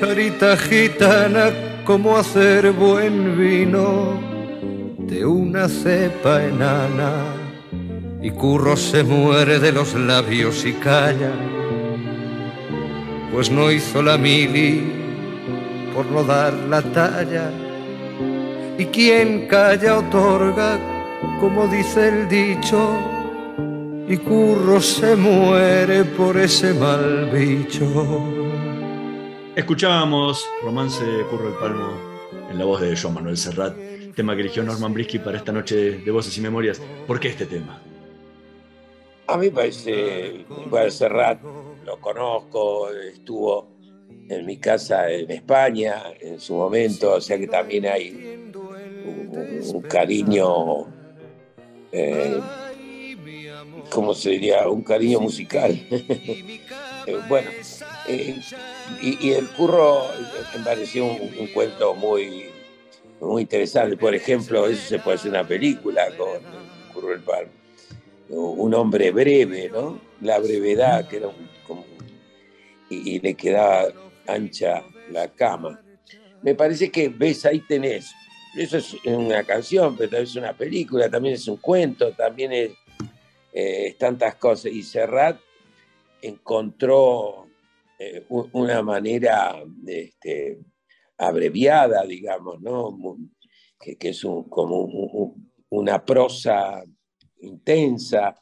carita 0.00 0.56
gitana, 0.56 1.50
cómo 1.84 2.16
hacer 2.16 2.72
buen 2.72 3.38
vino 3.38 4.20
de 4.98 5.24
una 5.24 5.68
cepa 5.68 6.44
enana 6.44 7.43
y 8.24 8.30
Curro 8.30 8.74
se 8.74 9.04
muere 9.04 9.58
de 9.58 9.70
los 9.70 9.92
labios 9.92 10.64
y 10.64 10.72
calla, 10.72 11.30
pues 13.30 13.50
no 13.50 13.70
hizo 13.70 14.02
la 14.02 14.16
mili 14.16 14.82
por 15.94 16.06
no 16.06 16.24
dar 16.24 16.54
la 16.54 16.80
talla. 16.80 17.52
Y 18.78 18.86
quien 18.86 19.46
calla 19.46 19.98
otorga, 19.98 20.78
como 21.38 21.68
dice 21.68 22.08
el 22.08 22.26
dicho, 22.26 22.96
y 24.08 24.16
Curro 24.16 24.80
se 24.80 25.16
muere 25.16 26.04
por 26.04 26.38
ese 26.38 26.72
mal 26.72 27.30
bicho. 27.30 28.24
Escuchábamos 29.54 30.42
Romance 30.62 31.04
de 31.04 31.24
Curro 31.24 31.48
el 31.48 31.54
Palmo 31.56 31.92
en 32.50 32.58
la 32.58 32.64
voz 32.64 32.80
de 32.80 32.96
Joan 32.96 33.16
Manuel 33.16 33.36
Serrat, 33.36 33.76
tema 34.16 34.34
que 34.34 34.40
eligió 34.40 34.62
Norman 34.62 34.94
Brisky 34.94 35.18
para 35.18 35.36
esta 35.36 35.52
noche 35.52 35.98
de 35.98 36.10
Voces 36.10 36.38
y 36.38 36.40
Memorias. 36.40 36.80
¿Por 37.06 37.20
qué 37.20 37.28
este 37.28 37.44
tema? 37.44 37.82
A 39.26 39.36
mí 39.38 39.50
parece, 39.50 40.44
bueno, 40.68 40.90
Serrat 40.90 41.40
lo 41.84 42.00
conozco, 42.00 42.90
estuvo 42.90 43.68
en 44.28 44.44
mi 44.46 44.58
casa 44.58 45.10
en 45.10 45.30
España 45.30 46.02
en 46.20 46.38
su 46.40 46.54
momento, 46.54 47.12
o 47.12 47.20
sea 47.20 47.38
que 47.38 47.46
también 47.46 47.86
hay 47.86 48.52
un, 49.72 49.82
cariño 49.88 50.86
eh, 51.92 52.40
¿cómo 53.90 54.14
se 54.14 54.30
diría? 54.30 54.68
Un 54.68 54.82
cariño 54.82 55.20
musical. 55.20 55.78
Eh, 57.06 57.20
bueno, 57.28 57.50
eh, 58.08 58.40
y, 59.02 59.32
el 59.32 59.46
curro 59.48 60.06
me 60.56 60.64
pareció 60.64 61.04
un, 61.04 61.48
cuento 61.52 61.94
muy, 61.94 62.46
muy 63.20 63.42
interesante. 63.42 63.94
Por 63.98 64.14
ejemplo, 64.14 64.66
eso 64.66 64.88
se 64.88 64.98
puede 64.98 65.16
hacer 65.16 65.30
una 65.30 65.46
película 65.46 66.06
con 66.16 66.40
Curro 66.94 67.12
el 67.12 67.20
Palma. 67.20 67.50
Un 68.28 68.74
hombre 68.74 69.10
breve, 69.10 69.68
¿no? 69.70 70.00
La 70.20 70.38
brevedad, 70.38 71.06
que 71.08 71.18
era 71.18 71.28
y, 72.90 73.18
le 73.20 73.34
quedaba 73.34 73.88
ancha 74.26 74.84
la 75.10 75.28
cama. 75.28 75.80
Me 76.42 76.54
parece 76.54 76.90
que 76.90 77.08
ves, 77.08 77.44
ahí 77.46 77.60
tenés. 77.60 78.12
Eso 78.56 78.76
es 78.78 78.94
una 79.06 79.42
canción, 79.44 79.96
pero 79.96 80.10
también 80.10 80.24
es 80.28 80.36
una 80.36 80.56
película, 80.56 81.10
también 81.10 81.34
es 81.34 81.48
un 81.48 81.56
cuento, 81.56 82.12
también 82.12 82.52
es, 82.52 82.70
eh, 83.52 83.96
tantas 83.98 84.36
cosas. 84.36 84.66
Y 84.72 84.82
Serrat 84.82 85.38
encontró 86.22 87.46
eh, 87.98 88.24
una 88.28 88.82
manera 88.82 89.62
este, 89.86 90.58
abreviada, 91.18 92.04
digamos, 92.04 92.60
¿no? 92.60 92.96
Que, 93.80 93.96
es 94.10 94.22
como 94.48 94.80
un- 94.80 95.10
un- 95.12 95.52
una 95.70 96.04
prosa 96.04 96.82
intensa 97.40 98.40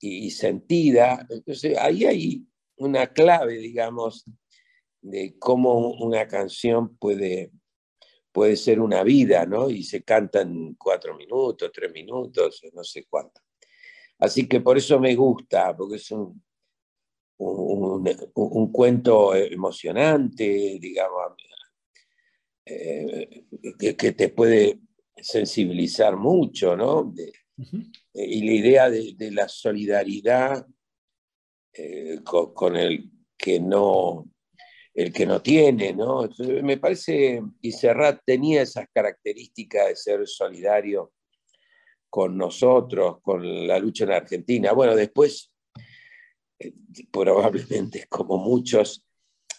y, 0.00 0.30
sentida. 0.30 1.26
Entonces, 1.28 1.76
ahí 1.78 2.04
hay 2.04 2.46
una 2.76 3.08
clave, 3.08 3.58
digamos, 3.58 4.24
de 5.00 5.36
cómo 5.38 5.90
una 5.92 6.26
canción 6.26 6.96
puede, 6.96 7.52
puede 8.32 8.56
ser 8.56 8.80
una 8.80 9.02
vida, 9.02 9.46
¿no? 9.46 9.70
Y 9.70 9.82
se 9.82 10.02
canta 10.02 10.42
en 10.42 10.74
cuatro 10.74 11.16
minutos, 11.16 11.70
tres 11.72 11.92
minutos, 11.92 12.62
no 12.72 12.84
sé 12.84 13.06
cuánto. 13.08 13.40
Así 14.18 14.48
que 14.48 14.60
por 14.60 14.76
eso 14.76 14.98
me 14.98 15.14
gusta, 15.14 15.76
porque 15.76 15.96
es 15.96 16.10
un, 16.10 16.42
un, 17.38 18.72
cuento 18.72 19.34
emocionante, 19.34 20.78
digamos, 20.80 21.34
eh, 22.64 23.44
que, 23.78 23.96
que 23.96 24.12
te 24.12 24.28
puede 24.30 24.80
sensibilizar 25.16 26.16
mucho, 26.16 26.76
¿no? 26.76 27.14
Y 28.14 28.46
la 28.46 28.52
idea 28.52 28.90
de, 28.90 29.30
la 29.32 29.48
solidaridad 29.48 30.66
eh, 31.72 32.20
con, 32.24 32.76
el 32.76 33.10
que 33.36 33.60
no 33.60 34.26
el 34.94 35.12
que 35.12 35.26
no 35.26 35.40
tiene, 35.40 35.92
¿no? 35.92 36.28
Me 36.62 36.76
parece, 36.76 37.40
y 37.60 37.70
Serrat 37.70 38.20
tenía 38.24 38.62
esas 38.62 38.88
características 38.92 39.86
de 39.88 39.96
ser 39.96 40.26
solidario 40.26 41.12
con 42.10 42.36
nosotros, 42.36 43.20
con 43.22 43.68
la 43.68 43.78
lucha 43.78 44.04
en 44.04 44.12
Argentina. 44.12 44.72
Bueno, 44.72 44.96
después, 44.96 45.52
eh, 46.58 46.72
probablemente 47.12 48.06
como 48.08 48.38
muchos, 48.38 49.06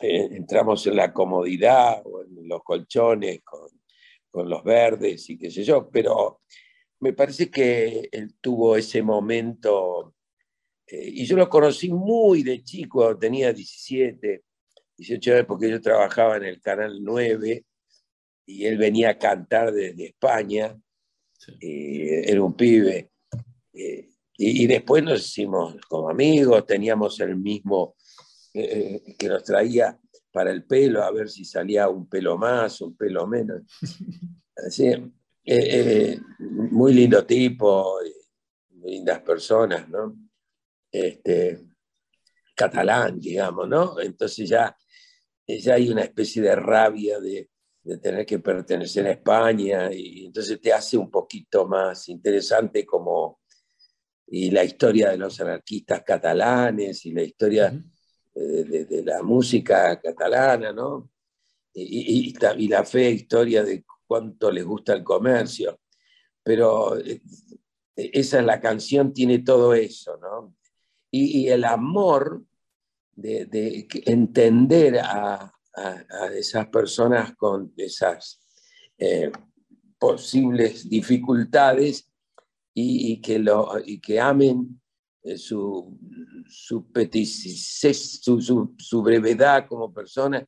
eh, 0.01 0.27
entramos 0.31 0.85
en 0.87 0.97
la 0.97 1.13
comodidad 1.13 2.01
o 2.03 2.21
en 2.23 2.45
los 2.45 2.61
colchones 2.61 3.41
con, 3.41 3.69
con 4.29 4.49
los 4.49 4.61
verdes 4.61 5.29
y 5.29 5.37
qué 5.37 5.49
sé 5.49 5.63
yo, 5.63 5.89
pero 5.89 6.41
me 6.99 7.13
parece 7.13 7.49
que 7.49 8.09
él 8.11 8.35
tuvo 8.41 8.75
ese 8.75 9.01
momento, 9.01 10.15
eh, 10.87 11.09
y 11.13 11.25
yo 11.25 11.37
lo 11.37 11.49
conocí 11.49 11.89
muy 11.89 12.43
de 12.43 12.63
chico, 12.63 13.17
tenía 13.17 13.53
17, 13.53 14.43
18 14.97 15.33
años, 15.33 15.45
porque 15.47 15.69
yo 15.69 15.81
trabajaba 15.81 16.37
en 16.37 16.43
el 16.43 16.61
Canal 16.61 16.99
9 17.01 17.65
y 18.45 18.65
él 18.65 18.77
venía 18.77 19.11
a 19.11 19.17
cantar 19.17 19.71
desde 19.71 20.07
España, 20.07 20.77
y 21.59 22.09
era 22.09 22.41
un 22.43 22.53
pibe. 22.53 23.11
eh, 23.73 24.09
y, 24.37 24.63
y 24.63 24.67
después 24.67 25.03
nos 25.03 25.25
hicimos 25.25 25.75
como 25.87 26.09
amigos, 26.09 26.65
teníamos 26.65 27.19
el 27.19 27.35
mismo 27.35 27.95
eh, 28.53 29.15
que 29.17 29.27
nos 29.27 29.43
traía 29.43 29.99
para 30.31 30.51
el 30.51 30.63
pelo, 30.63 31.03
a 31.03 31.11
ver 31.11 31.29
si 31.29 31.45
salía 31.45 31.87
un 31.87 32.07
pelo 32.07 32.37
más, 32.37 32.81
un 32.81 32.95
pelo 32.95 33.27
menos. 33.27 33.61
Así, 34.55 34.91
eh, 35.51 36.11
eh, 36.11 36.19
muy 36.37 36.93
lindo 36.93 37.25
tipo, 37.25 37.99
eh, 38.03 38.13
muy 38.75 38.91
lindas 38.91 39.21
personas, 39.21 39.89
¿no? 39.89 40.15
Este, 40.91 41.59
catalán, 42.55 43.19
digamos, 43.19 43.67
¿no? 43.67 43.99
Entonces 43.99 44.47
ya, 44.47 44.77
ya 45.47 45.73
hay 45.73 45.89
una 45.89 46.03
especie 46.03 46.43
de 46.43 46.55
rabia 46.55 47.19
de, 47.19 47.49
de 47.81 47.97
tener 47.97 48.27
que 48.27 48.37
pertenecer 48.37 49.07
a 49.07 49.11
España 49.11 49.91
y 49.91 50.25
entonces 50.27 50.61
te 50.61 50.71
hace 50.71 50.97
un 50.97 51.09
poquito 51.09 51.67
más 51.67 52.09
interesante 52.09 52.85
como 52.85 53.39
y 54.27 54.51
la 54.51 54.63
historia 54.63 55.09
de 55.09 55.17
los 55.17 55.41
anarquistas 55.41 56.03
catalanes 56.03 57.03
y 57.07 57.11
la 57.11 57.23
historia 57.23 57.73
eh, 58.35 58.39
de, 58.39 58.85
de 58.85 59.03
la 59.03 59.23
música 59.23 59.99
catalana, 59.99 60.71
¿no? 60.71 61.09
Y, 61.73 62.35
y 62.35 62.67
la 62.67 62.83
fe 62.83 63.09
historia 63.09 63.63
de 63.63 63.83
cuánto 64.09 64.49
les 64.49 64.65
gusta 64.65 64.93
el 64.93 65.03
comercio. 65.03 65.79
Pero 66.41 66.97
eh, 66.97 67.21
esa 67.95 68.39
es 68.39 68.45
la 68.45 68.59
canción, 68.59 69.13
tiene 69.13 69.39
todo 69.39 69.75
eso, 69.75 70.17
¿no? 70.17 70.55
Y, 71.11 71.47
el 71.47 71.63
amor 71.63 72.43
de, 73.15 73.87
entender 74.05 74.99
a, 74.99 75.53
esas 76.35 76.67
personas 76.67 77.35
con 77.35 77.71
esas 77.77 78.41
eh, 78.97 79.31
posibles 79.97 80.89
dificultades 80.89 82.11
y, 82.73 83.21
que, 83.21 83.39
lo, 83.39 83.77
y 83.83 83.99
que 83.99 84.19
amen 84.19 84.81
eh, 85.23 85.37
su, 85.37 85.97
su, 86.47 86.85
su, 88.77 89.01
brevedad 89.01 89.67
como 89.67 89.93
persona, 89.93 90.45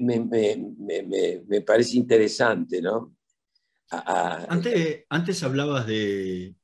me, 0.00 0.20
me- 0.20 0.72
me- 0.78 1.42
me- 1.46 1.60
parece 1.62 1.96
interesante, 1.96 2.80
¿no? 2.82 3.16
A- 3.90 3.98
a- 3.98 4.44
Antes, 4.48 5.04
antes 5.08 5.42
hablabas 5.42 5.86
de, 5.86 6.54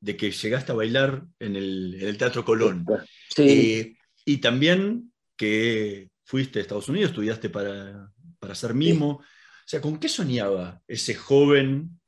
de 0.00 0.16
que 0.16 0.30
llegaste 0.30 0.72
a 0.72 0.76
bailar 0.76 1.24
en 1.38 1.56
el, 1.56 1.94
en 2.00 2.08
el 2.08 2.18
Teatro 2.18 2.44
Colón. 2.44 2.84
Sí. 3.34 3.42
Eh, 3.48 3.96
y 4.24 4.38
también 4.38 5.12
que 5.36 6.10
fuiste 6.24 6.58
a 6.58 6.62
Estados 6.62 6.88
Unidos, 6.88 7.10
estudiaste 7.10 7.48
para, 7.50 8.10
para 8.38 8.54
ser 8.54 8.74
mimo. 8.74 9.08
O 9.18 9.68
sea, 9.68 9.80
¿con 9.80 9.98
qué 9.98 10.08
soñaba 10.08 10.80
ese 10.86 11.14
joven 11.14 12.00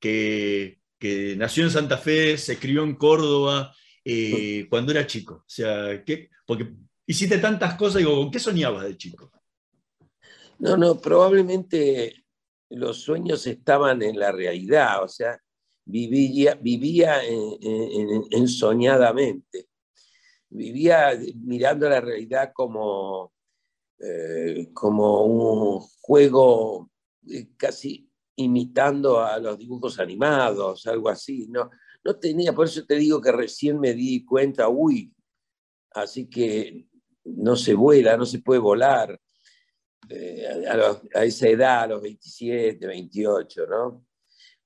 que, 0.00 0.80
que 0.98 1.34
nació 1.36 1.64
en 1.64 1.70
Santa 1.70 1.98
Fe, 1.98 2.38
se 2.38 2.58
crió 2.58 2.82
en 2.84 2.94
Córdoba 2.96 3.74
eh, 4.04 4.66
cuando 4.70 4.92
era 4.92 5.06
chico? 5.06 5.34
O 5.34 5.44
sea, 5.48 6.02
¿qué? 6.04 6.30
porque 6.46 6.72
hiciste 7.06 7.38
tantas 7.38 7.74
cosas, 7.74 7.98
digo, 7.98 8.16
¿con 8.16 8.30
qué 8.30 8.38
soñabas 8.38 8.84
de 8.84 8.96
chico? 8.96 9.30
No, 10.58 10.76
no, 10.76 10.98
probablemente 11.00 12.24
los 12.70 13.02
sueños 13.02 13.46
estaban 13.46 14.02
en 14.02 14.18
la 14.18 14.32
realidad, 14.32 15.02
o 15.02 15.08
sea, 15.08 15.38
vivía, 15.84 16.54
vivía 16.54 17.22
en, 17.24 17.58
en- 17.62 18.24
en 18.30 18.48
vivía 20.48 21.10
mirando 21.36 21.88
la 21.88 22.00
realidad 22.00 22.52
como, 22.54 23.32
eh, 23.98 24.70
como 24.72 25.24
un 25.24 25.80
juego 26.00 26.90
eh, 27.28 27.48
casi 27.56 28.08
imitando 28.36 29.20
a 29.20 29.38
los 29.38 29.58
dibujos 29.58 29.98
animados, 29.98 30.86
algo 30.86 31.08
así, 31.08 31.46
no, 31.48 31.70
no 32.04 32.16
tenía, 32.16 32.52
por 32.54 32.66
eso 32.66 32.84
te 32.86 32.96
digo 32.96 33.20
que 33.20 33.32
recién 33.32 33.80
me 33.80 33.94
di 33.94 34.24
cuenta, 34.24 34.68
uy, 34.68 35.12
así 35.92 36.28
que 36.28 36.88
no 37.24 37.56
se 37.56 37.74
vuela, 37.74 38.16
no 38.16 38.26
se 38.26 38.40
puede 38.40 38.60
volar 38.60 39.18
eh, 40.08 40.66
a, 41.14 41.24
esa 41.24 41.48
edad, 41.48 41.82
a 41.82 41.86
los 41.88 42.02
27, 42.02 42.86
28, 42.86 43.66
¿no? 43.66 44.06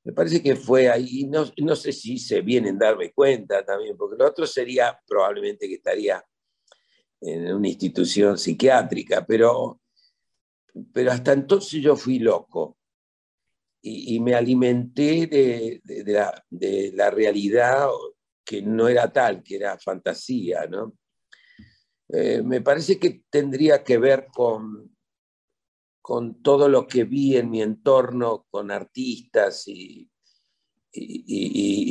Me 0.02 0.12
parece 0.12 0.42
que 0.42 0.56
fue 0.56 0.88
ahí, 0.88 1.24
no, 1.24 1.44
no 1.58 1.76
sé 1.76 1.92
si 1.92 2.14
hice 2.14 2.40
bien 2.40 2.66
en 2.66 2.78
darme 2.78 3.12
cuenta 3.12 3.64
también, 3.64 3.96
porque 3.96 4.16
lo 4.18 4.28
otro 4.28 4.46
sería 4.46 4.98
probablemente 5.06 5.68
que 5.68 5.74
estaría 5.74 6.24
en 7.20 7.54
una 7.54 7.68
institución 7.68 8.38
psiquiátrica, 8.38 9.26
pero, 9.26 9.80
pero 10.92 11.12
hasta 11.12 11.32
entonces 11.32 11.82
yo 11.82 11.96
fui 11.96 12.18
loco 12.18 12.78
y, 13.82 14.20
me 14.20 14.34
alimenté 14.34 15.26
de, 15.26 15.80
de 15.82 16.92
la 16.94 17.10
realidad 17.10 17.88
que 18.44 18.62
no 18.62 18.88
era 18.88 19.12
tal, 19.12 19.42
que 19.42 19.56
era 19.56 19.78
fantasía, 19.78 20.66
¿no? 20.66 20.94
Eh, 22.12 22.42
me 22.42 22.60
parece 22.60 22.98
que 22.98 23.22
tendría 23.30 23.84
que 23.84 23.96
ver 23.96 24.26
con, 24.32 24.96
con 26.00 26.42
todo 26.42 26.68
lo 26.68 26.86
que 26.86 27.04
vi 27.04 27.36
en 27.36 27.50
mi 27.50 27.62
entorno, 27.62 28.46
con 28.50 28.70
artistas 28.70 29.64
y, 29.66 30.08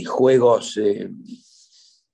juegos 0.05 0.77
eh, 0.77 1.09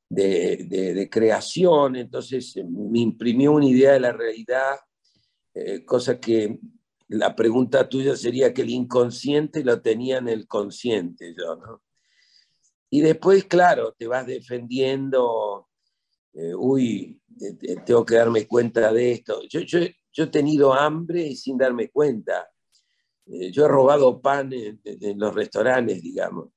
de, 0.09 1.09
creación. 1.09 1.95
Entonces 1.95 2.57
eh, 2.57 2.63
me 2.63 2.99
imprimió 2.99 3.53
una 3.53 3.65
idea 3.65 3.93
de 3.93 3.99
la 3.99 4.11
realidad, 4.11 4.75
eh, 5.53 5.83
cosa 5.85 6.19
que 6.19 6.59
la 7.07 7.35
pregunta 7.35 7.87
tuya 7.87 8.15
sería 8.15 8.53
que 8.53 8.63
el 8.63 8.71
inconsciente 8.71 9.63
lo 9.63 9.81
tenía 9.81 10.17
en 10.17 10.27
el 10.27 10.47
consciente 10.47 11.33
yo, 11.37 11.55
¿no? 11.55 11.81
Y 12.89 13.01
después, 13.01 13.45
claro, 13.45 13.93
te 13.97 14.07
vas 14.07 14.25
defendiendo, 14.25 15.67
uy, 16.57 17.19
tengo 17.85 18.05
que 18.05 18.15
darme 18.15 18.47
cuenta 18.47 18.93
de 18.93 19.11
esto. 19.11 19.41
Yo 20.15 20.23
he 20.23 20.27
tenido 20.27 20.73
hambre 20.73 21.27
y 21.27 21.35
sin 21.35 21.57
darme 21.57 21.89
cuenta. 21.89 22.49
Eh, 23.25 23.51
yo 23.51 23.65
he 23.65 23.67
robado 23.67 24.21
pan 24.21 24.51
en, 24.53 24.79
los 25.19 25.35
restaurantes, 25.35 26.01
digamos, 26.01 26.49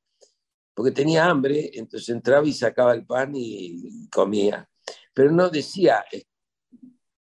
porque 0.74 0.92
tenía 0.92 1.26
hambre, 1.26 1.70
entonces 1.74 2.08
entraba 2.10 2.46
y 2.46 2.52
sacaba 2.52 2.94
el 2.94 3.04
pan 3.04 3.32
y 3.34 4.08
comía. 4.10 4.68
Pero 5.12 5.32
no 5.32 5.50
decía, 5.50 6.04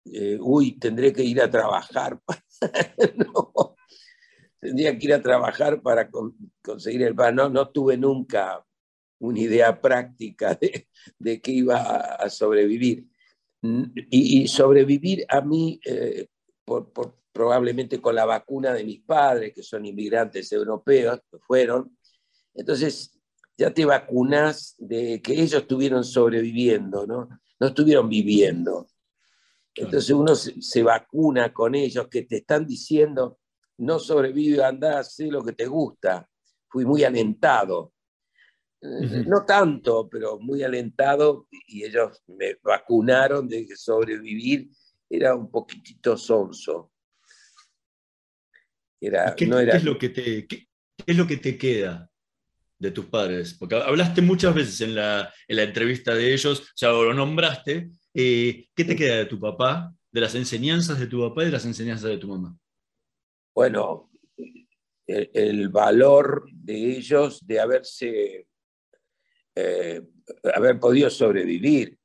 eh, 0.04 0.38
uy, 0.40 0.76
tendré 0.78 1.12
que 1.12 1.22
ir 1.22 1.40
a 1.40 1.48
trabajar. 1.48 2.20
no, 3.16 3.76
tendría 4.58 4.98
que 4.98 5.06
ir 5.06 5.14
a 5.14 5.22
trabajar 5.22 5.80
para 5.82 6.10
con- 6.10 6.36
conseguir 6.60 7.02
el 7.04 7.14
pan. 7.14 7.36
No, 7.36 7.48
no 7.48 7.70
tuve 7.70 7.96
nunca 7.96 8.64
una 9.20 9.38
idea 9.38 9.80
práctica 9.80 10.54
de, 10.54 10.88
de 11.16 11.40
que 11.40 11.52
iba 11.52 11.76
a 11.76 12.28
sobrevivir. 12.28 13.06
Y, 14.10 14.42
y 14.42 14.48
sobrevivir 14.48 15.24
a 15.28 15.40
mí, 15.40 15.80
eh, 15.84 16.28
por- 16.64 16.92
por- 16.92 17.16
probablemente 17.32 18.00
con 18.00 18.14
la 18.14 18.24
vacuna 18.24 18.72
de 18.72 18.84
mis 18.84 19.00
padres, 19.02 19.52
que 19.54 19.62
son 19.62 19.86
inmigrantes 19.86 20.50
europeos, 20.52 21.20
que 21.30 21.38
fueron. 21.38 21.96
Entonces, 22.54 23.18
ya 23.56 23.72
te 23.72 23.84
vacunas 23.84 24.74
de 24.78 25.20
que 25.22 25.32
ellos 25.34 25.62
estuvieron 25.62 26.04
sobreviviendo, 26.04 27.06
¿no? 27.06 27.28
No 27.60 27.66
estuvieron 27.66 28.08
viviendo. 28.08 28.88
Entonces 29.74 30.10
uno 30.10 30.34
se, 30.34 30.60
se 30.60 30.82
vacuna 30.82 31.52
con 31.52 31.74
ellos 31.74 32.08
que 32.08 32.22
te 32.22 32.38
están 32.38 32.66
diciendo, 32.66 33.38
no 33.78 33.98
sobrevive, 34.00 34.64
anda, 34.64 35.04
sé 35.04 35.26
lo 35.28 35.44
que 35.44 35.52
te 35.52 35.66
gusta. 35.66 36.28
Fui 36.68 36.84
muy 36.84 37.04
alentado. 37.04 37.92
Eh, 38.80 39.24
No 39.26 39.44
tanto, 39.44 40.08
pero 40.08 40.38
muy 40.38 40.62
alentado 40.62 41.48
y 41.66 41.84
ellos 41.84 42.22
me 42.28 42.56
vacunaron 42.62 43.48
de 43.48 43.66
que 43.66 43.76
sobrevivir 43.76 44.70
era 45.10 45.34
un 45.34 45.50
poquitito 45.50 46.16
sonso. 46.16 46.92
Era, 49.00 49.34
¿Qué, 49.36 49.46
no 49.46 49.58
qué 49.58 49.62
era, 49.62 49.76
es 49.76 49.84
lo 49.84 49.98
que 49.98 50.08
te, 50.10 50.46
qué- 50.46 50.66
qué 50.96 51.04
es 51.12 51.16
lo 51.16 51.26
que 51.26 51.36
te 51.36 51.56
queda 51.58 52.10
de 52.78 52.90
tus 52.92 53.06
padres? 53.06 53.54
Porque 53.54 53.76
hablaste 53.76 54.22
muchas 54.22 54.54
veces 54.54 54.80
en 54.82 54.94
la, 54.96 55.32
en 55.48 55.56
la 55.56 55.64
entrevista 55.64 56.14
de 56.14 56.32
ellos, 56.34 56.60
o 56.62 56.64
sea, 56.76 56.90
lo 56.90 57.14
nombraste. 57.14 57.90
eh, 58.14 58.68
¿Qué 58.74 58.84
te 58.84 58.96
queda 58.96 59.16
de 59.18 59.26
tu 59.26 59.38
papá, 59.40 59.94
de 60.12 60.20
las 60.22 60.34
enseñanzas 60.34 60.98
de 61.00 61.06
tu 61.06 61.20
papá 61.28 61.42
y 61.42 61.46
de 61.46 61.52
las 61.52 61.66
enseñanzas 61.66 62.10
de 62.10 62.18
tu 62.18 62.28
mamá? 62.28 62.56
bueno, 63.54 64.10
el, 65.06 65.30
el 65.34 65.68
valor 65.68 66.44
de 66.52 66.96
ellos 66.98 67.46
de 67.46 67.60
haberse, 67.60 68.47
eh, 69.58 70.02
haber 70.54 70.78
podido 70.78 71.08
sobrevivir, 71.10 71.98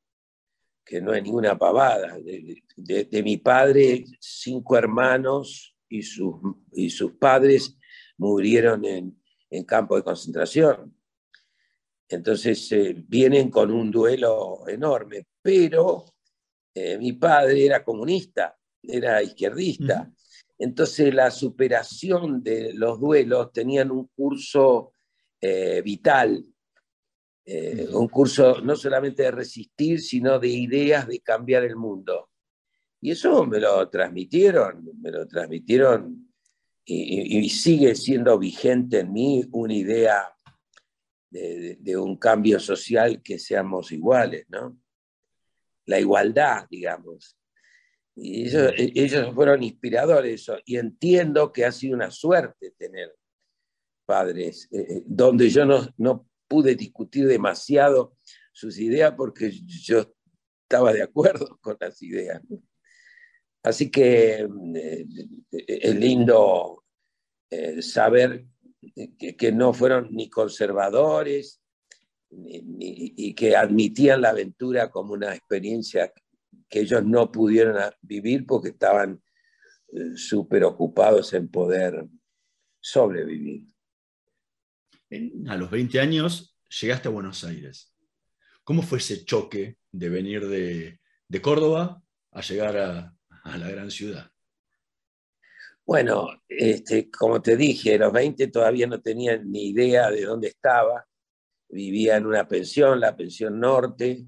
que 0.86 1.02
no 1.02 1.14
es 1.14 1.22
ninguna 1.24 1.58
pavada. 1.58 2.18
De, 2.20 2.64
de- 2.76 3.06
de 3.06 3.24
mi 3.24 3.38
padre, 3.38 4.06
cinco 4.20 4.78
hermanos 4.78 5.76
y 5.90 6.02
sus, 6.02 6.36
y 6.74 6.90
sus 6.90 7.14
padres 7.14 7.78
murieron 8.18 8.84
en, 8.86 9.22
en 9.50 9.64
campo 9.64 9.96
de 9.96 10.04
concentración. 10.04 10.96
Entonces 12.10 12.72
eh, 12.72 12.96
vienen 13.08 13.50
con 13.50 13.72
un 13.72 13.90
duelo 13.92 14.68
enorme, 14.68 15.26
pero 15.42 16.06
eh, 16.76 16.98
mi 16.98 17.14
padre 17.14 17.66
era 17.66 17.84
comunista, 17.84 18.58
era 18.82 19.22
izquierdista. 19.24 20.12
Entonces 20.60 21.14
la 21.14 21.32
superación 21.32 22.44
de 22.44 22.74
los 22.74 23.00
duelos 23.00 23.52
tenían 23.52 23.90
un 23.92 24.08
curso 24.16 24.94
eh, 25.42 25.82
vital, 25.82 26.46
eh, 27.46 27.88
un 27.92 28.08
curso 28.08 28.62
no 28.62 28.76
solamente 28.76 29.24
de 29.24 29.32
resistir, 29.32 30.00
sino 30.00 30.40
de 30.40 30.48
ideas 30.48 31.08
de 31.08 31.20
cambiar 31.20 31.64
el 31.64 31.76
mundo. 31.76 32.30
Y 33.02 33.12
eso 33.12 33.46
me 33.46 33.60
lo 33.60 33.90
transmitieron, 33.90 34.90
me 35.02 35.12
lo 35.12 35.28
transmitieron 35.28 36.34
y, 36.86 37.50
sigue 37.50 37.96
siendo 37.96 38.38
vigente 38.38 39.00
en 39.00 39.12
mí 39.12 39.44
una 39.52 39.74
idea 39.74 40.36
de, 41.30 41.98
un 41.98 42.18
cambio 42.18 42.60
social 42.60 43.22
que 43.22 43.40
seamos 43.40 43.92
iguales, 43.92 44.46
¿no? 44.50 44.80
La 45.86 46.00
igualdad, 46.00 46.66
digamos. 46.70 47.38
Y 48.16 48.46
ellos, 48.46 48.72
e- 48.78 48.92
ellos 48.96 49.34
fueron 49.34 49.64
inspiradores 49.64 50.42
eso, 50.42 50.58
y 50.66 50.78
entiendo 50.78 51.52
que 51.52 51.66
ha 51.66 51.72
sido 51.72 51.96
una 51.96 52.12
suerte 52.12 52.72
tener 52.78 53.16
padres, 54.06 54.68
eh, 54.72 54.86
eh, 54.90 55.04
donde 55.06 55.50
yo 55.50 55.66
no, 55.66 55.88
no 55.98 56.30
pude 56.48 56.76
discutir 56.76 57.28
demasiado 57.28 58.16
sus 58.52 58.80
ideas 58.80 59.14
porque 59.18 59.52
yo 59.52 60.14
estaba 60.64 60.94
de 60.94 61.04
acuerdo 61.04 61.58
con 61.62 61.78
las 61.80 62.02
ideas. 62.02 62.42
Así 63.64 63.90
que 63.90 64.48
eh, 64.76 65.06
es 65.52 65.96
lindo 65.96 66.84
eh, 67.50 67.82
saber 67.82 68.46
que, 69.18 69.52
no 69.54 69.74
fueron 69.74 70.10
ni 70.12 70.30
conservadores 70.30 71.62
y 72.30 73.34
que 73.36 73.56
admitían 73.56 74.22
la 74.22 74.32
aventura 74.32 74.90
como 74.90 75.14
una 75.14 75.34
experiencia 75.34 76.12
que 76.68 76.82
ellos 76.82 77.06
no 77.06 77.32
pudieron 77.32 77.78
vivir 78.02 78.46
porque 78.46 78.70
estaban 78.70 79.22
eh, 79.94 80.16
súper 80.16 80.64
ocupados 80.64 81.34
en 81.34 81.48
poder 81.48 82.08
sobrevivir. 82.82 83.68
A 85.48 85.58
los 85.58 85.70
20 85.70 86.00
años 86.00 86.58
llegaste 86.82 87.08
a 87.08 87.12
Buenos 87.12 87.44
Aires. 87.44 87.94
¿Cómo 88.64 88.82
fue 88.82 89.00
ese 89.00 89.26
choque 89.26 89.78
de 89.92 90.10
venir 90.10 90.48
de, 90.48 91.00
Córdoba 91.42 92.02
a 92.32 92.42
llegar 92.42 92.78
a, 92.78 93.16
a 93.44 93.58
la 93.58 93.70
gran 93.70 93.90
ciudad? 93.90 94.32
Bueno, 95.86 96.30
este, 96.48 97.10
como 97.12 97.42
te 97.42 97.58
dije, 97.58 97.96
a 97.96 97.98
los 97.98 98.14
20 98.14 98.48
todavía 98.48 98.88
no 98.88 99.02
tenía 99.02 99.38
ni 99.38 99.70
idea 99.70 100.10
de 100.10 100.22
dónde 100.22 100.48
estaba. 100.48 101.06
Vivía 101.70 102.18
en 102.18 102.26
una 102.26 102.48
pensión, 102.48 103.00
la 103.00 103.16
pensión 103.16 103.60
norte, 103.60 104.26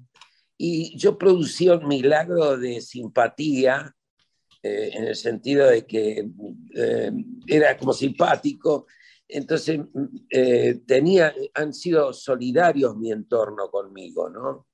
y 0.58 0.96
yo 0.96 1.18
producía 1.18 1.74
un 1.74 1.86
milagro 1.86 2.56
de 2.56 2.80
simpatía 2.80 3.94
eh, 4.62 4.90
en 4.94 5.04
el 5.04 5.16
sentido 5.16 5.68
de 5.68 5.86
que 5.86 6.28
eh, 6.74 7.12
era 7.46 7.76
como 7.76 7.92
simpático. 7.92 8.86
Entonces, 9.28 9.80
eh, 10.30 10.82
tenía, 10.86 11.34
han 11.54 11.72
sido 11.72 12.12
solidarios 12.12 12.96
mi 12.96 13.10
entorno 13.10 13.68
conmigo, 13.70 14.30
¿no? 14.30 14.68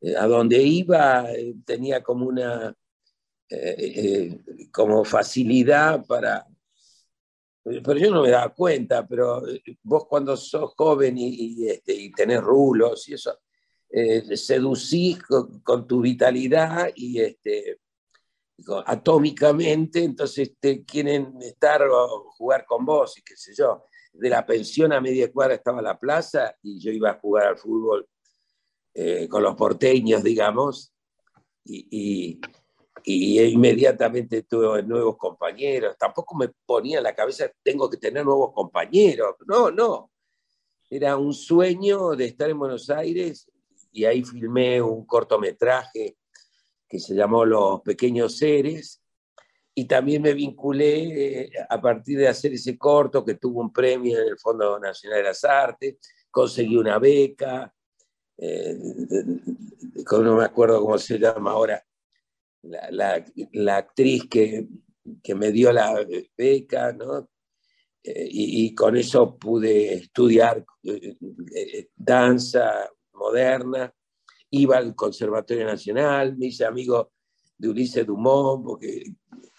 Eh, 0.00 0.14
a 0.16 0.26
donde 0.26 0.62
iba 0.62 1.32
eh, 1.32 1.54
tenía 1.64 2.02
como 2.02 2.26
una 2.26 2.74
como 4.70 5.06
facilidad 5.06 6.04
para... 6.04 6.46
Pero 7.64 7.96
yo 7.96 8.10
no 8.10 8.22
me 8.22 8.28
daba 8.28 8.52
cuenta, 8.54 9.06
pero 9.06 9.42
vos 9.82 10.04
cuando 10.06 10.36
sos 10.36 10.74
joven 10.76 11.16
y, 11.16 11.28
y, 11.28 11.68
este, 11.68 12.10
tenés 12.14 12.42
rulos 12.42 13.08
y 13.08 13.14
eso, 13.14 13.38
seducís 14.34 15.22
con, 15.64 15.86
tu 15.86 16.02
vitalidad 16.02 16.90
y 16.94 17.20
este, 17.20 17.80
atómicamente, 18.86 20.02
entonces 20.02 20.52
quieren 20.86 21.36
estar 21.40 21.82
o 21.82 22.30
jugar 22.36 22.64
con 22.66 22.84
vos 22.84 23.16
y 23.18 23.22
qué 23.22 23.36
sé 23.36 23.54
yo. 23.56 23.84
De 24.12 24.28
la 24.28 24.44
pensión 24.44 24.92
a 24.92 25.00
media 25.00 25.30
cuadra 25.32 25.54
estaba 25.54 25.80
la 25.80 25.98
plaza 25.98 26.54
y 26.62 26.78
yo 26.80 26.90
iba 26.90 27.10
a 27.10 27.20
jugar 27.20 27.46
al 27.48 27.58
fútbol 27.58 28.08
eh, 28.94 29.28
con 29.28 29.42
los 29.42 29.54
porteños, 29.54 30.22
digamos, 30.22 30.92
y, 31.64 31.86
y- 31.90 32.40
y 33.04 33.40
inmediatamente 33.40 34.42
tuve 34.42 34.82
nuevos 34.82 35.16
compañeros. 35.16 35.96
Tampoco 35.96 36.34
me 36.36 36.48
ponía 36.66 36.98
en 36.98 37.04
la 37.04 37.14
cabeza, 37.14 37.48
tengo 37.62 37.88
que 37.88 37.96
tener 37.96 38.24
nuevos 38.24 38.52
compañeros. 38.52 39.36
No, 39.46 39.70
no. 39.70 40.10
Era 40.90 41.16
un 41.16 41.32
sueño 41.32 42.10
de 42.16 42.26
estar 42.26 42.50
en 42.50 42.58
Buenos 42.58 42.90
Aires 42.90 43.48
y 43.92 44.04
ahí 44.04 44.24
filmé 44.24 44.82
un 44.82 45.06
cortometraje 45.06 46.17
que 46.88 46.98
se 46.98 47.14
llamó 47.14 47.44
Los 47.44 47.82
Pequeños 47.82 48.36
Seres. 48.38 49.02
Y 49.74 49.84
también 49.84 50.22
me 50.22 50.34
vinculé 50.34 51.42
eh, 51.42 51.50
a 51.68 51.80
partir 51.80 52.18
de 52.18 52.28
hacer 52.28 52.52
ese 52.52 52.76
corto 52.76 53.24
que 53.24 53.34
tuvo 53.34 53.60
un 53.60 53.72
premio 53.72 54.18
en 54.20 54.28
el 54.28 54.38
Fondo 54.38 54.78
Nacional 54.80 55.18
de 55.18 55.24
las 55.24 55.44
Artes, 55.44 55.96
conseguí 56.30 56.76
una 56.76 56.98
beca, 56.98 57.72
eh, 58.38 58.76
no 60.10 60.36
me 60.36 60.44
acuerdo 60.44 60.80
cómo 60.80 60.98
se 60.98 61.18
llama 61.18 61.52
ahora, 61.52 61.84
la, 62.62 63.24
la- 63.52 63.76
actriz 63.76 64.24
que, 64.28 64.66
que 65.22 65.34
me 65.34 65.52
dio 65.52 65.72
la 65.72 66.04
beca, 66.36 66.92
¿no? 66.92 67.28
Eh, 68.02 68.28
y, 68.30 68.74
con 68.74 68.96
eso 68.96 69.36
pude 69.36 69.94
estudiar 69.94 70.64
eh, 70.84 71.90
danza 71.96 72.88
moderna, 73.12 73.92
iba 74.50 74.78
al 74.78 74.94
Conservatorio 74.94 75.64
Nacional, 75.66 76.36
me 76.36 76.46
hice 76.46 76.64
amigo 76.64 77.12
de 77.56 77.68
Ulises 77.68 78.06
Dumont, 78.06 78.64
porque 78.64 79.04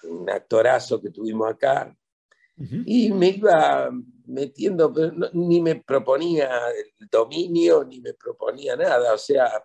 un 0.04 0.30
actorazo 0.30 1.02
que 1.02 1.10
tuvimos 1.12 1.50
acá, 1.50 1.96
y 2.86 3.12
me 3.12 3.30
iba 3.30 3.90
metiendo, 4.26 4.92
pero 4.94 5.12
no- 5.12 5.30
ni 5.34 5.62
me 5.62 5.76
proponía 5.76 6.50
el 6.70 7.08
dominio, 7.10 7.84
ni 7.84 8.02
me 8.02 8.14
proponía 8.14 8.76
nada, 8.76 9.14
o 9.14 9.18
sea, 9.18 9.64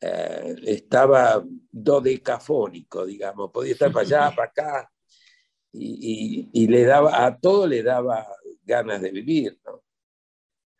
eh, 0.00 0.56
estaba 0.64 1.44
dodecafónico, 1.70 3.06
digamos, 3.06 3.50
podía 3.50 3.72
estar 3.72 3.92
para 3.92 4.02
allá, 4.02 4.34
para 4.34 4.48
acá, 4.48 4.92
y, 5.72 6.48
y- 6.52 6.64
y 6.64 6.66
le 6.68 6.84
daba, 6.84 7.24
a 7.24 7.38
todo 7.38 7.66
le 7.66 7.82
daba 7.82 8.26
ganas 8.64 9.00
de 9.00 9.10
vivir, 9.10 9.58
¿no? 9.64 9.82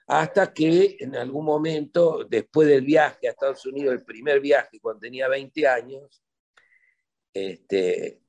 Hasta 0.06 0.52
que 0.52 0.96
en 1.00 1.16
algún 1.16 1.46
momento, 1.46 2.24
después 2.28 2.68
del 2.68 2.84
viaje 2.84 3.26
a 3.26 3.30
Estados 3.30 3.64
Unidos, 3.64 3.94
el 3.94 4.04
primer 4.04 4.40
viaje 4.40 4.78
cuando 4.80 5.00
tenía 5.00 5.28
20 5.28 5.66
años, 5.66 6.22
este, 7.32 8.20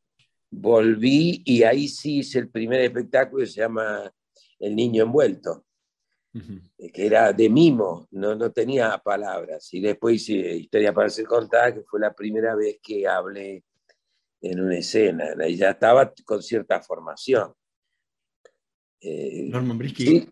volví 0.50 1.44
y 1.46 1.64
ahí 1.64 1.88
sí 1.88 2.20
hice 2.20 2.40
el 2.40 2.50
primer 2.50 2.82
espectáculo 2.82 3.44
que 3.44 3.52
se 3.52 3.62
llama 3.62 4.12
El 4.60 4.76
Niño 4.76 5.04
Envuelto, 5.04 5.66
eh, 6.34 6.92
que 6.92 7.06
era 7.06 7.34
de 7.34 7.50
mimo, 7.50 8.08
no, 8.12 8.36
no 8.36 8.52
tenía 8.52 8.98
palabras. 8.98 9.74
Y 9.74 9.82
después 9.82 10.16
hice 10.16 10.56
Historia 10.56 10.94
para 10.94 11.10
ser 11.10 11.26
contada, 11.26 11.74
que 11.74 11.82
fue 11.82 12.00
la 12.00 12.14
primera 12.14 12.56
vez 12.56 12.80
que 12.82 13.06
hablé 13.08 13.64
en 14.42 14.60
una 14.62 14.78
escena. 14.78 15.34
Y 15.48 15.56
ya 15.56 15.72
estaba 15.72 16.14
con 16.26 16.42
cierta 16.42 16.82
formación. 16.82 17.54
Eh, 19.02 19.48
Norman 19.50 19.78
Brisky, 19.78 20.06
sí, 20.06 20.30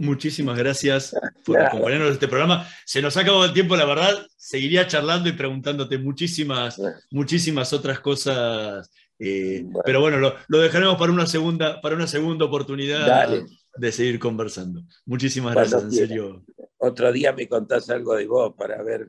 muchísimas 0.00 0.56
gracias 0.58 1.14
por 1.44 1.58
acompañarnos 1.60 2.08
en 2.08 2.14
este 2.14 2.28
programa. 2.28 2.66
Se 2.86 3.02
nos 3.02 3.16
ha 3.16 3.20
acabado 3.20 3.44
el 3.44 3.52
tiempo, 3.52 3.76
la 3.76 3.84
verdad. 3.84 4.26
Seguiría 4.36 4.86
charlando 4.86 5.28
y 5.28 5.32
preguntándote 5.32 5.98
muchísimas, 5.98 6.80
muchísimas 7.10 7.72
otras 7.72 8.00
cosas. 8.00 8.90
eh, 9.18 9.64
Pero 9.84 10.00
bueno, 10.00 10.18
lo, 10.18 10.34
lo 10.48 10.58
dejaremos 10.58 10.96
para 10.98 11.12
una 11.12 11.26
segunda, 11.26 11.80
para 11.80 11.94
una 11.96 12.06
segunda 12.06 12.44
oportunidad 12.44 13.06
Dale. 13.06 13.44
de 13.76 13.92
seguir 13.92 14.18
conversando. 14.18 14.82
Muchísimas 15.06 15.54
Cuando 15.54 15.78
gracias, 15.80 15.92
en 16.00 16.08
serio. 16.08 16.44
Otro 16.78 17.12
día 17.12 17.32
me 17.32 17.48
contás 17.48 17.88
algo 17.90 18.14
de 18.16 18.26
vos 18.26 18.54
para 18.58 18.82
ver 18.82 19.08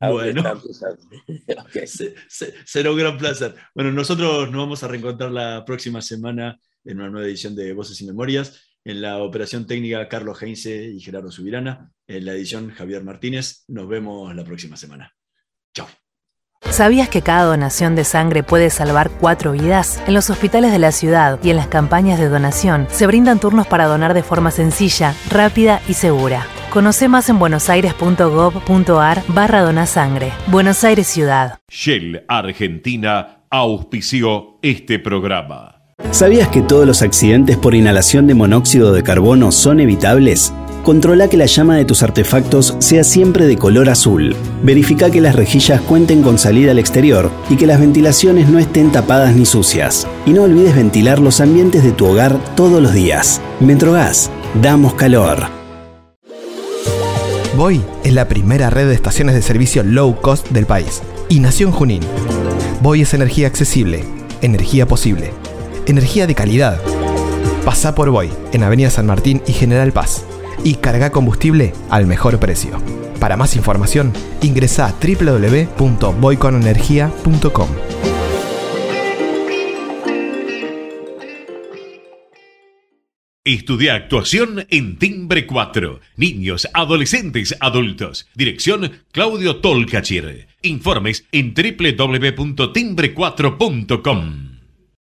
a 0.00 0.10
Bueno. 0.10 0.42
Se- 1.86 2.14
se- 2.28 2.54
será 2.64 2.90
un 2.92 2.98
gran 2.98 3.18
placer. 3.18 3.54
Bueno, 3.74 3.90
nosotros 3.92 4.50
nos 4.50 4.60
vamos 4.60 4.82
a 4.82 4.88
reencontrar 4.88 5.30
la 5.32 5.64
próxima 5.64 6.00
semana 6.02 6.58
en 6.84 7.00
una 7.00 7.10
nueva 7.10 7.26
edición 7.26 7.54
de 7.56 7.72
Voces 7.72 8.00
y 8.00 8.06
Memorias. 8.06 8.67
En 8.84 9.02
la 9.02 9.18
operación 9.18 9.66
técnica, 9.66 10.08
Carlos 10.08 10.42
Heinze 10.42 10.88
y 10.88 11.00
Gerardo 11.00 11.30
Subirana. 11.30 11.92
En 12.06 12.24
la 12.24 12.32
edición, 12.32 12.70
Javier 12.70 13.04
Martínez. 13.04 13.64
Nos 13.68 13.88
vemos 13.88 14.34
la 14.34 14.44
próxima 14.44 14.76
semana. 14.76 15.14
Chao. 15.74 15.88
¿Sabías 16.70 17.08
que 17.08 17.22
cada 17.22 17.44
donación 17.44 17.96
de 17.96 18.04
sangre 18.04 18.42
puede 18.42 18.70
salvar 18.70 19.10
cuatro 19.10 19.52
vidas? 19.52 20.02
En 20.06 20.14
los 20.14 20.28
hospitales 20.28 20.72
de 20.72 20.78
la 20.78 20.92
ciudad 20.92 21.38
y 21.42 21.50
en 21.50 21.56
las 21.56 21.68
campañas 21.68 22.18
de 22.18 22.28
donación 22.28 22.86
se 22.90 23.06
brindan 23.06 23.40
turnos 23.40 23.66
para 23.66 23.86
donar 23.86 24.12
de 24.14 24.22
forma 24.22 24.50
sencilla, 24.50 25.14
rápida 25.30 25.80
y 25.88 25.94
segura. 25.94 26.46
Conoce 26.70 27.08
más 27.08 27.28
en 27.30 27.38
buenosaires.gov.ar 27.38 29.22
barra 29.28 29.62
donasangre. 29.62 30.32
Buenos 30.48 30.84
Aires 30.84 31.06
Ciudad. 31.06 31.58
Shell 31.68 32.24
Argentina 32.28 33.46
auspició 33.50 34.58
este 34.62 34.98
programa. 34.98 35.77
¿Sabías 36.18 36.48
que 36.48 36.62
todos 36.62 36.86
los 36.86 37.02
accidentes 37.02 37.56
por 37.56 37.74
inhalación 37.74 38.26
de 38.26 38.34
monóxido 38.34 38.92
de 38.92 39.02
carbono 39.02 39.52
son 39.52 39.78
evitables? 39.78 40.52
Controla 40.82 41.28
que 41.28 41.36
la 41.36 41.46
llama 41.46 41.76
de 41.76 41.84
tus 41.84 42.02
artefactos 42.02 42.74
sea 42.78 43.04
siempre 43.04 43.46
de 43.46 43.56
color 43.56 43.88
azul. 43.88 44.34
Verifica 44.62 45.10
que 45.10 45.20
las 45.20 45.36
rejillas 45.36 45.80
cuenten 45.80 46.22
con 46.22 46.38
salida 46.38 46.70
al 46.70 46.78
exterior 46.78 47.30
y 47.50 47.56
que 47.56 47.66
las 47.66 47.78
ventilaciones 47.78 48.48
no 48.48 48.58
estén 48.58 48.90
tapadas 48.90 49.36
ni 49.36 49.44
sucias. 49.44 50.06
Y 50.24 50.32
no 50.32 50.42
olvides 50.42 50.74
ventilar 50.74 51.18
los 51.18 51.40
ambientes 51.40 51.84
de 51.84 51.92
tu 51.92 52.06
hogar 52.06 52.38
todos 52.56 52.82
los 52.82 52.94
días. 52.94 53.40
Metrogas, 53.60 54.30
damos 54.62 54.94
calor. 54.94 55.46
Voy 57.56 57.80
es 58.02 58.12
la 58.12 58.28
primera 58.28 58.70
red 58.70 58.88
de 58.88 58.94
estaciones 58.94 59.34
de 59.34 59.42
servicio 59.42 59.82
low 59.82 60.20
cost 60.20 60.48
del 60.48 60.66
país 60.66 61.02
y 61.28 61.40
nació 61.40 61.66
en 61.68 61.72
Junín. 61.72 62.02
Voy 62.82 63.02
es 63.02 63.14
energía 63.14 63.46
accesible, 63.46 64.04
energía 64.40 64.86
posible, 64.86 65.32
energía 65.88 66.26
de 66.26 66.34
calidad. 66.34 66.80
Pasa 67.64 67.94
por 67.94 68.10
Voy 68.10 68.30
en 68.52 68.62
Avenida 68.62 68.90
San 68.90 69.06
Martín 69.06 69.42
y 69.46 69.52
General 69.52 69.92
Paz 69.92 70.24
y 70.64 70.74
carga 70.74 71.10
combustible 71.10 71.72
al 71.90 72.06
mejor 72.06 72.38
precio. 72.38 72.80
Para 73.20 73.36
más 73.36 73.54
información, 73.56 74.12
ingresa 74.42 74.86
a 74.86 74.92
www.voyconenergia.com. 74.92 77.68
Estudia 83.44 83.94
actuación 83.94 84.66
en 84.68 84.98
Timbre 84.98 85.46
4. 85.46 86.00
Niños, 86.16 86.68
adolescentes, 86.74 87.56
adultos. 87.60 88.28
Dirección 88.34 89.04
Claudio 89.10 89.56
Tolcachir. 89.56 90.48
Informes 90.60 91.24
en 91.32 91.54
www.timbre4.com. 91.54 94.47